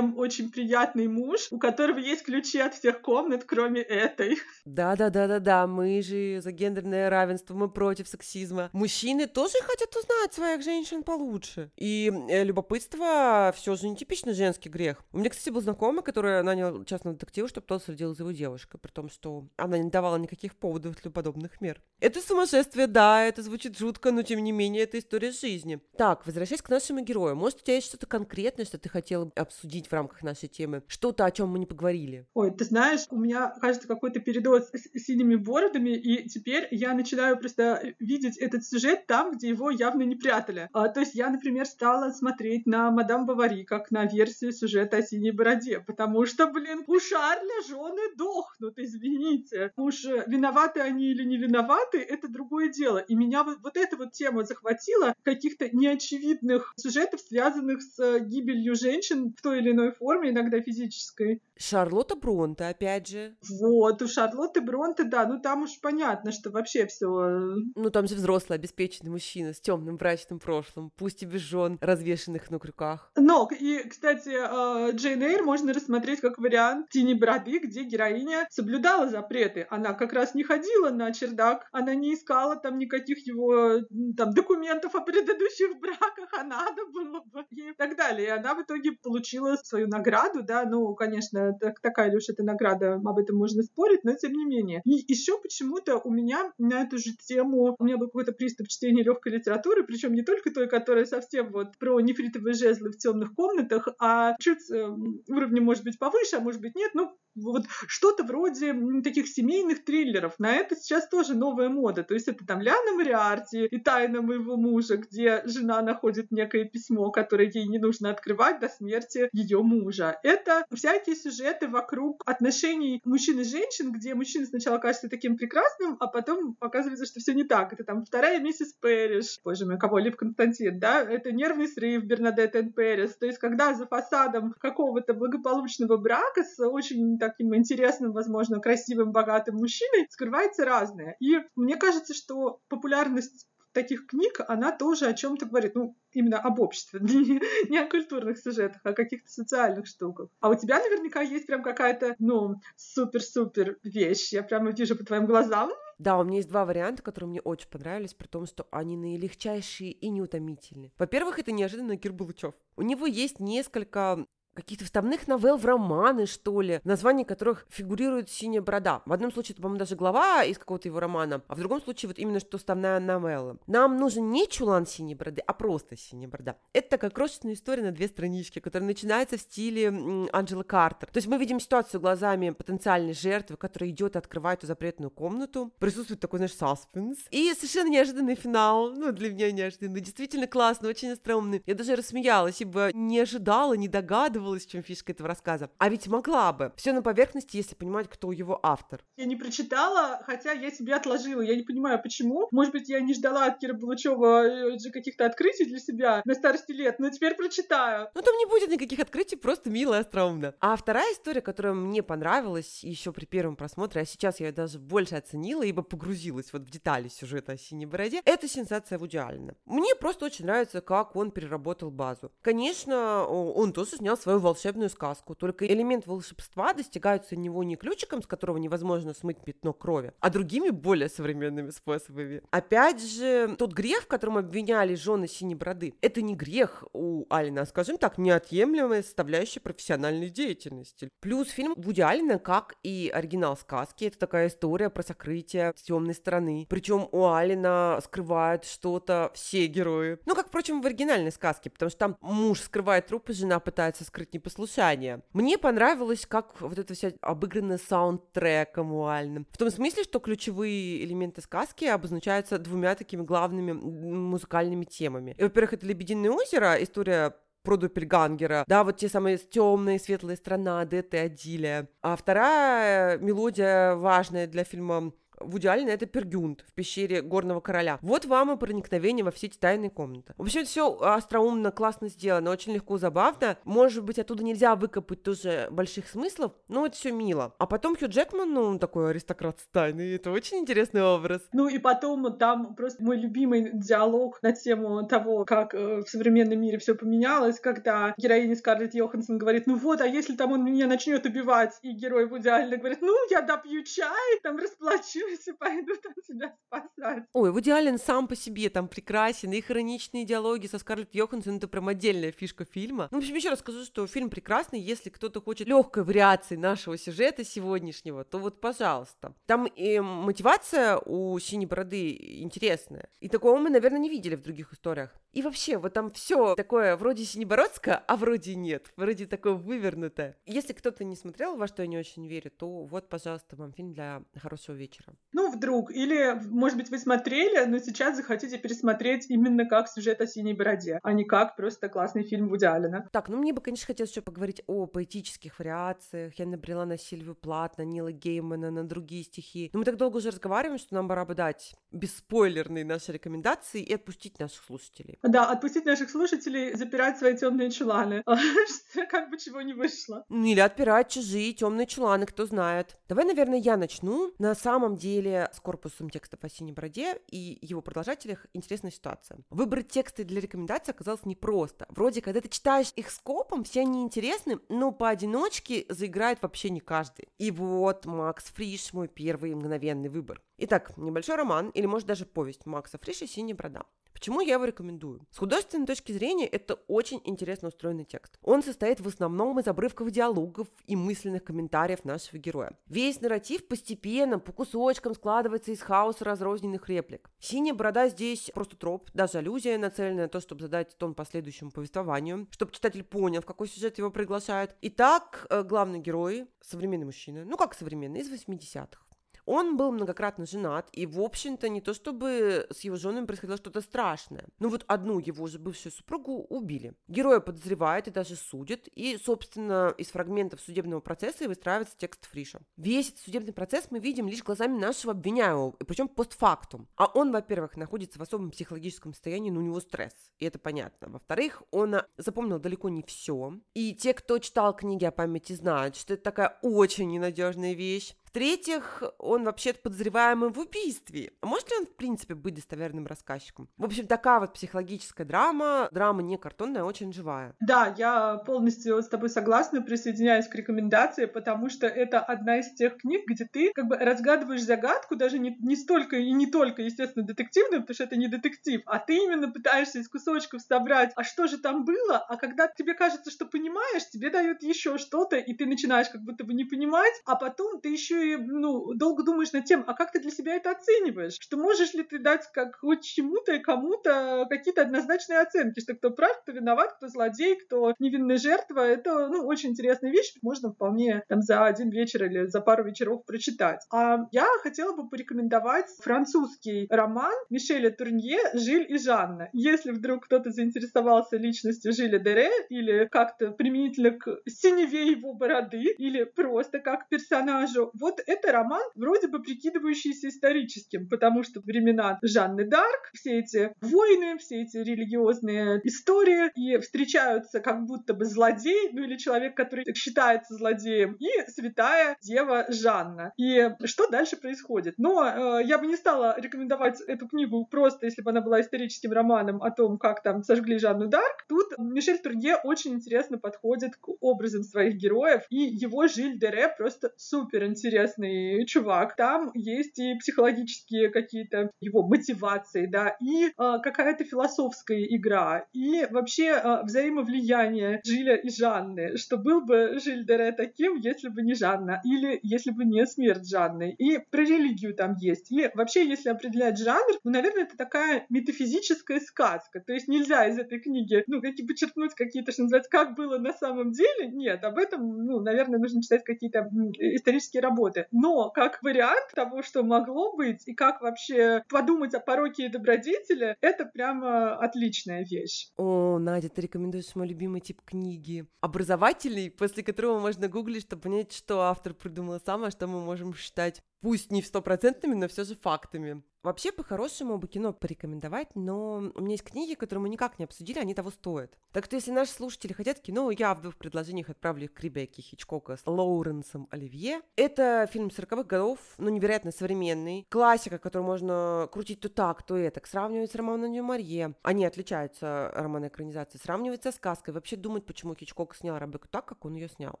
очень 0.16 0.50
приятный 0.50 1.08
муж, 1.08 1.48
у 1.50 1.58
которого 1.58 1.98
есть 1.98 2.24
ключи 2.24 2.58
от 2.58 2.74
всех 2.74 3.00
комнат, 3.00 3.44
кроме 3.44 3.82
этой. 3.82 4.38
Да-да-да-да-да, 4.64 5.66
мы 5.66 6.02
же 6.02 6.40
за 6.40 6.52
гендерное 6.52 7.10
равенство, 7.10 7.54
мы 7.54 7.70
против 7.70 8.08
сексизма. 8.08 8.70
Мужчины 8.72 9.26
тоже 9.26 9.58
хотят 9.62 9.94
узнать 9.96 10.34
своих 10.34 10.62
женщин 10.62 11.02
получше. 11.02 11.70
И 11.76 12.12
э, 12.28 12.44
любопытство 12.44 13.52
все 13.56 13.76
же 13.76 13.88
не 13.88 13.96
типичный 13.96 14.34
женский 14.34 14.68
грех. 14.68 15.02
У 15.12 15.18
меня, 15.18 15.30
кстати, 15.30 15.50
был 15.50 15.60
знакомый, 15.60 16.02
который 16.02 16.42
нанял 16.42 16.84
частного 16.84 17.16
детектива, 17.16 17.48
чтобы 17.48 17.66
тот 17.66 17.82
следил 17.82 18.14
за 18.14 18.22
его 18.22 18.32
девушкой, 18.32 18.78
при 18.78 18.90
том, 18.90 19.08
что 19.08 19.48
она 19.56 19.78
не 19.78 19.90
давала 19.90 20.16
никаких 20.16 20.56
поводов 20.56 21.00
для 21.00 21.10
подобных 21.10 21.60
мер. 21.60 21.82
Это 22.00 22.20
сумасшествие, 22.20 22.86
да, 22.86 23.24
это 23.24 23.42
звучит 23.42 23.78
жутко, 23.78 24.10
но 24.10 24.22
тем 24.22 24.42
не 24.42 24.52
менее 24.52 24.82
это 24.82 24.98
история 24.98 25.30
жизни. 25.30 25.80
Так, 25.96 26.26
возвращаясь 26.26 26.62
к 26.62 26.68
нашему 26.68 27.00
герою, 27.00 27.36
может, 27.36 27.60
у 27.60 27.64
тебя 27.64 27.76
есть 27.76 27.86
что-то 27.86 28.06
конкретное, 28.06 28.64
что 28.64 28.78
ты 28.78 28.88
хотела 28.88 29.30
обсудить 29.36 29.86
в 29.86 29.92
рамках 29.92 30.01
нашей 30.22 30.48
темы? 30.48 30.82
Что-то, 30.86 31.24
о 31.24 31.30
чем 31.30 31.48
мы 31.48 31.58
не 31.58 31.66
поговорили? 31.66 32.26
Ой, 32.34 32.50
ты 32.50 32.64
знаешь, 32.64 33.06
у 33.10 33.18
меня, 33.18 33.54
кажется, 33.60 33.88
какой-то 33.88 34.20
передоз 34.20 34.70
с 34.72 35.04
синими 35.04 35.36
бородами, 35.36 35.90
и 35.90 36.28
теперь 36.28 36.68
я 36.70 36.94
начинаю 36.94 37.38
просто 37.38 37.94
видеть 37.98 38.38
этот 38.38 38.64
сюжет 38.64 39.06
там, 39.06 39.32
где 39.32 39.48
его 39.48 39.70
явно 39.70 40.02
не 40.02 40.16
прятали. 40.16 40.68
А, 40.72 40.88
то 40.88 41.00
есть 41.00 41.14
я, 41.14 41.30
например, 41.30 41.66
стала 41.66 42.10
смотреть 42.10 42.66
на 42.66 42.90
«Мадам 42.90 43.26
Бавари» 43.26 43.64
как 43.64 43.90
на 43.90 44.04
версию 44.06 44.52
сюжета 44.52 44.98
о 44.98 45.02
синей 45.02 45.30
бороде, 45.30 45.80
потому 45.80 46.26
что, 46.26 46.46
блин, 46.46 46.84
у 46.86 46.98
Шарля 46.98 47.62
жены 47.68 48.14
дохнут, 48.16 48.78
извините. 48.78 49.72
Уж 49.76 50.04
э, 50.04 50.24
виноваты 50.26 50.80
они 50.80 51.10
или 51.10 51.24
не 51.24 51.36
виноваты, 51.36 51.98
это 51.98 52.28
другое 52.28 52.68
дело. 52.68 52.98
И 52.98 53.14
меня 53.14 53.44
вот, 53.44 53.58
вот 53.62 53.76
эта 53.76 53.96
вот 53.96 54.12
тема 54.12 54.44
захватила 54.44 55.14
каких-то 55.22 55.68
неочевидных 55.74 56.72
сюжетов, 56.76 57.20
связанных 57.20 57.82
с 57.82 57.98
э, 57.98 58.20
гибелью 58.20 58.74
женщин 58.74 59.34
в 59.36 59.42
той 59.42 59.58
или 59.58 59.72
иной 59.72 59.91
форме, 59.92 60.30
иногда 60.30 60.60
физической. 60.60 61.42
Шарлотта 61.56 62.16
Бронте, 62.16 62.64
опять 62.64 63.08
же. 63.08 63.36
Вот, 63.60 64.02
у 64.02 64.08
Шарлотты 64.08 64.60
Бронте, 64.60 65.04
да, 65.04 65.26
ну 65.26 65.40
там 65.40 65.62
уж 65.62 65.80
понятно, 65.80 66.32
что 66.32 66.50
вообще 66.50 66.86
все. 66.86 67.06
Э, 67.06 67.54
ну 67.76 67.90
там 67.90 68.06
же 68.06 68.14
взрослый, 68.14 68.58
обеспеченный 68.58 69.10
мужчина 69.10 69.52
с 69.52 69.60
темным 69.60 69.96
брачным 69.96 70.38
прошлым, 70.38 70.90
пусть 70.96 71.22
и 71.22 71.26
без 71.26 71.40
жен, 71.40 71.78
развешенных 71.80 72.50
на 72.50 72.58
крюках. 72.58 73.12
Но, 73.16 73.48
и, 73.58 73.88
кстати, 73.88 74.30
э, 74.30 74.92
Джейн 74.96 75.22
Эйр 75.22 75.42
можно 75.42 75.72
рассмотреть 75.72 76.20
как 76.20 76.38
вариант 76.38 76.88
тени 76.90 77.14
бороды, 77.14 77.58
где 77.58 77.84
героиня 77.84 78.46
соблюдала 78.50 79.08
запреты. 79.08 79.66
Она 79.70 79.92
как 79.92 80.12
раз 80.12 80.34
не 80.34 80.42
ходила 80.42 80.90
на 80.90 81.12
чердак, 81.12 81.68
она 81.72 81.94
не 81.94 82.14
искала 82.14 82.56
там 82.56 82.78
никаких 82.78 83.26
его 83.26 83.80
там 84.16 84.32
документов 84.32 84.94
о 84.94 85.00
предыдущих 85.00 85.78
браках, 85.80 86.32
а 86.38 86.44
надо 86.44 86.86
было 86.86 87.20
бы 87.20 87.44
и 87.50 87.72
так 87.76 87.96
далее. 87.96 88.26
И 88.26 88.30
она 88.30 88.54
в 88.54 88.62
итоге 88.62 88.92
получила 88.92 89.56
свою 89.72 89.88
награду, 89.88 90.42
да, 90.42 90.64
ну, 90.64 90.94
конечно, 90.94 91.56
так, 91.58 91.80
такая 91.80 92.14
уж 92.14 92.28
эта 92.28 92.42
награда, 92.42 92.94
об 92.94 93.18
этом 93.18 93.36
можно 93.36 93.62
спорить, 93.62 94.04
но 94.04 94.12
тем 94.14 94.32
не 94.32 94.44
менее. 94.44 94.82
И 94.84 95.04
еще 95.08 95.40
почему-то 95.40 95.98
у 95.98 96.10
меня 96.10 96.52
на 96.58 96.82
эту 96.82 96.98
же 96.98 97.16
тему, 97.16 97.74
у 97.78 97.84
меня 97.84 97.96
был 97.96 98.08
какой-то 98.08 98.32
приступ 98.32 98.68
чтения 98.68 99.02
легкой 99.02 99.32
литературы, 99.32 99.84
причем 99.84 100.12
не 100.12 100.22
только 100.22 100.50
той, 100.50 100.68
которая 100.68 101.06
совсем 101.06 101.50
вот 101.52 101.78
про 101.78 101.98
нефритовые 102.00 102.54
жезлы 102.54 102.90
в 102.90 102.98
темных 102.98 103.34
комнатах, 103.34 103.88
а 103.98 104.36
чуть 104.38 104.70
э, 104.70 104.86
уровнем 105.28 105.64
может 105.64 105.84
быть 105.84 105.98
повыше, 105.98 106.36
а 106.36 106.40
может 106.40 106.60
быть 106.60 106.74
нет, 106.74 106.90
ну 106.94 107.16
вот 107.34 107.64
что-то 107.86 108.24
вроде 108.24 108.74
таких 109.02 109.28
семейных 109.28 109.84
триллеров. 109.84 110.34
На 110.38 110.54
это 110.54 110.76
сейчас 110.76 111.08
тоже 111.08 111.34
новая 111.34 111.68
мода. 111.68 112.02
То 112.02 112.14
есть 112.14 112.28
это 112.28 112.46
там 112.46 112.60
Ляна 112.60 112.92
Мариарти 112.96 113.66
и 113.66 113.78
тайна 113.78 114.22
моего 114.22 114.56
мужа, 114.56 114.96
где 114.96 115.42
жена 115.46 115.82
находит 115.82 116.30
некое 116.30 116.64
письмо, 116.64 117.10
которое 117.10 117.50
ей 117.50 117.66
не 117.66 117.78
нужно 117.78 118.10
открывать 118.10 118.60
до 118.60 118.68
смерти 118.68 119.28
ее 119.32 119.62
мужа. 119.62 120.18
Это 120.22 120.64
всякие 120.72 121.16
сюжеты 121.16 121.68
вокруг 121.68 122.22
отношений 122.26 123.00
мужчин 123.04 123.40
и 123.40 123.44
женщин, 123.44 123.92
где 123.92 124.14
мужчина 124.14 124.46
сначала 124.46 124.78
кажется 124.78 125.08
таким 125.08 125.36
прекрасным, 125.36 125.96
а 126.00 126.06
потом 126.06 126.56
оказывается, 126.60 127.06
что 127.06 127.20
все 127.20 127.34
не 127.34 127.44
так. 127.44 127.72
Это 127.72 127.84
там 127.84 128.04
вторая 128.04 128.40
миссис 128.40 128.72
Пэриш, 128.74 129.38
боже 129.44 129.66
мой, 129.66 129.78
кого, 129.78 129.98
Лив 129.98 130.16
Константин, 130.16 130.78
да? 130.78 131.00
Это 131.02 131.32
нервный 131.32 131.68
срыв 131.68 132.04
Бернадетт 132.04 132.54
Энн 132.56 132.72
Пэрис. 132.72 133.16
То 133.16 133.26
есть, 133.26 133.38
когда 133.38 133.74
за 133.74 133.86
фасадом 133.86 134.54
какого-то 134.58 135.14
благополучного 135.14 135.96
брака 135.96 136.42
с 136.42 136.58
очень 136.64 137.18
таким 137.22 137.54
интересным, 137.54 138.10
возможно, 138.10 138.58
красивым, 138.58 139.12
богатым 139.12 139.54
мужчиной 139.54 140.08
скрывается 140.10 140.64
разное. 140.64 141.16
И 141.20 141.36
мне 141.54 141.76
кажется, 141.76 142.14
что 142.14 142.60
популярность 142.68 143.46
таких 143.72 144.08
книг, 144.08 144.40
она 144.48 144.72
тоже 144.72 145.06
о 145.06 145.14
чем-то 145.14 145.46
говорит. 145.46 145.76
Ну, 145.76 145.96
именно 146.10 146.40
об 146.40 146.58
обществе, 146.58 146.98
не, 147.70 147.78
о 147.78 147.88
культурных 147.88 148.38
сюжетах, 148.38 148.80
а 148.82 148.90
о 148.90 148.92
каких-то 148.92 149.30
социальных 149.30 149.86
штуках. 149.86 150.30
А 150.40 150.48
у 150.48 150.54
тебя 150.56 150.80
наверняка 150.80 151.20
есть 151.22 151.46
прям 151.46 151.62
какая-то, 151.62 152.16
ну, 152.18 152.56
супер-супер 152.76 153.78
вещь. 153.84 154.32
Я 154.32 154.42
прямо 154.42 154.72
вижу 154.72 154.96
по 154.96 155.04
твоим 155.04 155.26
глазам. 155.26 155.70
Да, 155.98 156.18
у 156.18 156.24
меня 156.24 156.38
есть 156.38 156.48
два 156.48 156.64
варианта, 156.64 157.04
которые 157.04 157.30
мне 157.30 157.40
очень 157.40 157.68
понравились, 157.68 158.14
при 158.14 158.26
том, 158.26 158.46
что 158.46 158.66
они 158.72 158.96
наилегчайшие 158.96 159.92
и 159.92 160.08
неутомительные. 160.10 160.90
Во-первых, 160.98 161.38
это 161.38 161.52
неожиданно 161.52 161.96
Кир 161.96 162.12
Булычев. 162.12 162.54
У 162.76 162.82
него 162.82 163.06
есть 163.06 163.38
несколько 163.38 164.26
каких-то 164.54 164.84
вставных 164.84 165.28
новелл 165.28 165.56
в 165.56 165.64
романы, 165.64 166.26
что 166.26 166.60
ли, 166.60 166.80
в 166.84 167.24
которых 167.24 167.66
фигурирует 167.68 168.30
«Синяя 168.30 168.62
борода». 168.62 169.02
В 169.06 169.12
одном 169.12 169.32
случае 169.32 169.54
это, 169.54 169.62
по-моему, 169.62 169.78
даже 169.78 169.96
глава 169.96 170.44
из 170.44 170.58
какого-то 170.58 170.88
его 170.88 171.00
романа, 171.00 171.42
а 171.48 171.54
в 171.54 171.58
другом 171.58 171.80
случае 171.80 172.08
вот 172.08 172.18
именно 172.18 172.40
что 172.40 172.58
вставная 172.58 173.00
новелла. 173.00 173.58
Нам 173.66 173.96
нужен 173.96 174.30
не 174.30 174.48
чулан 174.48 174.86
«Синей 174.86 175.14
бороды», 175.14 175.42
а 175.46 175.52
просто 175.52 175.96
«Синяя 175.96 176.28
борода». 176.28 176.56
Это 176.72 176.90
такая 176.90 177.10
крошечная 177.10 177.54
история 177.54 177.82
на 177.82 177.92
две 177.92 178.08
странички, 178.08 178.58
которая 178.58 178.86
начинается 178.86 179.36
в 179.36 179.40
стиле 179.40 179.88
Анджелы 180.32 180.64
Картер. 180.64 181.08
То 181.10 181.18
есть 181.18 181.28
мы 181.28 181.38
видим 181.38 181.60
ситуацию 181.60 182.00
глазами 182.00 182.50
потенциальной 182.50 183.14
жертвы, 183.14 183.56
которая 183.56 183.90
идет 183.90 184.16
и 184.16 184.18
открывает 184.18 184.58
эту 184.60 184.66
запретную 184.66 185.10
комнату. 185.10 185.72
Присутствует 185.78 186.20
такой, 186.20 186.38
знаешь, 186.38 186.54
саспенс. 186.54 187.18
И 187.30 187.52
совершенно 187.54 187.90
неожиданный 187.90 188.34
финал. 188.34 188.92
Ну, 188.92 189.12
для 189.12 189.30
меня 189.30 189.50
неожиданный. 189.52 190.00
Действительно 190.00 190.46
классный, 190.46 190.88
очень 190.90 191.10
остроумный. 191.10 191.62
Я 191.66 191.74
даже 191.74 191.96
рассмеялась, 191.96 192.60
ибо 192.60 192.90
не 192.92 193.20
ожидала, 193.20 193.74
не 193.74 193.88
догадывалась, 193.88 194.41
догадывалась, 194.42 194.66
в 194.66 194.70
чем 194.70 194.82
фишка 194.82 195.12
этого 195.12 195.28
рассказа. 195.28 195.70
А 195.78 195.88
ведь 195.88 196.06
могла 196.08 196.52
бы. 196.52 196.72
Все 196.76 196.92
на 196.92 197.02
поверхности, 197.02 197.56
если 197.56 197.74
понимать, 197.74 198.08
кто 198.08 198.32
его 198.32 198.58
автор. 198.62 199.00
Я 199.16 199.24
не 199.26 199.36
прочитала, 199.36 200.22
хотя 200.26 200.52
я 200.52 200.70
себе 200.70 200.94
отложила. 200.94 201.40
Я 201.40 201.56
не 201.56 201.62
понимаю, 201.62 202.00
почему. 202.02 202.48
Может 202.50 202.72
быть, 202.72 202.88
я 202.88 203.00
не 203.00 203.14
ждала 203.14 203.46
от 203.46 203.58
Кира 203.58 203.74
Булычева 203.74 204.74
э, 204.74 204.90
каких-то 204.92 205.26
открытий 205.26 205.64
для 205.64 205.78
себя 205.78 206.22
на 206.24 206.34
старости 206.34 206.72
лет, 206.72 206.98
но 206.98 207.10
теперь 207.10 207.34
прочитаю. 207.34 208.08
Ну, 208.14 208.22
там 208.22 208.36
не 208.36 208.46
будет 208.46 208.70
никаких 208.70 209.00
открытий, 209.00 209.36
просто 209.36 209.70
мило 209.70 209.94
и 209.94 210.00
остроумно. 210.00 210.54
А 210.60 210.76
вторая 210.76 211.12
история, 211.12 211.40
которая 211.40 211.74
мне 211.74 212.02
понравилась 212.02 212.84
еще 212.84 213.12
при 213.12 213.24
первом 213.24 213.56
просмотре, 213.56 214.02
а 214.02 214.04
сейчас 214.04 214.40
я 214.40 214.46
ее 214.46 214.52
даже 214.52 214.78
больше 214.78 215.14
оценила, 215.14 215.62
ибо 215.62 215.82
погрузилась 215.82 216.52
вот 216.52 216.62
в 216.62 216.70
детали 216.70 217.08
сюжета 217.08 217.52
о 217.52 217.56
Синей 217.56 217.86
Бороде, 217.86 218.20
это 218.24 218.48
сенсация 218.48 218.98
Вуди 218.98 219.16
Аллена. 219.16 219.54
Мне 219.66 219.94
просто 219.94 220.26
очень 220.26 220.46
нравится, 220.46 220.80
как 220.80 221.16
он 221.16 221.30
переработал 221.30 221.90
базу. 221.90 222.32
Конечно, 222.42 223.26
он 223.26 223.72
тоже 223.72 223.96
снял 223.96 224.16
свою 224.16 224.31
свою 224.32 224.40
волшебную 224.40 224.88
сказку. 224.88 225.34
Только 225.34 225.66
элемент 225.66 226.06
волшебства 226.06 226.72
достигается 226.72 227.34
у 227.34 227.38
него 227.38 227.62
не 227.64 227.76
ключиком, 227.76 228.22
с 228.22 228.26
которого 228.26 228.56
невозможно 228.56 229.12
смыть 229.12 229.38
пятно 229.44 229.72
крови, 229.74 230.12
а 230.20 230.30
другими 230.30 230.70
более 230.70 231.08
современными 231.08 231.70
способами. 231.70 232.42
Опять 232.50 233.02
же, 233.02 233.54
тот 233.58 233.72
грех, 233.72 234.02
в 234.02 234.06
котором 234.06 234.38
обвиняли 234.38 234.94
жены 234.94 235.28
Синей 235.28 235.54
Бороды, 235.54 235.94
это 236.00 236.22
не 236.22 236.34
грех 236.34 236.84
у 236.94 237.26
Алина, 237.28 237.62
а, 237.62 237.66
скажем 237.66 237.98
так, 237.98 238.16
неотъемлемая 238.16 239.02
составляющая 239.02 239.60
профессиональной 239.60 240.30
деятельности. 240.30 241.10
Плюс 241.20 241.48
фильм 241.48 241.74
Вуди 241.76 242.00
Алина, 242.00 242.38
как 242.38 242.76
и 242.82 243.10
оригинал 243.12 243.56
сказки, 243.56 244.06
это 244.06 244.18
такая 244.18 244.48
история 244.48 244.88
про 244.88 245.02
сокрытие 245.02 245.74
темной 245.82 246.14
стороны. 246.14 246.66
Причем 246.70 247.08
у 247.12 247.28
Алина 247.28 247.98
скрывают 248.02 248.64
что-то 248.64 249.30
все 249.34 249.66
герои. 249.66 250.18
Ну, 250.24 250.34
как, 250.34 250.48
впрочем, 250.48 250.80
в 250.80 250.86
оригинальной 250.86 251.32
сказке, 251.32 251.68
потому 251.68 251.90
что 251.90 251.98
там 251.98 252.16
муж 252.20 252.60
скрывает 252.60 253.06
труп, 253.06 253.30
и 253.30 253.32
жена 253.34 253.60
пытается 253.60 254.04
скрыть 254.04 254.21
скрыть 254.22 254.34
непослушание. 254.34 255.22
Мне 255.32 255.58
понравилось, 255.58 256.26
как 256.26 256.60
вот 256.60 256.78
это 256.78 256.94
все 256.94 257.14
обыграно 257.20 257.78
саундтреком 257.78 258.92
уальным. 258.92 259.46
В 259.50 259.58
том 259.58 259.70
смысле, 259.70 260.04
что 260.04 260.20
ключевые 260.20 261.04
элементы 261.04 261.40
сказки 261.40 261.84
обозначаются 261.84 262.58
двумя 262.58 262.94
такими 262.94 263.22
главными 263.22 263.72
музыкальными 263.72 264.84
темами. 264.84 265.34
И, 265.38 265.42
во-первых, 265.42 265.74
это 265.74 265.86
«Лебединое 265.86 266.30
озеро», 266.30 266.76
история 266.80 267.34
про 267.62 267.76
Доппельгангера, 267.76 268.64
да, 268.66 268.82
вот 268.82 268.96
те 268.96 269.08
самые 269.08 269.38
темные, 269.38 270.00
светлые 270.00 270.36
страна, 270.36 270.84
Дет 270.84 271.14
и 271.14 271.18
Адилия. 271.18 271.88
А 272.00 272.16
вторая 272.16 273.18
мелодия 273.18 273.94
важная 273.94 274.48
для 274.48 274.64
фильма 274.64 275.12
Вуди 275.44 275.66
Аллена 275.66 275.90
это 275.90 276.06
Пергюнд 276.06 276.64
в 276.68 276.72
пещере 276.72 277.22
Горного 277.22 277.60
Короля. 277.60 277.98
Вот 278.02 278.24
вам 278.24 278.52
и 278.52 278.56
проникновение 278.56 279.24
во 279.24 279.30
все 279.30 279.46
эти 279.46 279.58
тайные 279.58 279.90
комнаты. 279.90 280.34
В 280.36 280.42
общем, 280.42 280.64
все 280.64 280.98
остроумно, 281.00 281.70
классно 281.70 282.08
сделано, 282.08 282.50
очень 282.50 282.72
легко, 282.72 282.98
забавно. 282.98 283.56
Может 283.64 284.04
быть, 284.04 284.18
оттуда 284.18 284.44
нельзя 284.44 284.74
выкопать 284.76 285.22
тоже 285.22 285.68
больших 285.70 286.08
смыслов, 286.08 286.52
но 286.68 286.86
это 286.86 286.96
все 286.96 287.12
мило. 287.12 287.54
А 287.58 287.66
потом 287.66 287.96
Хью 287.96 288.08
Джекман, 288.08 288.52
ну, 288.52 288.62
он 288.62 288.78
такой 288.78 289.10
аристократ 289.10 289.60
стайный, 289.60 290.14
это 290.14 290.30
очень 290.30 290.58
интересный 290.58 291.02
образ. 291.02 291.42
Ну 291.52 291.68
и 291.68 291.78
потом 291.78 292.36
там 292.36 292.74
просто 292.74 293.02
мой 293.02 293.16
любимый 293.16 293.70
диалог 293.72 294.38
на 294.42 294.52
тему 294.52 295.06
того, 295.06 295.44
как 295.44 295.74
э, 295.74 296.02
в 296.02 296.08
современном 296.08 296.60
мире 296.60 296.78
все 296.78 296.94
поменялось, 296.94 297.60
когда 297.60 298.14
героиня 298.16 298.56
Скарлетт 298.56 298.94
Йоханссон 298.94 299.38
говорит, 299.38 299.66
ну 299.66 299.76
вот, 299.76 300.00
а 300.00 300.06
если 300.06 300.36
там 300.36 300.52
он 300.52 300.64
меня 300.64 300.86
начнет 300.86 301.24
убивать, 301.26 301.72
и 301.82 301.92
герой 301.92 302.26
Вуди 302.26 302.48
Аллена 302.48 302.76
говорит, 302.76 302.98
ну, 303.00 303.14
я 303.30 303.40
допью 303.40 303.84
чай, 303.84 304.40
там 304.42 304.56
расплачусь 304.56 305.31
все 305.36 305.52
пойдут 305.58 306.00
там 306.02 306.14
тебя 306.26 306.56
спасать. 306.66 307.24
Ой, 307.32 307.52
Вуди 307.52 307.70
Аллен 307.70 307.98
сам 307.98 308.28
по 308.28 308.36
себе 308.36 308.68
там 308.68 308.88
прекрасен, 308.88 309.52
их 309.52 309.70
ироничные 309.70 310.24
диалоги 310.24 310.66
со 310.66 310.78
Скарлетт 310.78 311.14
Йоханссон, 311.14 311.56
это 311.56 311.68
прям 311.68 311.88
отдельная 311.88 312.32
фишка 312.32 312.64
фильма. 312.64 313.08
Ну, 313.10 313.18
в 313.18 313.22
общем, 313.22 313.34
еще 313.34 313.50
раз 313.50 313.60
скажу, 313.60 313.84
что 313.84 314.06
фильм 314.06 314.30
прекрасный, 314.30 314.80
если 314.80 315.10
кто-то 315.10 315.40
хочет 315.40 315.68
легкой 315.68 316.04
вариации 316.04 316.56
нашего 316.56 316.96
сюжета 316.96 317.44
сегодняшнего, 317.44 318.24
то 318.24 318.38
вот, 318.38 318.60
пожалуйста. 318.60 319.34
Там 319.46 319.66
и 319.66 320.00
мотивация 320.00 320.98
у 320.98 321.38
Синей 321.38 321.66
Бороды 321.66 322.16
интересная. 322.42 323.08
И 323.20 323.28
такого 323.28 323.58
мы, 323.58 323.70
наверное, 323.70 324.00
не 324.00 324.10
видели 324.10 324.34
в 324.34 324.42
других 324.42 324.72
историях. 324.72 325.14
И 325.32 325.42
вообще, 325.42 325.78
вот 325.78 325.94
там 325.94 326.10
все 326.12 326.54
такое 326.54 326.96
вроде 326.96 327.24
Синебородское, 327.24 328.02
а 328.06 328.16
вроде 328.16 328.54
нет. 328.54 328.92
Вроде 328.96 329.26
такое 329.26 329.54
вывернутое. 329.54 330.36
Если 330.46 330.72
кто-то 330.72 331.04
не 331.04 331.16
смотрел, 331.16 331.56
во 331.56 331.66
что 331.66 331.82
я 331.82 331.88
не 331.88 331.98
очень 331.98 332.26
верю, 332.26 332.50
то 332.50 332.84
вот, 332.84 333.08
пожалуйста, 333.08 333.56
вам 333.56 333.72
фильм 333.72 333.92
для 333.92 334.22
хорошего 334.36 334.76
вечера. 334.76 335.14
Ну, 335.32 335.50
вдруг. 335.50 335.90
Или, 335.90 336.38
может 336.48 336.76
быть, 336.76 336.90
вы 336.90 336.98
смотрели, 336.98 337.64
но 337.64 337.78
сейчас 337.78 338.16
захотите 338.16 338.58
пересмотреть 338.58 339.26
именно 339.30 339.64
как 339.66 339.88
сюжет 339.88 340.20
о 340.20 340.26
Синей 340.26 340.52
Бороде, 340.52 340.98
а 341.02 341.12
не 341.12 341.24
как 341.24 341.56
просто 341.56 341.88
классный 341.88 342.24
фильм 342.24 342.48
Вуди 342.48 342.66
Аллена. 342.66 343.08
Так, 343.10 343.28
ну 343.28 343.38
мне 343.38 343.54
бы, 343.54 343.62
конечно, 343.62 343.86
хотелось 343.86 344.10
еще 344.10 344.20
поговорить 344.20 344.62
о 344.66 344.86
поэтических 344.86 345.58
вариациях. 345.58 346.34
Я 346.38 346.46
набрела 346.46 346.84
на 346.84 346.98
Сильвию 346.98 347.34
Плат, 347.34 347.78
на 347.78 347.82
Нила 347.82 348.12
Геймана, 348.12 348.70
на 348.70 348.84
другие 348.86 349.24
стихи. 349.24 349.70
Но 349.72 349.78
мы 349.78 349.84
так 349.86 349.96
долго 349.96 350.18
уже 350.18 350.30
разговариваем, 350.30 350.78
что 350.78 350.94
нам 350.94 351.08
пора 351.08 351.24
бы 351.24 351.34
дать 351.34 351.74
бесспойлерные 351.90 352.84
наши 352.84 353.12
рекомендации 353.12 353.82
и 353.82 353.94
отпустить 353.94 354.38
наших 354.38 354.62
слушателей. 354.64 355.18
Да, 355.22 355.50
отпустить 355.50 355.84
наших 355.84 356.10
слушателей, 356.10 356.74
запирать 356.74 357.18
свои 357.18 357.36
темные 357.36 357.70
чуланы. 357.70 358.24
Как 359.10 359.30
бы 359.30 359.38
чего 359.38 359.62
не 359.62 359.72
вышло. 359.72 360.24
Или 360.28 360.60
отпирать 360.60 361.10
чужие 361.10 361.52
темные 361.52 361.86
чуланы, 361.86 362.26
кто 362.26 362.44
знает. 362.46 362.96
Давай, 363.08 363.24
наверное, 363.24 363.58
я 363.58 363.76
начну. 363.76 364.32
На 364.38 364.54
самом 364.54 364.96
деле 364.96 365.48
с 365.52 365.60
корпусом 365.60 366.10
текстов 366.10 366.42
о 366.42 366.48
синей 366.48 366.72
бороде 366.72 367.20
и 367.28 367.58
его 367.62 367.82
продолжателях 367.82 368.46
интересная 368.52 368.90
ситуация. 368.90 369.38
Выбрать 369.50 369.88
тексты 369.88 370.24
для 370.24 370.40
рекомендаций 370.40 370.92
оказалось 370.92 371.24
непросто. 371.24 371.86
Вроде, 371.88 372.20
когда 372.20 372.40
ты 372.40 372.48
читаешь 372.48 372.92
их 372.96 373.10
скопом, 373.10 373.62
все 373.62 373.82
они 373.82 374.02
интересны, 374.02 374.58
но 374.68 374.90
поодиночке 374.90 375.86
заиграет 375.88 376.42
вообще 376.42 376.70
не 376.70 376.80
каждый. 376.80 377.28
И 377.38 377.50
вот 377.52 378.06
Макс 378.06 378.44
Фриш 378.46 378.92
мой 378.92 379.06
первый 379.06 379.54
мгновенный 379.54 380.08
выбор. 380.08 380.42
Итак, 380.58 380.96
небольшой 380.96 381.36
роман 381.36 381.70
или 381.70 381.86
может 381.86 382.08
даже 382.08 382.24
повесть 382.26 382.66
Макса 382.66 382.98
Фриша 382.98 383.26
«Синяя 383.26 383.56
борода». 383.56 383.84
Почему 384.22 384.40
я 384.40 384.52
его 384.52 384.66
рекомендую? 384.66 385.26
С 385.32 385.38
художественной 385.38 385.84
точки 385.84 386.12
зрения 386.12 386.46
это 386.46 386.74
очень 386.86 387.20
интересно 387.24 387.66
устроенный 387.66 388.04
текст. 388.04 388.38
Он 388.44 388.62
состоит 388.62 389.00
в 389.00 389.08
основном 389.08 389.58
из 389.58 389.66
обрывков 389.66 390.12
диалогов 390.12 390.68
и 390.86 390.94
мысленных 390.94 391.42
комментариев 391.42 392.04
нашего 392.04 392.38
героя. 392.38 392.78
Весь 392.86 393.20
нарратив 393.20 393.66
постепенно, 393.66 394.38
по 394.38 394.52
кусочкам 394.52 395.14
складывается 395.14 395.72
из 395.72 395.80
хаоса 395.80 396.24
разрозненных 396.24 396.88
реплик. 396.88 397.32
Синяя 397.40 397.74
борода 397.74 398.08
здесь 398.08 398.48
просто 398.54 398.76
троп, 398.76 399.10
даже 399.12 399.38
аллюзия, 399.38 399.76
нацеленная 399.76 400.26
на 400.26 400.28
то, 400.28 400.38
чтобы 400.38 400.60
задать 400.60 400.96
тон 400.98 401.14
последующему 401.16 401.72
повествованию, 401.72 402.46
чтобы 402.52 402.70
читатель 402.70 403.02
понял, 403.02 403.40
в 403.40 403.46
какой 403.46 403.66
сюжет 403.66 403.98
его 403.98 404.12
приглашают. 404.12 404.76
Итак, 404.82 405.48
э, 405.50 405.64
главный 405.64 405.98
герой, 405.98 406.46
современный 406.60 407.06
мужчина, 407.06 407.44
ну 407.44 407.56
как 407.56 407.74
современный, 407.74 408.20
из 408.20 408.30
80-х. 408.30 409.02
Он 409.44 409.76
был 409.76 409.90
многократно 409.92 410.46
женат, 410.46 410.88
и, 410.92 411.06
в 411.06 411.20
общем-то, 411.20 411.68
не 411.68 411.80
то 411.80 411.94
чтобы 411.94 412.66
с 412.70 412.80
его 412.80 412.96
женами 412.96 413.26
происходило 413.26 413.56
что-то 413.56 413.80
страшное. 413.80 414.46
Но 414.58 414.68
вот 414.68 414.84
одну 414.86 415.18
его 415.18 415.44
уже 415.44 415.58
бывшую 415.58 415.92
супругу 415.92 416.46
убили. 416.48 416.94
Героя 417.08 417.40
подозревают 417.40 418.08
и 418.08 418.10
даже 418.10 418.36
судят, 418.36 418.88
и, 418.88 419.16
собственно, 419.16 419.94
из 419.98 420.08
фрагментов 420.08 420.60
судебного 420.60 421.00
процесса 421.00 421.44
и 421.44 421.48
выстраивается 421.48 421.96
текст 421.96 422.26
Фриша. 422.26 422.60
Весь 422.76 423.10
этот 423.10 423.20
судебный 423.20 423.52
процесс 423.52 423.88
мы 423.90 423.98
видим 423.98 424.28
лишь 424.28 424.42
глазами 424.42 424.78
нашего 424.78 425.12
обвиняемого, 425.12 425.76
и 425.80 425.84
причем 425.84 426.08
постфактум. 426.08 426.88
А 426.96 427.06
он, 427.06 427.32
во-первых, 427.32 427.76
находится 427.76 428.18
в 428.18 428.22
особом 428.22 428.50
психологическом 428.50 429.12
состоянии, 429.12 429.50
но 429.50 429.60
у 429.60 429.64
него 429.64 429.80
стресс, 429.80 430.14
и 430.38 430.44
это 430.44 430.58
понятно. 430.58 431.08
Во-вторых, 431.08 431.62
он 431.70 431.96
запомнил 432.16 432.58
далеко 432.58 432.88
не 432.88 433.02
все, 433.02 433.54
и 433.74 433.94
те, 433.94 434.14
кто 434.14 434.38
читал 434.38 434.74
книги 434.76 435.04
о 435.04 435.10
памяти, 435.10 435.54
знают, 435.54 435.96
что 435.96 436.14
это 436.14 436.22
такая 436.22 436.58
очень 436.62 437.10
ненадежная 437.10 437.74
вещь. 437.74 438.14
В-третьих, 438.32 439.02
он 439.18 439.44
вообще 439.44 439.74
подозреваемый 439.74 440.48
в 440.48 440.58
убийстве. 440.58 441.32
А 441.42 441.46
может 441.46 441.70
ли 441.70 441.76
он, 441.80 441.84
в 441.84 441.94
принципе, 441.94 442.34
быть 442.34 442.54
достоверным 442.54 443.06
рассказчиком? 443.06 443.68
В 443.76 443.84
общем, 443.84 444.06
такая 444.06 444.40
вот 444.40 444.54
психологическая 444.54 445.26
драма, 445.26 445.90
драма 445.92 446.22
не 446.22 446.38
картонная, 446.38 446.80
а 446.80 446.86
очень 446.86 447.12
живая. 447.12 447.54
Да, 447.60 447.94
я 447.98 448.38
полностью 448.38 449.02
с 449.02 449.08
тобой 449.08 449.28
согласна, 449.28 449.82
присоединяюсь 449.82 450.48
к 450.48 450.54
рекомендации, 450.54 451.26
потому 451.26 451.68
что 451.68 451.86
это 451.86 452.20
одна 452.20 452.60
из 452.60 452.72
тех 452.72 452.96
книг, 452.96 453.24
где 453.26 453.44
ты 453.44 453.70
как 453.74 453.86
бы 453.86 453.96
разгадываешь 453.98 454.62
загадку, 454.62 455.14
даже 455.14 455.38
не, 455.38 455.54
не 455.60 455.76
столько 455.76 456.16
и 456.16 456.32
не 456.32 456.46
только, 456.46 456.80
естественно, 456.80 457.26
детективную, 457.26 457.82
потому 457.82 457.94
что 457.94 458.04
это 458.04 458.16
не 458.16 458.28
детектив, 458.28 458.80
а 458.86 458.98
ты 458.98 459.14
именно 459.14 459.52
пытаешься 459.52 459.98
из 459.98 460.08
кусочков 460.08 460.62
собрать, 460.62 461.12
а 461.16 461.22
что 461.22 461.48
же 461.48 461.58
там 461.58 461.84
было, 461.84 462.16
а 462.16 462.38
когда 462.38 462.66
тебе 462.66 462.94
кажется, 462.94 463.30
что 463.30 463.44
понимаешь, 463.44 464.08
тебе 464.08 464.30
дают 464.30 464.62
еще 464.62 464.96
что-то, 464.96 465.36
и 465.36 465.52
ты 465.52 465.66
начинаешь 465.66 466.08
как 466.08 466.22
будто 466.22 466.44
бы 466.44 466.54
не 466.54 466.64
понимать, 466.64 467.12
а 467.26 467.36
потом 467.36 467.78
ты 467.82 467.90
еще 467.90 468.21
ну, 468.36 468.94
долго 468.94 469.22
думаешь 469.22 469.52
над 469.52 469.64
тем, 469.64 469.84
а 469.86 469.94
как 469.94 470.12
ты 470.12 470.20
для 470.20 470.30
себя 470.30 470.54
это 470.54 470.70
оцениваешь? 470.70 471.36
Что 471.40 471.56
можешь 471.56 471.94
ли 471.94 472.02
ты 472.02 472.18
дать 472.18 472.50
как 472.52 472.80
чему-то 473.02 473.52
и 473.54 473.58
кому-то 473.58 474.46
какие-то 474.48 474.82
однозначные 474.82 475.40
оценки, 475.40 475.80
что 475.80 475.94
кто 475.94 476.10
прав, 476.10 476.42
кто 476.42 476.52
виноват, 476.52 476.94
кто 476.94 477.08
злодей, 477.08 477.56
кто 477.56 477.94
невинная 477.98 478.36
жертва, 478.36 478.80
это, 478.80 479.28
ну, 479.28 479.46
очень 479.46 479.70
интересная 479.70 480.10
вещь, 480.10 480.34
можно 480.42 480.72
вполне 480.72 481.24
там 481.28 481.42
за 481.42 481.64
один 481.64 481.90
вечер 481.90 482.24
или 482.24 482.46
за 482.46 482.60
пару 482.60 482.84
вечеров 482.84 483.24
прочитать. 483.24 483.84
А 483.90 484.28
я 484.32 484.46
хотела 484.62 484.94
бы 484.94 485.08
порекомендовать 485.08 485.86
французский 486.00 486.86
роман 486.90 487.32
Мишеля 487.50 487.90
Турнье 487.90 488.38
«Жиль 488.54 488.86
и 488.88 488.98
Жанна». 488.98 489.48
Если 489.52 489.90
вдруг 489.90 490.26
кто-то 490.26 490.50
заинтересовался 490.50 491.36
личностью 491.36 491.92
Жиля 491.92 492.18
Дере 492.18 492.50
или 492.68 493.08
как-то 493.10 493.50
применительно 493.50 494.12
к 494.12 494.40
синеве 494.46 495.10
его 495.10 495.34
бороды 495.34 495.82
или 495.98 496.24
просто 496.24 496.78
как 496.78 497.08
персонажу, 497.08 497.90
вот 497.94 498.11
это 498.26 498.52
роман, 498.52 498.82
вроде 498.94 499.28
бы 499.28 499.42
прикидывающийся 499.42 500.28
историческим, 500.28 501.08
потому 501.08 501.42
что 501.42 501.60
времена 501.60 502.18
Жанны 502.22 502.64
Дарк, 502.64 503.10
все 503.14 503.40
эти 503.40 503.74
войны, 503.80 504.38
все 504.38 504.62
эти 504.62 504.78
религиозные 504.78 505.80
истории, 505.84 506.50
и 506.54 506.78
встречаются 506.78 507.60
как 507.60 507.84
будто 507.84 508.14
бы 508.14 508.24
злодей, 508.24 508.90
ну 508.92 509.02
или 509.02 509.16
человек, 509.16 509.56
который 509.56 509.84
считается 509.94 510.54
злодеем, 510.54 511.16
и 511.18 511.28
святая 511.50 512.16
дева 512.22 512.66
Жанна. 512.68 513.32
И 513.36 513.70
что 513.84 514.08
дальше 514.08 514.36
происходит? 514.36 514.94
Но 514.98 515.58
э, 515.58 515.64
я 515.64 515.78
бы 515.78 515.86
не 515.86 515.96
стала 515.96 516.34
рекомендовать 516.38 517.00
эту 517.02 517.28
книгу 517.28 517.66
просто, 517.66 518.06
если 518.06 518.22
бы 518.22 518.30
она 518.30 518.40
была 518.40 518.60
историческим 518.60 519.12
романом 519.12 519.62
о 519.62 519.70
том, 519.70 519.98
как 519.98 520.22
там 520.22 520.42
сожгли 520.42 520.78
Жанну 520.78 521.08
Дарк. 521.08 521.44
Тут 521.48 521.78
Мишель 521.78 522.18
Турье 522.18 522.56
очень 522.62 522.94
интересно 522.94 523.38
подходит 523.38 523.96
к 523.96 524.08
образам 524.20 524.62
своих 524.62 524.96
героев, 524.96 525.42
и 525.50 525.56
его 525.56 526.06
Жиль 526.06 526.38
Дере 526.38 526.68
просто 526.76 527.12
супер 527.16 527.64
интересный 528.02 528.64
чувак. 528.66 529.16
Там 529.16 529.50
есть 529.54 529.98
и 529.98 530.14
психологические 530.16 531.10
какие-то 531.10 531.70
его 531.80 532.06
мотивации, 532.06 532.86
да, 532.86 533.16
и 533.20 533.46
э, 533.46 533.50
какая-то 533.56 534.24
философская 534.24 535.04
игра, 535.04 535.66
и 535.72 536.06
вообще 536.10 536.60
э, 536.62 536.82
взаимовлияние 536.84 538.00
Жиля 538.04 538.36
и 538.36 538.50
Жанны, 538.50 539.16
что 539.16 539.36
был 539.36 539.62
бы 539.62 539.98
Жиль 540.02 540.26
Дере 540.26 540.52
таким, 540.52 540.96
если 540.96 541.28
бы 541.28 541.42
не 541.42 541.54
Жанна, 541.54 542.00
или 542.04 542.38
если 542.42 542.70
бы 542.70 542.84
не 542.84 543.06
смерть 543.06 543.48
Жанны. 543.48 543.94
И 543.98 544.18
про 544.18 544.42
религию 544.42 544.94
там 544.94 545.14
есть. 545.20 545.50
И 545.50 545.70
вообще, 545.74 546.06
если 546.06 546.30
определять 546.30 546.78
жанр, 546.78 547.18
ну, 547.24 547.30
наверное, 547.30 547.64
это 547.64 547.76
такая 547.76 548.26
метафизическая 548.28 549.20
сказка. 549.20 549.80
То 549.80 549.92
есть 549.92 550.08
нельзя 550.08 550.46
из 550.46 550.58
этой 550.58 550.80
книги, 550.80 551.22
ну, 551.26 551.40
какие 551.40 551.66
подчеркнуть 551.66 552.14
какие-то, 552.14 552.52
что 552.52 552.62
называется, 552.62 552.90
как 552.90 553.14
было 553.14 553.38
на 553.38 553.52
самом 553.52 553.92
деле. 553.92 554.28
Нет, 554.28 554.64
об 554.64 554.78
этом, 554.78 555.24
ну, 555.24 555.40
наверное, 555.40 555.78
нужно 555.78 556.02
читать 556.02 556.24
какие-то 556.24 556.68
исторические 556.98 557.62
работы. 557.62 557.91
Но 558.10 558.50
как 558.50 558.82
вариант 558.82 559.30
того, 559.34 559.62
что 559.62 559.82
могло 559.82 560.36
быть, 560.36 560.66
и 560.66 560.74
как 560.74 561.00
вообще 561.00 561.62
подумать 561.68 562.14
о 562.14 562.20
пороке 562.20 562.66
и 562.66 562.68
добродетели, 562.68 563.56
это 563.60 563.84
прямо 563.84 564.56
отличная 564.56 565.24
вещь. 565.24 565.68
О, 565.76 566.18
Надя, 566.18 566.48
ты 566.48 566.62
рекомендуешь 566.62 567.14
мой 567.14 567.28
любимый 567.28 567.60
тип 567.60 567.80
книги. 567.84 568.46
Образовательный, 568.60 569.50
после 569.50 569.82
которого 569.82 570.18
можно 570.18 570.48
гуглить, 570.48 570.82
чтобы 570.82 571.02
понять, 571.02 571.32
что 571.32 571.62
автор 571.62 571.94
придумал 571.94 572.40
сам, 572.44 572.64
а 572.64 572.70
что 572.70 572.86
мы 572.86 573.00
можем 573.00 573.34
считать 573.34 573.82
пусть 574.02 574.30
не 574.30 574.42
стопроцентными, 574.42 575.14
но 575.14 575.28
все 575.28 575.44
же 575.44 575.56
фактами. 575.56 576.22
Вообще, 576.42 576.72
по-хорошему 576.72 577.38
бы 577.38 577.46
кино 577.46 577.72
порекомендовать, 577.72 578.56
но 578.56 578.96
у 579.14 579.20
меня 579.20 579.32
есть 579.32 579.44
книги, 579.44 579.74
которые 579.74 580.02
мы 580.02 580.08
никак 580.08 580.40
не 580.40 580.44
обсудили, 580.44 580.80
они 580.80 580.92
того 580.92 581.10
стоят. 581.10 581.56
Так 581.70 581.84
что, 581.84 581.94
если 581.94 582.10
наши 582.10 582.32
слушатели 582.32 582.72
хотят 582.72 582.98
кино, 582.98 583.30
я 583.30 583.54
в 583.54 583.62
двух 583.62 583.76
предложениях 583.76 584.28
отправлю 584.28 584.64
их 584.64 584.74
к 584.74 584.80
Ребекке 584.80 585.22
Хичкока 585.22 585.76
с 585.76 585.86
Лоуренсом 585.86 586.66
Оливье. 586.72 587.20
Это 587.36 587.88
фильм 587.92 588.08
40-х 588.08 588.42
годов, 588.42 588.80
ну, 588.98 589.08
невероятно 589.08 589.52
современный. 589.52 590.26
Классика, 590.30 590.78
которую 590.78 591.06
можно 591.06 591.68
крутить 591.70 592.00
то 592.00 592.08
так, 592.08 592.42
то 592.42 592.56
это. 592.56 592.82
Сравнивать 592.84 593.30
с 593.30 593.36
романом 593.36 593.72
Марье. 593.84 594.34
Они 594.42 594.64
отличаются, 594.64 595.52
романы 595.54 595.86
экранизации. 595.86 596.38
Сравнивать 596.38 596.82
со 596.82 596.90
сказкой. 596.90 597.34
Вообще 597.34 597.54
думать, 597.54 597.86
почему 597.86 598.16
Хичкок 598.16 598.56
снял 598.56 598.78
Ребекку 598.78 599.06
так, 599.08 599.26
как 599.26 599.44
он 599.44 599.54
ее 599.54 599.68
снял. 599.68 600.00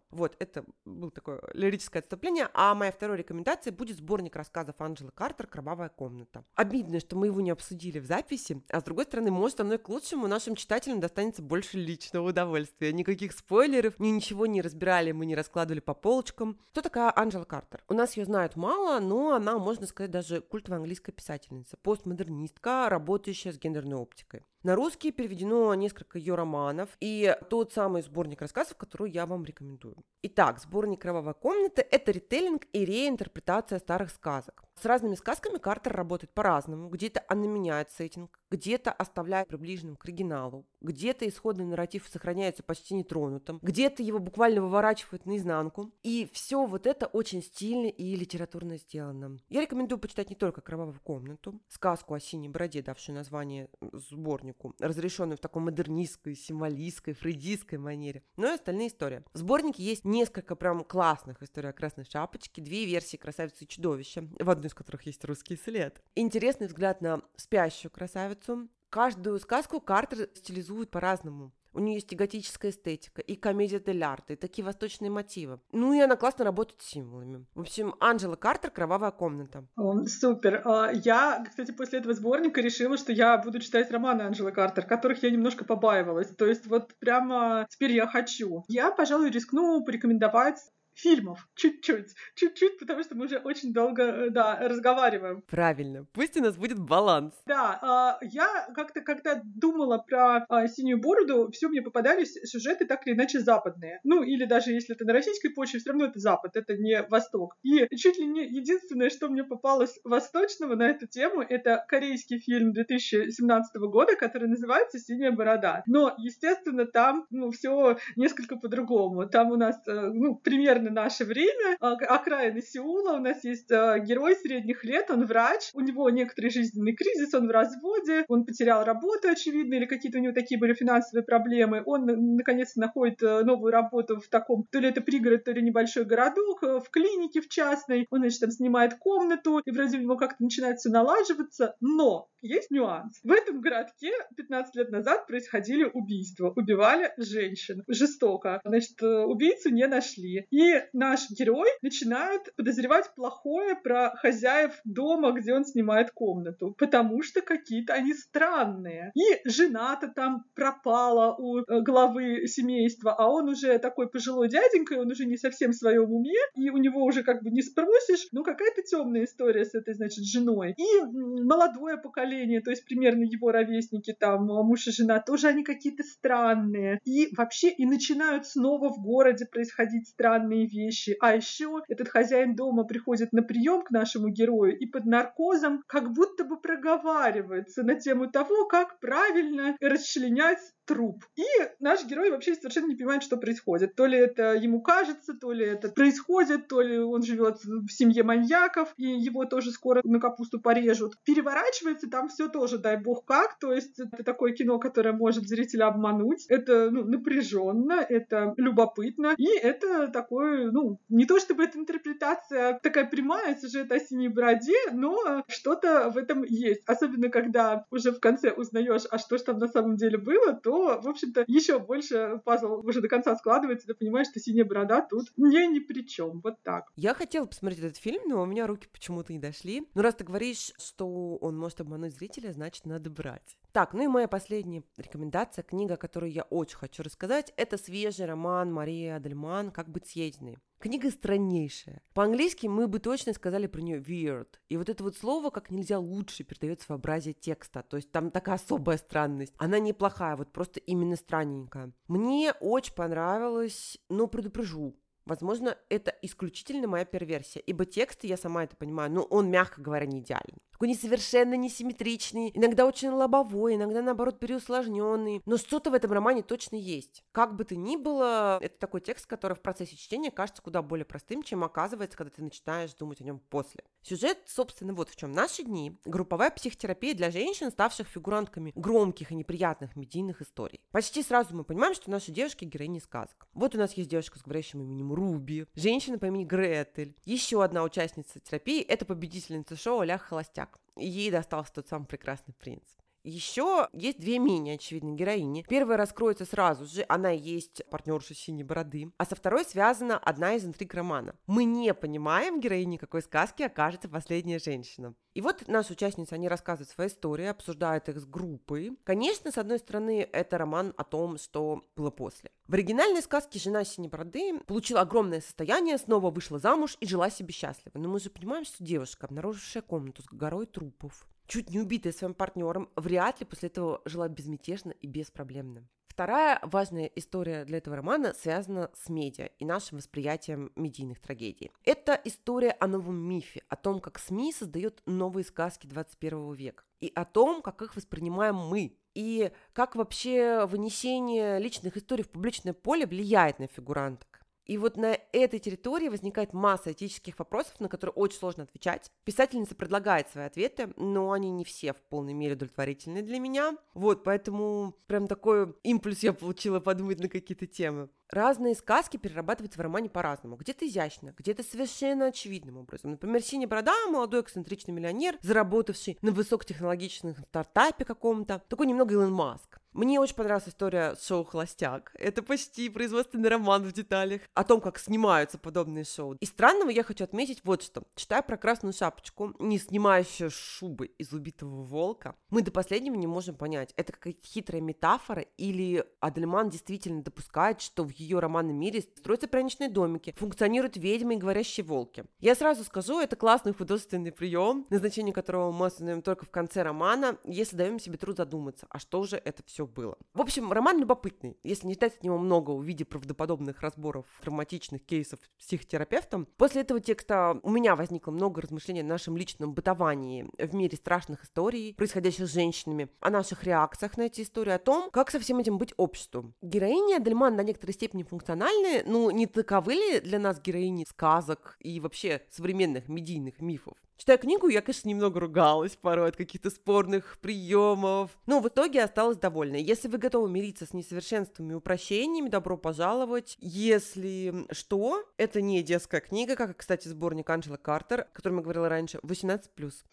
Вот, 0.10 0.34
это 0.40 0.64
было 0.84 1.12
такое 1.12 1.40
лирическое 1.54 2.00
отступление. 2.00 2.48
А 2.52 2.74
моя 2.74 2.90
вторая 2.90 3.16
рекомендация 3.16 3.72
будет 3.72 3.91
сборник 3.92 4.36
рассказов 4.36 4.76
Анджелы 4.80 5.10
Картер 5.14 5.46
«Кровавая 5.46 5.88
комната». 5.88 6.44
Обидно, 6.54 7.00
что 7.00 7.16
мы 7.16 7.26
его 7.26 7.40
не 7.40 7.50
обсудили 7.50 7.98
в 7.98 8.06
записи, 8.06 8.62
а 8.68 8.80
с 8.80 8.84
другой 8.84 9.04
стороны, 9.04 9.30
может, 9.30 9.60
оно 9.60 9.74
и 9.74 9.78
к 9.78 9.88
лучшему 9.88 10.26
нашим 10.26 10.54
читателям 10.54 11.00
достанется 11.00 11.42
больше 11.42 11.78
личного 11.78 12.28
удовольствия. 12.28 12.92
Никаких 12.92 13.32
спойлеров, 13.32 13.98
ни 13.98 14.08
ничего 14.08 14.46
не 14.46 14.62
разбирали, 14.62 15.12
мы 15.12 15.26
не 15.26 15.34
раскладывали 15.34 15.80
по 15.80 15.94
полочкам. 15.94 16.58
Кто 16.70 16.82
такая 16.82 17.12
Анджела 17.14 17.44
Картер? 17.44 17.82
У 17.88 17.94
нас 17.94 18.16
ее 18.16 18.24
знают 18.24 18.56
мало, 18.56 19.00
но 19.00 19.34
она, 19.34 19.58
можно 19.58 19.86
сказать, 19.86 20.10
даже 20.10 20.40
культовая 20.40 20.78
английская 20.78 21.12
писательница, 21.12 21.76
постмодернистка, 21.76 22.88
работающая 22.88 23.52
с 23.52 23.58
гендерной 23.58 23.96
оптикой. 23.96 24.44
На 24.62 24.76
русский 24.76 25.10
переведено 25.10 25.74
несколько 25.74 26.18
ее 26.18 26.36
романов 26.36 26.88
и 27.00 27.36
тот 27.50 27.72
самый 27.72 28.02
сборник 28.02 28.40
рассказов, 28.40 28.76
который 28.76 29.10
я 29.10 29.26
вам 29.26 29.44
рекомендую. 29.44 29.96
Итак, 30.22 30.60
сборник 30.60 31.02
«Кровавая 31.02 31.34
комната»— 31.34 31.82
это 31.90 32.12
ритейлинг 32.12 32.66
и 32.72 32.84
реинтерпретация 32.84 33.80
старых 33.80 34.10
сказок. 34.10 34.62
С 34.82 34.84
разными 34.84 35.14
сказками 35.14 35.58
Картер 35.58 35.92
работает 35.92 36.32
по-разному. 36.32 36.88
Где-то 36.88 37.22
она 37.28 37.46
меняет 37.46 37.92
сеттинг, 37.92 38.40
где-то 38.50 38.90
оставляет 38.90 39.46
приближенным 39.46 39.94
к 39.94 40.04
оригиналу, 40.04 40.66
где-то 40.80 41.28
исходный 41.28 41.64
нарратив 41.64 42.08
сохраняется 42.08 42.64
почти 42.64 42.94
нетронутым, 42.94 43.60
где-то 43.62 44.02
его 44.02 44.18
буквально 44.18 44.60
выворачивают 44.60 45.24
наизнанку. 45.24 45.92
И 46.02 46.28
все 46.32 46.66
вот 46.66 46.88
это 46.88 47.06
очень 47.06 47.44
стильно 47.44 47.86
и 47.86 48.16
литературно 48.16 48.76
сделано. 48.76 49.38
Я 49.48 49.60
рекомендую 49.60 50.00
почитать 50.00 50.30
не 50.30 50.34
только 50.34 50.60
«Кровавую 50.60 50.98
комнату», 50.98 51.60
сказку 51.68 52.14
о 52.14 52.18
синей 52.18 52.48
бороде, 52.48 52.82
давшую 52.82 53.14
название 53.14 53.68
сборнику, 53.92 54.74
разрешенную 54.80 55.36
в 55.36 55.40
такой 55.40 55.62
модернистской, 55.62 56.34
символистской, 56.34 57.14
фрейдистской 57.14 57.78
манере, 57.78 58.24
но 58.36 58.48
и 58.48 58.54
остальные 58.54 58.88
истории. 58.88 59.22
В 59.32 59.38
сборнике 59.38 59.84
есть 59.84 60.04
несколько 60.04 60.56
прям 60.56 60.82
классных 60.82 61.40
историй 61.40 61.70
о 61.70 61.72
Красной 61.72 62.04
Шапочке, 62.04 62.60
две 62.60 62.84
версии 62.84 63.16
«Красавицы 63.16 63.62
и 63.62 63.68
чудовища», 63.68 64.28
в 64.40 64.50
одной 64.50 64.71
из 64.72 64.74
которых 64.74 65.02
есть 65.06 65.24
русский 65.24 65.56
след. 65.56 66.02
Интересный 66.14 66.66
взгляд 66.66 67.02
на 67.02 67.20
спящую 67.36 67.90
красавицу. 67.90 68.68
Каждую 68.88 69.38
сказку 69.38 69.80
Картер 69.80 70.28
стилизует 70.34 70.90
по-разному. 70.90 71.52
У 71.74 71.80
нее 71.80 71.94
есть 71.94 72.12
и 72.12 72.16
готическая 72.16 72.70
эстетика, 72.70 73.22
и 73.22 73.34
комедия 73.34 73.80
дель 73.80 74.04
арте, 74.04 74.34
и 74.34 74.36
такие 74.36 74.62
восточные 74.62 75.10
мотивы. 75.10 75.58
Ну 75.72 75.94
и 75.94 76.00
она 76.00 76.16
классно 76.16 76.44
работает 76.44 76.82
с 76.82 76.86
символами. 76.86 77.46
В 77.54 77.60
общем, 77.60 77.94
Анджела 77.98 78.36
Картер 78.36 78.70
«Кровавая 78.70 79.10
комната». 79.10 79.66
О, 79.76 80.04
супер. 80.04 80.60
А, 80.66 80.90
я, 80.92 81.42
кстати, 81.48 81.70
после 81.70 82.00
этого 82.00 82.12
сборника 82.12 82.60
решила, 82.60 82.98
что 82.98 83.12
я 83.12 83.38
буду 83.38 83.58
читать 83.58 83.90
романы 83.90 84.20
Анджелы 84.22 84.52
Картер, 84.52 84.84
которых 84.84 85.22
я 85.22 85.30
немножко 85.30 85.64
побаивалась. 85.64 86.28
То 86.28 86.46
есть 86.46 86.66
вот 86.66 86.94
прямо 86.98 87.66
теперь 87.70 87.92
я 87.92 88.06
хочу. 88.06 88.64
Я, 88.68 88.90
пожалуй, 88.90 89.30
рискну 89.30 89.82
порекомендовать 89.82 90.58
фильмов. 90.94 91.48
Чуть-чуть. 91.54 92.14
Чуть-чуть, 92.34 92.78
потому 92.78 93.02
что 93.02 93.14
мы 93.14 93.26
уже 93.26 93.38
очень 93.38 93.72
долго, 93.72 94.02
э, 94.02 94.30
да, 94.30 94.58
разговариваем. 94.60 95.42
Правильно. 95.42 96.06
Пусть 96.12 96.36
у 96.36 96.42
нас 96.42 96.56
будет 96.56 96.78
баланс. 96.78 97.34
Да, 97.46 98.18
э, 98.22 98.26
я 98.30 98.68
как-то, 98.74 99.00
когда 99.00 99.40
думала 99.44 99.98
про 99.98 100.46
э, 100.48 100.68
«Синюю 100.68 101.00
бороду», 101.00 101.50
все 101.52 101.68
мне 101.68 101.82
попадались 101.82 102.34
сюжеты 102.44 102.86
так 102.86 103.06
или 103.06 103.14
иначе 103.14 103.40
западные. 103.40 104.00
Ну, 104.04 104.22
или 104.22 104.44
даже 104.44 104.72
если 104.72 104.94
это 104.94 105.04
на 105.04 105.12
российской 105.12 105.48
почве, 105.50 105.80
все 105.80 105.90
равно 105.90 106.06
это 106.06 106.18
Запад, 106.18 106.56
это 106.56 106.76
не 106.76 107.02
Восток. 107.08 107.56
И 107.62 107.88
чуть 107.96 108.18
ли 108.18 108.26
не 108.26 108.46
единственное, 108.46 109.10
что 109.10 109.28
мне 109.28 109.44
попалось 109.44 109.98
восточного 110.04 110.74
на 110.74 110.88
эту 110.88 111.06
тему, 111.06 111.42
это 111.42 111.84
корейский 111.88 112.38
фильм 112.38 112.72
2017 112.72 113.76
года, 113.76 114.16
который 114.16 114.48
называется 114.48 114.98
«Синяя 114.98 115.32
борода». 115.32 115.82
Но, 115.86 116.14
естественно, 116.18 116.86
там, 116.86 117.26
ну, 117.30 117.50
все 117.50 117.96
несколько 118.16 118.56
по-другому. 118.56 119.28
Там 119.28 119.50
у 119.50 119.56
нас, 119.56 119.76
э, 119.86 119.92
ну, 120.12 120.36
примерно 120.36 120.81
примерно 120.82 121.02
наше 121.02 121.24
время, 121.24 121.76
а, 121.80 121.92
окраины 121.92 122.60
Сеула. 122.60 123.16
У 123.16 123.20
нас 123.20 123.44
есть 123.44 123.70
а, 123.70 123.98
герой 123.98 124.36
средних 124.36 124.84
лет, 124.84 125.10
он 125.10 125.24
врач, 125.24 125.70
у 125.74 125.80
него 125.80 126.10
некоторый 126.10 126.50
жизненный 126.50 126.94
кризис, 126.94 127.34
он 127.34 127.48
в 127.48 127.50
разводе, 127.50 128.24
он 128.28 128.44
потерял 128.44 128.84
работу, 128.84 129.28
очевидно, 129.28 129.74
или 129.74 129.86
какие-то 129.86 130.18
у 130.18 130.20
него 130.20 130.34
такие 130.34 130.58
были 130.58 130.74
финансовые 130.74 131.24
проблемы. 131.24 131.82
Он, 131.86 132.06
наконец, 132.36 132.76
находит 132.76 133.22
э, 133.22 133.42
новую 133.42 133.72
работу 133.72 134.20
в 134.20 134.28
таком, 134.28 134.66
то 134.70 134.78
ли 134.78 134.88
это 134.88 135.00
пригород, 135.00 135.44
то 135.44 135.52
ли 135.52 135.62
небольшой 135.62 136.04
городок, 136.04 136.62
э, 136.62 136.80
в 136.80 136.90
клинике 136.90 137.40
в 137.40 137.48
частной. 137.48 138.06
Он, 138.10 138.20
значит, 138.20 138.40
там 138.40 138.50
снимает 138.50 138.94
комнату, 138.94 139.60
и 139.64 139.70
вроде 139.70 139.98
у 139.98 140.00
него 140.00 140.16
как-то 140.16 140.42
начинает 140.42 140.78
все 140.78 140.90
налаживаться, 140.90 141.76
но 141.80 142.28
есть 142.42 142.70
нюанс. 142.70 143.20
В 143.22 143.30
этом 143.30 143.60
городке 143.60 144.10
15 144.36 144.74
лет 144.74 144.90
назад 144.90 145.26
происходили 145.26 145.84
убийства. 145.84 146.52
Убивали 146.56 147.12
женщин. 147.16 147.84
Жестоко. 147.86 148.60
Значит, 148.64 149.00
э, 149.00 149.24
убийцу 149.24 149.70
не 149.70 149.86
нашли. 149.86 150.46
И 150.50 150.71
наш 150.92 151.30
герой 151.30 151.68
начинает 151.82 152.54
подозревать 152.56 153.14
плохое 153.14 153.76
про 153.76 154.14
хозяев 154.16 154.72
дома, 154.84 155.32
где 155.32 155.54
он 155.54 155.64
снимает 155.64 156.10
комнату. 156.10 156.74
Потому 156.78 157.22
что 157.22 157.42
какие-то 157.42 157.94
они 157.94 158.14
странные. 158.14 159.12
И 159.14 159.48
жена-то 159.48 160.08
там 160.08 160.44
пропала 160.54 161.36
у 161.36 161.58
э, 161.58 161.80
главы 161.82 162.46
семейства, 162.46 163.14
а 163.16 163.28
он 163.28 163.48
уже 163.48 163.78
такой 163.78 164.08
пожилой 164.08 164.48
дяденька, 164.48 164.94
и 164.94 164.98
он 164.98 165.10
уже 165.10 165.26
не 165.26 165.36
совсем 165.36 165.72
в 165.72 165.76
своем 165.76 166.10
уме, 166.12 166.38
и 166.56 166.70
у 166.70 166.78
него 166.78 167.04
уже 167.04 167.22
как 167.22 167.42
бы 167.42 167.50
не 167.50 167.62
спросишь. 167.62 168.28
Ну, 168.32 168.42
какая-то 168.42 168.82
темная 168.82 169.24
история 169.24 169.64
с 169.64 169.74
этой, 169.74 169.94
значит, 169.94 170.24
женой. 170.24 170.74
И 170.78 171.02
молодое 171.12 171.98
поколение 171.98 172.62
то 172.62 172.70
есть 172.70 172.84
примерно 172.84 173.24
его 173.24 173.50
ровесники, 173.50 174.14
там, 174.18 174.50
а 174.50 174.62
муж 174.62 174.86
и 174.86 174.92
жена, 174.92 175.20
тоже 175.20 175.48
они 175.48 175.64
какие-то 175.64 176.02
странные. 176.02 177.00
И 177.04 177.28
вообще 177.36 177.70
и 177.70 177.84
начинают 177.84 178.46
снова 178.46 178.90
в 178.92 179.02
городе 179.02 179.46
происходить 179.46 180.08
странные 180.08 180.61
вещи. 180.66 181.16
А 181.20 181.34
еще 181.34 181.82
этот 181.88 182.08
хозяин 182.08 182.54
дома 182.54 182.84
приходит 182.84 183.32
на 183.32 183.42
прием 183.42 183.82
к 183.82 183.90
нашему 183.90 184.28
герою 184.28 184.78
и 184.78 184.86
под 184.86 185.04
наркозом 185.04 185.82
как 185.86 186.12
будто 186.12 186.44
бы 186.44 186.60
проговаривается 186.60 187.82
на 187.82 187.94
тему 187.94 188.30
того, 188.30 188.66
как 188.66 188.98
правильно 189.00 189.76
расчленять 189.80 190.60
труп. 190.86 191.24
И 191.36 191.44
наш 191.80 192.04
герой 192.04 192.30
вообще 192.30 192.54
совершенно 192.54 192.86
не 192.86 192.96
понимает, 192.96 193.22
что 193.22 193.36
происходит. 193.36 193.94
То 193.94 194.06
ли 194.06 194.18
это 194.18 194.54
ему 194.54 194.80
кажется, 194.80 195.34
то 195.34 195.52
ли 195.52 195.64
это 195.64 195.88
происходит, 195.88 196.68
то 196.68 196.80
ли 196.80 196.98
он 196.98 197.22
живет 197.22 197.58
в 197.64 197.88
семье 197.88 198.22
маньяков, 198.22 198.92
и 198.96 199.06
его 199.06 199.44
тоже 199.44 199.70
скоро 199.70 200.00
на 200.04 200.20
капусту 200.20 200.60
порежут. 200.60 201.14
Переворачивается 201.24 202.08
там 202.08 202.28
все 202.28 202.48
тоже, 202.48 202.78
дай 202.78 202.96
бог 202.96 203.24
как. 203.24 203.58
То 203.58 203.72
есть 203.72 203.98
это 203.98 204.22
такое 204.24 204.52
кино, 204.52 204.78
которое 204.78 205.12
может 205.12 205.46
зрителя 205.46 205.86
обмануть. 205.86 206.46
Это 206.48 206.90
ну, 206.90 207.04
напряженно, 207.04 208.04
это 208.08 208.54
любопытно, 208.56 209.34
и 209.36 209.46
это 209.46 210.08
такое, 210.08 210.70
ну, 210.70 210.98
не 211.08 211.26
то 211.26 211.38
чтобы 211.38 211.64
эта 211.64 211.78
интерпретация 211.78 212.78
такая 212.82 213.06
прямая, 213.06 213.56
сюжет 213.56 213.90
о 213.92 214.00
синей 214.00 214.28
бороде, 214.28 214.76
но 214.92 215.44
что-то 215.48 216.10
в 216.10 216.16
этом 216.16 216.42
есть. 216.44 216.82
Особенно, 216.86 217.28
когда 217.28 217.84
уже 217.90 218.12
в 218.12 218.20
конце 218.20 218.52
узнаешь, 218.52 219.02
а 219.10 219.18
что 219.18 219.38
же 219.38 219.44
там 219.44 219.58
на 219.58 219.68
самом 219.68 219.96
деле 219.96 220.18
было, 220.18 220.54
то 220.54 220.81
в 221.00 221.08
общем-то, 221.08 221.44
еще 221.46 221.78
больше 221.78 222.40
пазл 222.44 222.80
уже 222.84 223.00
до 223.00 223.08
конца 223.08 223.36
складывается, 223.36 223.86
ты 223.86 223.94
понимаешь, 223.94 224.28
что 224.28 224.40
синяя 224.40 224.64
борода 224.64 225.02
тут 225.02 225.32
не 225.36 225.66
ни 225.68 225.78
при 225.78 226.06
чем. 226.06 226.40
Вот 226.40 226.62
так. 226.62 226.90
Я 226.96 227.14
хотела 227.14 227.46
посмотреть 227.46 227.84
этот 227.84 227.96
фильм, 227.96 228.22
но 228.26 228.42
у 228.42 228.46
меня 228.46 228.66
руки 228.66 228.88
почему-то 228.92 229.32
не 229.32 229.38
дошли. 229.38 229.86
Но 229.94 230.02
раз 230.02 230.14
ты 230.14 230.24
говоришь, 230.24 230.72
что 230.78 231.36
он 231.36 231.56
может 231.56 231.80
обмануть 231.80 232.14
зрителя, 232.14 232.52
значит, 232.52 232.86
надо 232.86 233.10
брать. 233.10 233.56
Так, 233.72 233.94
ну 233.94 234.02
и 234.02 234.06
моя 234.06 234.28
последняя 234.28 234.82
рекомендация, 234.98 235.62
книга, 235.62 235.96
которую 235.96 236.30
я 236.30 236.42
очень 236.42 236.76
хочу 236.76 237.02
рассказать, 237.02 237.54
это 237.56 237.78
свежий 237.78 238.26
роман 238.26 238.70
Марии 238.70 239.08
Адельман 239.08 239.70
«Как 239.70 239.88
быть 239.88 240.08
съеденной». 240.08 240.58
Книга 240.78 241.10
страннейшая. 241.10 242.02
По-английски 242.12 242.66
мы 242.66 242.86
бы 242.86 242.98
точно 242.98 243.32
сказали 243.32 243.66
про 243.66 243.80
нее 243.80 243.98
weird. 243.98 244.48
И 244.68 244.76
вот 244.76 244.90
это 244.90 245.02
вот 245.02 245.16
слово 245.16 245.48
как 245.48 245.70
нельзя 245.70 245.98
лучше 245.98 246.44
передает 246.44 246.82
своеобразие 246.82 247.32
текста. 247.32 247.82
То 247.82 247.96
есть 247.96 248.12
там 248.12 248.30
такая 248.30 248.56
особая 248.56 248.98
странность. 248.98 249.54
Она 249.56 249.78
неплохая, 249.78 250.36
вот 250.36 250.52
просто 250.52 250.78
именно 250.80 251.16
странненькая. 251.16 251.92
Мне 252.08 252.52
очень 252.60 252.94
понравилось, 252.94 253.96
но 254.10 254.26
предупрежу, 254.26 254.98
Возможно, 255.24 255.78
это 255.88 256.12
исключительно 256.22 256.88
моя 256.88 257.04
перверсия, 257.04 257.62
ибо 257.64 257.84
текст, 257.86 258.24
я 258.24 258.36
сама 258.36 258.64
это 258.64 258.74
понимаю, 258.74 259.12
но 259.12 259.22
он, 259.22 259.50
мягко 259.50 259.80
говоря, 259.80 260.04
не 260.04 260.18
идеален 260.18 260.58
такой 260.82 260.94
несовершенно 260.94 261.54
несимметричный, 261.54 262.50
иногда 262.54 262.86
очень 262.86 263.10
лобовой, 263.10 263.76
иногда, 263.76 264.02
наоборот, 264.02 264.40
переусложненный. 264.40 265.40
Но 265.46 265.56
что-то 265.56 265.92
в 265.92 265.94
этом 265.94 266.10
романе 266.10 266.42
точно 266.42 266.74
есть. 266.74 267.22
Как 267.30 267.54
бы 267.54 267.64
то 267.64 267.76
ни 267.76 267.94
было, 267.94 268.58
это 268.60 268.76
такой 268.80 269.00
текст, 269.00 269.26
который 269.26 269.54
в 269.54 269.60
процессе 269.60 269.94
чтения 269.94 270.32
кажется 270.32 270.60
куда 270.60 270.82
более 270.82 271.04
простым, 271.04 271.44
чем 271.44 271.62
оказывается, 271.62 272.18
когда 272.18 272.32
ты 272.32 272.42
начинаешь 272.42 272.94
думать 272.94 273.20
о 273.20 273.24
нем 273.24 273.38
после. 273.48 273.84
Сюжет, 274.02 274.38
собственно, 274.46 274.92
вот 274.92 275.08
в 275.08 275.14
чем. 275.14 275.30
Наши 275.30 275.62
дни– 275.62 275.96
групповая 276.04 276.50
психотерапия 276.50 277.14
для 277.14 277.30
женщин, 277.30 277.70
ставших 277.70 278.08
фигурантками 278.08 278.72
громких 278.74 279.30
и 279.30 279.36
неприятных 279.36 279.94
медийных 279.94 280.42
историй. 280.42 280.80
Почти 280.90 281.22
сразу 281.22 281.54
мы 281.54 281.62
понимаем, 281.62 281.94
что 281.94 282.10
наши 282.10 282.32
девушки– 282.32 282.64
героини 282.72 282.98
сказок. 282.98 283.46
Вот 283.54 283.76
у 283.76 283.78
нас 283.78 283.92
есть 283.92 284.10
девушка 284.10 284.40
с 284.40 284.42
говорящим 284.42 284.82
именем 284.82 285.12
Руби, 285.12 285.66
женщина 285.76 286.18
по 286.18 286.26
имени 286.26 286.44
Гретель. 286.44 287.16
Еще 287.24 287.62
одна 287.62 287.84
участница 287.84 288.40
терапии– 288.40 288.82
это 288.88 289.04
победительница 289.04 289.76
шоу 289.76 290.00
«Олег 290.00 290.22
Холостяк». 290.22 290.71
Ей 290.96 291.30
достался 291.30 291.72
тот 291.72 291.88
самый 291.88 292.06
прекрасный 292.06 292.54
принц. 292.54 292.84
Еще 293.24 293.88
есть 293.92 294.18
две 294.18 294.38
менее 294.38 294.74
очевидные 294.74 295.14
героини. 295.14 295.64
Первая 295.68 295.96
раскроется 295.96 296.44
сразу 296.44 296.86
же, 296.86 297.04
она 297.08 297.30
есть 297.30 297.82
партнерша 297.88 298.34
синей 298.34 298.64
бороды, 298.64 299.12
а 299.16 299.24
со 299.24 299.36
второй 299.36 299.64
связана 299.64 300.18
одна 300.18 300.54
из 300.54 300.64
интриг 300.64 300.92
романа. 300.94 301.36
Мы 301.46 301.64
не 301.64 301.94
понимаем, 301.94 302.60
героини 302.60 302.96
какой 302.96 303.22
сказки 303.22 303.62
окажется 303.62 304.08
последняя 304.08 304.58
женщина. 304.58 305.14
И 305.34 305.40
вот 305.40 305.66
наши 305.66 305.92
участницы, 305.92 306.34
они 306.34 306.48
рассказывают 306.48 306.90
свои 306.90 307.06
истории, 307.06 307.46
обсуждают 307.46 308.08
их 308.08 308.18
с 308.18 308.26
группой. 308.26 308.98
Конечно, 309.04 309.50
с 309.50 309.56
одной 309.56 309.78
стороны, 309.78 310.28
это 310.30 310.58
роман 310.58 310.92
о 310.96 311.04
том, 311.04 311.38
что 311.38 311.84
было 311.96 312.10
после. 312.10 312.50
В 312.66 312.74
оригинальной 312.74 313.22
сказке 313.22 313.58
жена 313.58 313.84
синей 313.84 314.08
бороды 314.08 314.60
получила 314.66 315.00
огромное 315.00 315.40
состояние, 315.40 315.96
снова 315.96 316.30
вышла 316.30 316.58
замуж 316.58 316.96
и 317.00 317.06
жила 317.06 317.30
себе 317.30 317.52
счастливо. 317.52 317.98
Но 317.98 318.08
мы 318.08 318.20
же 318.20 318.30
понимаем, 318.30 318.64
что 318.64 318.84
девушка, 318.84 319.26
обнаружившая 319.26 319.82
комнату 319.82 320.22
с 320.22 320.26
горой 320.26 320.66
трупов, 320.66 321.26
чуть 321.46 321.70
не 321.70 321.80
убитая 321.80 322.12
своим 322.12 322.34
партнером, 322.34 322.88
вряд 322.96 323.40
ли 323.40 323.46
после 323.46 323.68
этого 323.68 324.02
жила 324.04 324.28
безмятежно 324.28 324.90
и 324.90 325.06
беспроблемно. 325.06 325.88
Вторая 326.12 326.60
важная 326.62 327.06
история 327.16 327.64
для 327.64 327.78
этого 327.78 327.96
романа 327.96 328.34
связана 328.34 328.90
с 328.92 329.08
медиа 329.08 329.46
и 329.58 329.64
нашим 329.64 329.96
восприятием 329.96 330.70
медийных 330.76 331.20
трагедий. 331.20 331.72
Это 331.84 332.20
история 332.24 332.72
о 332.72 332.86
новом 332.86 333.16
мифе, 333.16 333.62
о 333.68 333.76
том, 333.76 333.98
как 333.98 334.18
СМИ 334.18 334.52
создают 334.52 335.00
новые 335.06 335.42
сказки 335.42 335.86
21 335.86 336.52
века 336.52 336.84
и 337.00 337.10
о 337.14 337.24
том, 337.24 337.62
как 337.62 337.80
их 337.80 337.96
воспринимаем 337.96 338.56
мы, 338.56 338.98
и 339.14 339.52
как 339.72 339.96
вообще 339.96 340.66
вынесение 340.66 341.58
личных 341.58 341.96
историй 341.96 342.24
в 342.24 342.30
публичное 342.30 342.74
поле 342.74 343.06
влияет 343.06 343.58
на 343.58 343.66
фигуранток. 343.66 344.31
И 344.66 344.78
вот 344.78 344.96
на 344.96 345.18
этой 345.32 345.58
территории 345.58 346.08
возникает 346.08 346.52
масса 346.52 346.92
этических 346.92 347.38
вопросов, 347.38 347.80
на 347.80 347.88
которые 347.88 348.14
очень 348.14 348.38
сложно 348.38 348.64
отвечать. 348.64 349.10
Писательница 349.24 349.74
предлагает 349.74 350.28
свои 350.28 350.44
ответы, 350.44 350.92
но 350.96 351.32
они 351.32 351.50
не 351.50 351.64
все 351.64 351.92
в 351.92 352.00
полной 352.02 352.32
мере 352.32 352.54
удовлетворительны 352.54 353.22
для 353.22 353.38
меня. 353.38 353.76
Вот, 353.94 354.24
поэтому 354.24 354.94
прям 355.06 355.26
такой 355.26 355.74
импульс 355.82 356.22
я 356.22 356.32
получила 356.32 356.80
подумать 356.80 357.18
на 357.18 357.28
какие-то 357.28 357.66
темы. 357.66 358.08
Разные 358.30 358.74
сказки 358.74 359.18
перерабатываются 359.18 359.78
в 359.78 359.82
романе 359.82 360.08
по-разному. 360.08 360.56
Где-то 360.56 360.86
изящно, 360.86 361.34
где-то 361.36 361.62
совершенно 361.62 362.26
очевидным 362.28 362.78
образом. 362.78 363.10
Например, 363.10 363.42
«Синяя 363.42 363.68
борода»– 363.68 363.92
молодой 364.08 364.40
эксцентричный 364.40 364.94
миллионер, 364.94 365.36
заработавший 365.42 366.16
на 366.22 366.32
высокотехнологичном 366.32 367.36
стартапе 367.36 368.06
каком-то. 368.06 368.62
Такой 368.68 368.86
немного 368.86 369.12
Илон 369.12 369.32
Маск. 369.32 369.81
Мне 369.92 370.18
очень 370.18 370.36
понравилась 370.36 370.68
история 370.68 371.14
шоу 371.20 371.44
«Холостяк». 371.44 372.12
Это 372.14 372.42
почти 372.42 372.88
производственный 372.88 373.50
роман 373.50 373.82
в 373.82 373.92
деталях 373.92 374.40
о 374.54 374.64
том, 374.64 374.80
как 374.80 374.98
снимаются 374.98 375.58
подобные 375.58 376.04
шоу. 376.04 376.32
И 376.40 376.46
странного 376.46 376.88
я 376.88 377.02
хочу 377.02 377.24
отметить 377.24 377.60
вот 377.62 377.82
что. 377.82 378.02
Читая 378.14 378.40
про 378.40 378.56
красную 378.56 378.94
шапочку, 378.94 379.54
не 379.58 379.78
снимающую 379.78 380.50
шубы 380.50 381.08
из 381.18 381.34
убитого 381.34 381.82
волка, 381.82 382.34
мы 382.48 382.62
до 382.62 382.70
последнего 382.70 383.16
не 383.16 383.26
можем 383.26 383.54
понять, 383.54 383.92
это 383.96 384.14
какая-то 384.14 384.40
хитрая 384.46 384.80
метафора 384.80 385.42
или 385.58 386.06
Адельман 386.20 386.70
действительно 386.70 387.22
допускает, 387.22 387.82
что 387.82 388.04
в 388.04 388.10
ее 388.12 388.38
романном 388.38 388.76
мире 388.76 389.02
строятся 389.02 389.46
пряничные 389.46 389.90
домики, 389.90 390.34
функционируют 390.38 390.96
ведьмы 390.96 391.34
и 391.34 391.38
говорящие 391.38 391.84
волки. 391.84 392.24
Я 392.40 392.54
сразу 392.54 392.82
скажу, 392.84 393.20
это 393.20 393.36
классный 393.36 393.74
художественный 393.74 394.32
прием, 394.32 394.86
назначение 394.88 395.34
которого 395.34 395.70
мы 395.70 395.86
осознаем 395.86 396.22
только 396.22 396.46
в 396.46 396.50
конце 396.50 396.82
романа, 396.82 397.36
если 397.44 397.76
даем 397.76 397.98
себе 397.98 398.16
труд 398.16 398.38
задуматься, 398.38 398.86
а 398.88 398.98
что 398.98 399.22
же 399.24 399.36
это 399.36 399.62
все 399.66 399.81
все 399.82 399.86
было. 399.86 400.16
В 400.34 400.40
общем, 400.40 400.72
роман 400.72 400.98
любопытный. 400.98 401.56
Если 401.62 401.86
не 401.86 401.94
ждать 401.94 402.16
от 402.16 402.22
него 402.22 402.38
много 402.38 402.70
в 402.70 402.82
виде 402.82 403.04
правдоподобных 403.04 403.80
разборов 403.80 404.26
травматичных 404.40 405.04
кейсов 405.04 405.40
с 405.58 405.66
психотерапевтом, 405.66 406.46
после 406.56 406.82
этого 406.82 407.00
текста 407.00 407.58
у 407.62 407.70
меня 407.70 407.96
возникло 407.96 408.30
много 408.30 408.62
размышлений 408.62 409.00
о 409.00 409.04
нашем 409.04 409.36
личном 409.36 409.74
бытовании 409.74 410.46
в 410.58 410.74
мире 410.74 410.96
страшных 410.96 411.44
историй, 411.44 411.94
происходящих 411.94 412.46
с 412.46 412.52
женщинами, 412.52 413.08
о 413.20 413.30
наших 413.30 413.64
реакциях 413.64 414.16
на 414.16 414.22
эти 414.22 414.42
истории, 414.42 414.72
о 414.72 414.78
том, 414.78 415.10
как 415.10 415.30
со 415.30 415.40
всем 415.40 415.58
этим 415.58 415.78
быть 415.78 415.94
обществу. 415.96 416.52
Героини 416.62 417.14
Адельман 417.14 417.56
до 417.56 417.64
некоторой 417.64 417.94
степени 417.94 418.22
функциональны, 418.22 419.02
ну 419.06 419.30
не 419.30 419.46
таковы 419.46 419.94
ли 419.94 420.20
для 420.20 420.38
нас 420.38 420.60
героини 420.60 421.04
сказок 421.08 421.76
и 421.80 422.00
вообще 422.00 422.42
современных 422.50 423.08
медийных 423.08 423.60
мифов? 423.60 423.94
Читая 424.22 424.38
книгу, 424.38 424.68
я, 424.68 424.82
конечно, 424.82 425.08
немного 425.08 425.40
ругалась 425.40 425.96
порой 425.96 426.28
от 426.28 426.36
каких-то 426.36 426.70
спорных 426.70 427.38
приемов, 427.40 428.30
но 428.46 428.60
в 428.60 428.68
итоге 428.68 429.02
осталась 429.02 429.36
довольна. 429.36 429.74
Если 429.74 430.06
вы 430.06 430.18
готовы 430.18 430.48
мириться 430.48 430.86
с 430.86 430.92
несовершенствами 430.92 431.72
и 431.72 431.74
упрощениями, 431.74 432.48
добро 432.48 432.76
пожаловать. 432.76 433.56
Если 433.58 434.54
что, 434.70 435.24
это 435.38 435.60
не 435.60 435.82
детская 435.82 436.20
книга, 436.20 436.54
как, 436.54 436.76
кстати, 436.76 437.08
сборник 437.08 437.50
Анджела 437.50 437.78
Картер, 437.78 438.20
о 438.20 438.24
котором 438.26 438.58
я 438.58 438.62
говорила 438.62 438.88
раньше, 438.88 439.18
18+. 439.24 439.60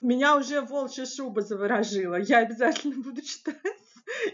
Меня 0.02 0.38
уже 0.38 0.62
волчья 0.62 1.06
шуба 1.06 1.44
заворожила. 1.44 2.16
Я 2.20 2.40
обязательно 2.40 2.96
буду 3.04 3.22
читать. 3.22 3.58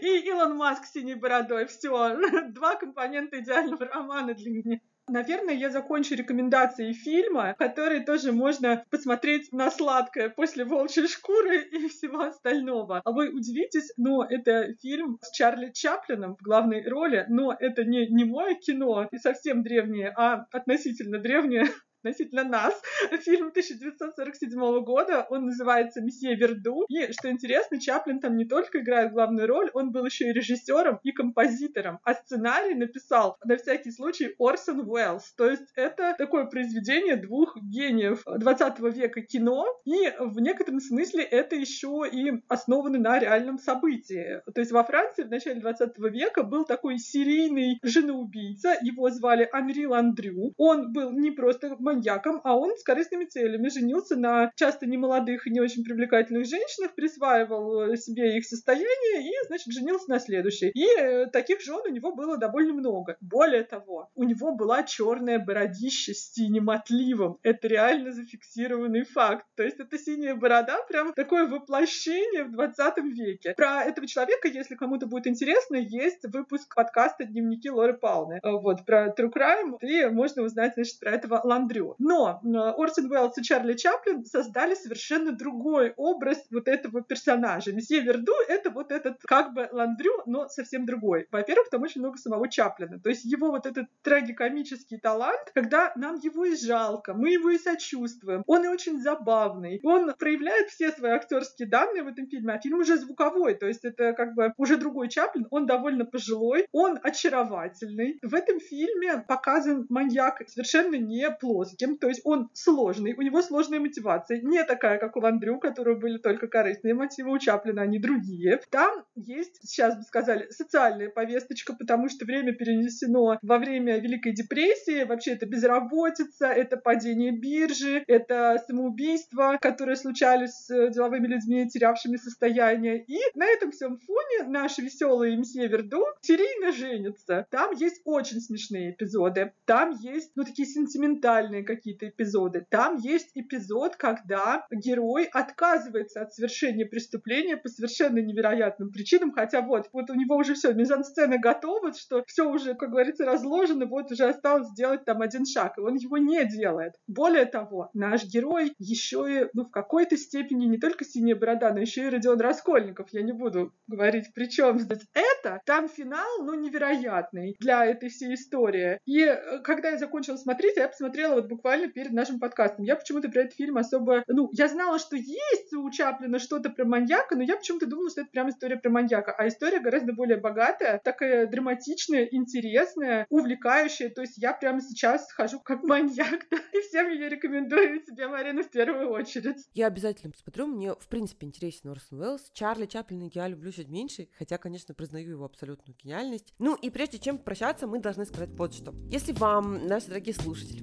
И 0.00 0.06
Илон 0.26 0.56
Маск 0.56 0.86
с 0.86 0.92
синей 0.92 1.16
бородой. 1.16 1.66
Все. 1.66 2.16
Два 2.48 2.76
компонента 2.76 3.38
идеального 3.40 3.84
романа 3.84 4.32
для 4.32 4.50
меня. 4.50 4.80
Наверное, 5.08 5.54
я 5.54 5.70
закончу 5.70 6.16
рекомендации 6.16 6.92
фильма, 6.92 7.54
который 7.58 8.04
тоже 8.04 8.32
можно 8.32 8.84
посмотреть 8.90 9.52
на 9.52 9.70
сладкое 9.70 10.30
после 10.30 10.64
«Волчьей 10.64 11.06
шкуры» 11.06 11.62
и 11.62 11.88
всего 11.88 12.22
остального. 12.22 13.02
А 13.04 13.12
вы 13.12 13.28
удивитесь, 13.28 13.92
но 13.96 14.24
это 14.24 14.74
фильм 14.82 15.18
с 15.22 15.30
Чарли 15.30 15.70
Чаплином 15.72 16.36
в 16.36 16.42
главной 16.42 16.86
роли, 16.88 17.24
но 17.28 17.56
это 17.58 17.84
не 17.84 18.08
немое 18.08 18.56
кино 18.56 19.08
и 19.12 19.18
совсем 19.18 19.62
древнее, 19.62 20.12
а 20.16 20.46
относительно 20.50 21.18
древнее 21.18 21.66
относительно 22.06 22.44
нас. 22.44 22.74
Фильм 23.24 23.48
1947 23.48 24.84
года, 24.84 25.26
он 25.28 25.46
называется 25.46 26.00
«Месье 26.00 26.34
Верду». 26.36 26.84
И, 26.88 27.12
что 27.12 27.30
интересно, 27.30 27.80
Чаплин 27.80 28.20
там 28.20 28.36
не 28.36 28.44
только 28.44 28.80
играет 28.80 29.12
главную 29.12 29.48
роль, 29.48 29.70
он 29.74 29.90
был 29.90 30.04
еще 30.04 30.28
и 30.28 30.32
режиссером 30.32 31.00
и 31.02 31.12
композитором. 31.12 31.98
А 32.04 32.14
сценарий 32.14 32.74
написал, 32.74 33.36
на 33.44 33.56
всякий 33.56 33.90
случай, 33.90 34.34
Орсон 34.38 34.88
Уэллс. 34.88 35.34
То 35.36 35.50
есть 35.50 35.66
это 35.74 36.14
такое 36.16 36.44
произведение 36.44 37.16
двух 37.16 37.56
гениев 37.56 38.22
20 38.26 38.78
века 38.94 39.20
кино, 39.22 39.66
и 39.84 40.12
в 40.18 40.40
некотором 40.40 40.80
смысле 40.80 41.24
это 41.24 41.56
еще 41.56 42.04
и 42.10 42.32
основано 42.48 42.98
на 42.98 43.18
реальном 43.18 43.58
событии. 43.58 44.42
То 44.54 44.60
есть 44.60 44.72
во 44.72 44.84
Франции 44.84 45.24
в 45.24 45.30
начале 45.30 45.60
20 45.60 45.98
века 45.98 46.42
был 46.42 46.64
такой 46.64 46.98
серийный 46.98 47.78
женоубийца, 47.82 48.76
его 48.80 49.10
звали 49.10 49.48
Анри 49.52 49.86
Ландрю. 49.86 50.52
Он 50.56 50.92
был 50.92 51.10
не 51.10 51.30
просто 51.30 51.76
маньяком, 51.96 52.40
а 52.44 52.56
он 52.56 52.76
с 52.76 52.82
корыстными 52.82 53.24
целями 53.24 53.68
женился 53.68 54.16
на 54.16 54.52
часто 54.54 54.86
немолодых 54.86 55.46
и 55.46 55.50
не 55.50 55.60
очень 55.60 55.84
привлекательных 55.84 56.46
женщинах, 56.46 56.94
присваивал 56.94 57.92
э, 57.92 57.96
себе 57.96 58.36
их 58.36 58.44
состояние 58.44 59.28
и, 59.28 59.46
значит, 59.46 59.72
женился 59.72 60.10
на 60.10 60.18
следующей. 60.18 60.70
И 60.70 60.86
э, 60.98 61.26
таких 61.26 61.60
жен 61.60 61.80
у 61.84 61.90
него 61.90 62.14
было 62.14 62.36
довольно 62.36 62.74
много. 62.74 63.16
Более 63.20 63.64
того, 63.64 64.10
у 64.14 64.24
него 64.24 64.52
была 64.52 64.82
черная 64.82 65.38
бородища 65.38 66.12
с 66.12 66.32
синим 66.32 66.70
отливом. 66.70 67.38
Это 67.42 67.68
реально 67.68 68.12
зафиксированный 68.12 69.04
факт. 69.04 69.46
То 69.56 69.62
есть 69.62 69.80
это 69.80 69.98
синяя 69.98 70.34
борода 70.34 70.78
прям 70.88 71.12
такое 71.14 71.46
воплощение 71.46 72.44
в 72.44 72.52
20 72.52 72.98
веке. 73.16 73.54
Про 73.56 73.84
этого 73.84 74.06
человека, 74.06 74.48
если 74.48 74.74
кому-то 74.74 75.06
будет 75.06 75.26
интересно, 75.26 75.76
есть 75.76 76.24
выпуск 76.24 76.74
подкаста 76.74 77.24
«Дневники 77.24 77.70
Лоры 77.70 77.94
Палны». 77.94 78.40
Э, 78.42 78.52
вот, 78.52 78.84
про 78.84 79.08
True 79.08 79.32
Crime, 79.32 79.78
и 79.80 80.06
можно 80.06 80.42
узнать, 80.42 80.74
значит, 80.74 80.98
про 81.00 81.12
этого 81.12 81.40
Ландрю. 81.42 81.85
Но 81.98 82.40
э, 82.42 82.48
Орсон 82.48 83.10
Уэллс 83.10 83.38
и 83.38 83.42
Чарли 83.42 83.74
Чаплин 83.74 84.24
создали 84.24 84.74
совершенно 84.74 85.32
другой 85.32 85.92
образ 85.96 86.38
вот 86.50 86.68
этого 86.68 87.02
персонажа. 87.02 87.72
Месье 87.72 88.00
Верду— 88.00 88.32
это 88.48 88.70
вот 88.70 88.90
этот 88.90 89.20
как 89.22 89.54
бы 89.54 89.68
Ландрю, 89.70 90.22
но 90.26 90.48
совсем 90.48 90.86
другой. 90.86 91.26
Во-первых, 91.30 91.70
там 91.70 91.82
очень 91.82 92.00
много 92.00 92.18
самого 92.18 92.48
Чаплина. 92.48 92.98
То 93.00 93.10
есть 93.10 93.24
его 93.24 93.50
вот 93.50 93.66
этот 93.66 93.86
трагикомический 94.02 94.98
талант, 94.98 95.52
когда 95.54 95.92
нам 95.96 96.16
его 96.16 96.44
и 96.44 96.56
жалко, 96.56 97.14
мы 97.14 97.30
его 97.30 97.50
и 97.50 97.58
сочувствуем. 97.58 98.42
Он 98.46 98.64
и 98.64 98.68
очень 98.68 99.00
забавный. 99.00 99.80
Он 99.82 100.12
проявляет 100.14 100.68
все 100.70 100.90
свои 100.92 101.12
актерские 101.12 101.68
данные 101.68 102.02
в 102.02 102.08
этом 102.08 102.26
фильме, 102.26 102.54
а 102.54 102.60
фильм 102.60 102.78
уже 102.78 102.96
звуковой, 102.96 103.54
то 103.54 103.66
есть 103.66 103.84
это 103.84 104.12
как 104.12 104.34
бы 104.34 104.52
уже 104.56 104.76
другой 104.76 105.08
Чаплин, 105.08 105.46
он 105.50 105.66
довольно 105.66 106.04
пожилой, 106.04 106.66
он 106.72 106.98
очаровательный. 107.02 108.18
В 108.22 108.34
этом 108.34 108.60
фильме 108.60 109.24
показан 109.26 109.86
маньяк 109.88 110.42
совершенно 110.48 110.96
не 110.96 111.30
плоский 111.30 111.65
жестким, 111.66 111.98
то 111.98 112.08
есть 112.08 112.20
он 112.24 112.48
сложный, 112.52 113.14
у 113.14 113.22
него 113.22 113.42
сложная 113.42 113.80
мотивация, 113.80 114.40
не 114.40 114.62
такая, 114.64 114.98
как 114.98 115.16
у 115.16 115.20
Ландрю, 115.20 115.56
у 115.56 115.60
которого 115.60 115.98
были 115.98 116.18
только 116.18 116.46
корыстные 116.46 116.94
мотивы, 116.94 117.32
у 117.32 117.38
Чаплина 117.38 117.82
они 117.82 117.98
другие. 117.98 118.60
Там 118.70 119.04
есть, 119.14 119.58
сейчас 119.62 119.96
бы 119.96 120.02
сказали, 120.02 120.48
социальная 120.50 121.08
повесточка, 121.08 121.74
потому 121.74 122.08
что 122.08 122.24
время 122.24 122.52
перенесено 122.52 123.38
во 123.42 123.58
время 123.58 123.98
Великой 123.98 124.32
депрессии, 124.32 125.04
вообще 125.04 125.32
это 125.32 125.46
безработица, 125.46 126.46
это 126.46 126.76
падение 126.76 127.32
биржи, 127.32 128.04
это 128.06 128.62
самоубийства, 128.66 129.58
которые 129.60 129.96
случались 129.96 130.52
с 130.52 130.90
деловыми 130.90 131.26
людьми, 131.26 131.68
терявшими 131.68 132.16
состояние. 132.16 133.04
И 133.04 133.18
на 133.34 133.46
этом 133.46 133.70
всем 133.72 133.98
фоне 133.98 134.48
наш 134.48 134.78
веселый 134.78 135.36
мсье 135.36 135.66
Верду 135.66 136.04
серийно 136.20 136.72
женится. 136.72 137.46
Там 137.50 137.74
есть 137.74 138.00
очень 138.04 138.40
смешные 138.40 138.92
эпизоды, 138.92 139.52
там 139.64 139.90
есть, 140.00 140.32
ну, 140.36 140.44
такие 140.44 140.66
сентиментальные 140.66 141.55
какие-то 141.62 142.08
эпизоды. 142.08 142.66
Там 142.70 142.96
есть 142.96 143.30
эпизод, 143.34 143.96
когда 143.96 144.66
герой 144.70 145.24
отказывается 145.32 146.22
от 146.22 146.32
совершения 146.32 146.86
преступления 146.86 147.56
по 147.56 147.68
совершенно 147.68 148.18
невероятным 148.18 148.90
причинам, 148.90 149.32
хотя 149.32 149.62
вот, 149.62 149.88
вот 149.92 150.10
у 150.10 150.14
него 150.14 150.36
уже 150.36 150.54
все, 150.54 150.72
мизансцена 150.72 151.38
готова, 151.38 151.92
что 151.92 152.24
все 152.26 152.48
уже, 152.48 152.74
как 152.74 152.90
говорится, 152.90 153.24
разложено, 153.24 153.86
вот 153.86 154.10
уже 154.10 154.24
осталось 154.24 154.68
сделать 154.68 155.04
там 155.04 155.22
один 155.22 155.46
шаг, 155.46 155.78
и 155.78 155.80
он 155.80 155.94
его 155.94 156.18
не 156.18 156.44
делает. 156.44 156.94
Более 157.06 157.46
того, 157.46 157.90
наш 157.94 158.24
герой 158.24 158.74
еще 158.78 159.26
и, 159.28 159.48
ну, 159.52 159.64
в 159.64 159.70
какой-то 159.70 160.16
степени 160.16 160.66
не 160.66 160.78
только 160.78 161.04
синяя 161.04 161.36
борода, 161.36 161.72
но 161.72 161.80
еще 161.80 162.06
и 162.06 162.10
Родион 162.10 162.40
Раскольников. 162.40 163.08
Я 163.12 163.22
не 163.22 163.32
буду 163.32 163.72
говорить, 163.86 164.32
при 164.34 164.48
чем 164.48 164.78
здесь 164.78 165.06
это. 165.14 165.60
Там 165.64 165.88
финал, 165.88 166.42
ну, 166.42 166.54
невероятный 166.54 167.56
для 167.60 167.84
этой 167.84 168.08
всей 168.08 168.34
истории. 168.34 168.98
И 169.06 169.20
э, 169.20 169.60
когда 169.62 169.90
я 169.90 169.98
закончила 169.98 170.36
смотреть, 170.36 170.76
я 170.76 170.88
посмотрела 170.88 171.34
вот 171.34 171.45
буквально 171.46 171.88
перед 171.88 172.12
нашим 172.12 172.38
подкастом. 172.38 172.84
Я 172.84 172.96
почему-то 172.96 173.28
про 173.28 173.42
этот 173.42 173.54
фильм 173.54 173.76
особо... 173.78 174.24
Ну, 174.26 174.50
я 174.52 174.68
знала, 174.68 174.98
что 174.98 175.16
есть 175.16 175.72
у 175.74 175.90
Чаплина 175.90 176.38
что-то 176.38 176.70
про 176.70 176.84
маньяка, 176.84 177.36
но 177.36 177.42
я 177.42 177.56
почему-то 177.56 177.86
думала, 177.86 178.10
что 178.10 178.22
это 178.22 178.30
прям 178.30 178.50
история 178.50 178.76
про 178.76 178.90
маньяка. 178.90 179.32
А 179.32 179.48
история 179.48 179.80
гораздо 179.80 180.12
более 180.12 180.38
богатая, 180.38 181.00
такая 181.04 181.46
драматичная, 181.46 182.28
интересная, 182.30 183.26
увлекающая. 183.30 184.10
То 184.10 184.22
есть 184.22 184.38
я 184.38 184.52
прямо 184.52 184.80
сейчас 184.80 185.30
хожу 185.32 185.60
как 185.60 185.82
маньяк, 185.82 186.46
да, 186.50 186.58
и 186.72 186.80
всем 186.80 187.10
ее 187.10 187.28
рекомендую 187.28 188.02
тебе, 188.02 188.28
Марина, 188.28 188.62
в 188.62 188.70
первую 188.70 189.10
очередь. 189.10 189.56
Я 189.74 189.86
обязательно 189.86 190.32
посмотрю. 190.32 190.66
Мне, 190.66 190.94
в 190.94 191.08
принципе, 191.08 191.46
интересен 191.46 191.90
Орсон 191.90 192.20
Уэллс. 192.20 192.50
Чарли 192.52 192.86
Чаплина 192.86 193.30
я 193.32 193.48
люблю 193.48 193.72
чуть 193.72 193.88
меньше, 193.88 194.28
хотя, 194.38 194.58
конечно, 194.58 194.94
признаю 194.94 195.30
его 195.30 195.44
абсолютную 195.44 195.96
гениальность. 196.02 196.54
Ну 196.58 196.74
и 196.74 196.90
прежде 196.90 197.18
чем 197.18 197.38
прощаться, 197.38 197.86
мы 197.86 198.00
должны 198.00 198.24
сказать 198.24 198.50
вот 198.50 198.74
что. 198.74 198.94
Если 199.10 199.32
вам, 199.32 199.86
наши 199.86 200.08
дорогие 200.08 200.34
слушатели, 200.34 200.82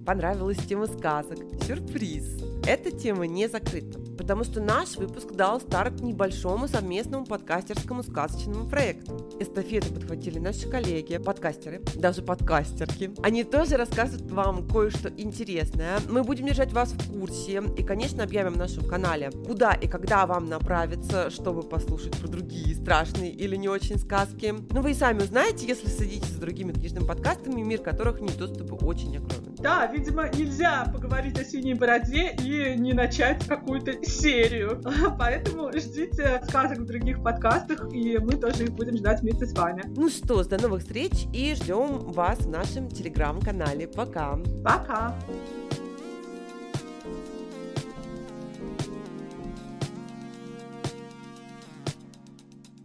понравилась 0.54 0.68
тема 0.68 0.88
сказок. 0.88 1.40
Сюрприз! 1.66 2.44
Эта 2.66 2.92
тема 2.92 3.28
не 3.28 3.50
закрыта, 3.50 4.00
потому 4.18 4.46
что 4.46 4.62
наш 4.62 4.96
выпуск 4.96 5.34
дал 5.34 5.60
старт 5.60 6.02
небольшому 6.02 6.68
совместному 6.68 7.26
подкастерскому 7.26 8.04
сказочному 8.04 8.70
проекту. 8.70 9.30
Эстафету 9.40 9.94
подхватили 9.94 10.40
наши 10.40 10.70
коллеги, 10.70 11.18
подкастеры, 11.18 11.82
даже 11.96 12.22
подкастерки. 12.22 13.12
Они 13.22 13.44
тоже 13.44 13.76
расскажут 13.76 14.32
вам 14.32 14.66
кое-что 14.68 15.10
интересное. 15.10 16.00
Мы 16.10 16.24
будем 16.24 16.48
держать 16.48 16.72
вас 16.72 16.94
в 16.94 17.20
курсе 17.20 17.62
и, 17.78 17.84
конечно, 17.84 18.24
объявим 18.24 18.54
на 18.54 18.60
нашем 18.60 18.86
канале, 18.86 19.32
куда 19.46 19.74
и 19.74 19.88
когда 19.88 20.26
вам 20.26 20.48
направиться, 20.48 21.30
чтобы 21.30 21.64
послушать 21.64 22.18
про 22.18 22.30
другие 22.30 22.76
страшные 22.76 23.32
или 23.32 23.58
не 23.58 23.68
очень 23.68 23.98
сказки. 23.98 24.56
Ну, 24.72 24.82
вы 24.82 24.92
и 24.92 24.94
сами 24.94 25.24
узнаете, 25.24 25.68
если 25.68 25.90
следите 25.90 26.28
за 26.28 26.40
другими 26.40 26.72
книжными 26.72 27.06
подкастами, 27.06 27.62
мир 27.62 27.82
которых 27.82 28.22
не 28.22 28.30
доступы 28.30 28.76
очень 28.86 29.18
огромен. 29.18 29.56
Да, 29.60 29.86
видимо, 29.88 30.30
нельзя 30.44 30.86
поговорить 30.92 31.40
о 31.40 31.46
синей 31.46 31.74
бороде 31.74 32.36
и 32.44 32.76
не 32.78 32.94
начать 32.94 33.46
какую-то 33.48 34.04
серию. 34.04 34.82
Поэтому 35.18 35.72
ждите 35.72 36.42
сказок 36.48 36.80
в 36.80 36.86
других 36.86 37.24
подкастах, 37.24 37.94
и 37.94 38.18
мы 38.18 38.34
тоже 38.34 38.66
их 38.66 38.72
будем 38.72 38.98
ждать 38.98 39.22
вместе 39.22 39.46
с 39.46 39.54
вами. 39.54 39.84
Ну 39.96 40.10
что, 40.10 40.44
до 40.44 40.62
новых 40.62 40.82
встреч 40.82 41.28
и 41.34 41.56
ждем 41.56 42.12
вас 42.12 42.40
в 42.40 42.50
нашем 42.50 42.90
телеграм-канале. 42.90 43.88
Пока. 43.88 44.38
Пока. 44.64 45.16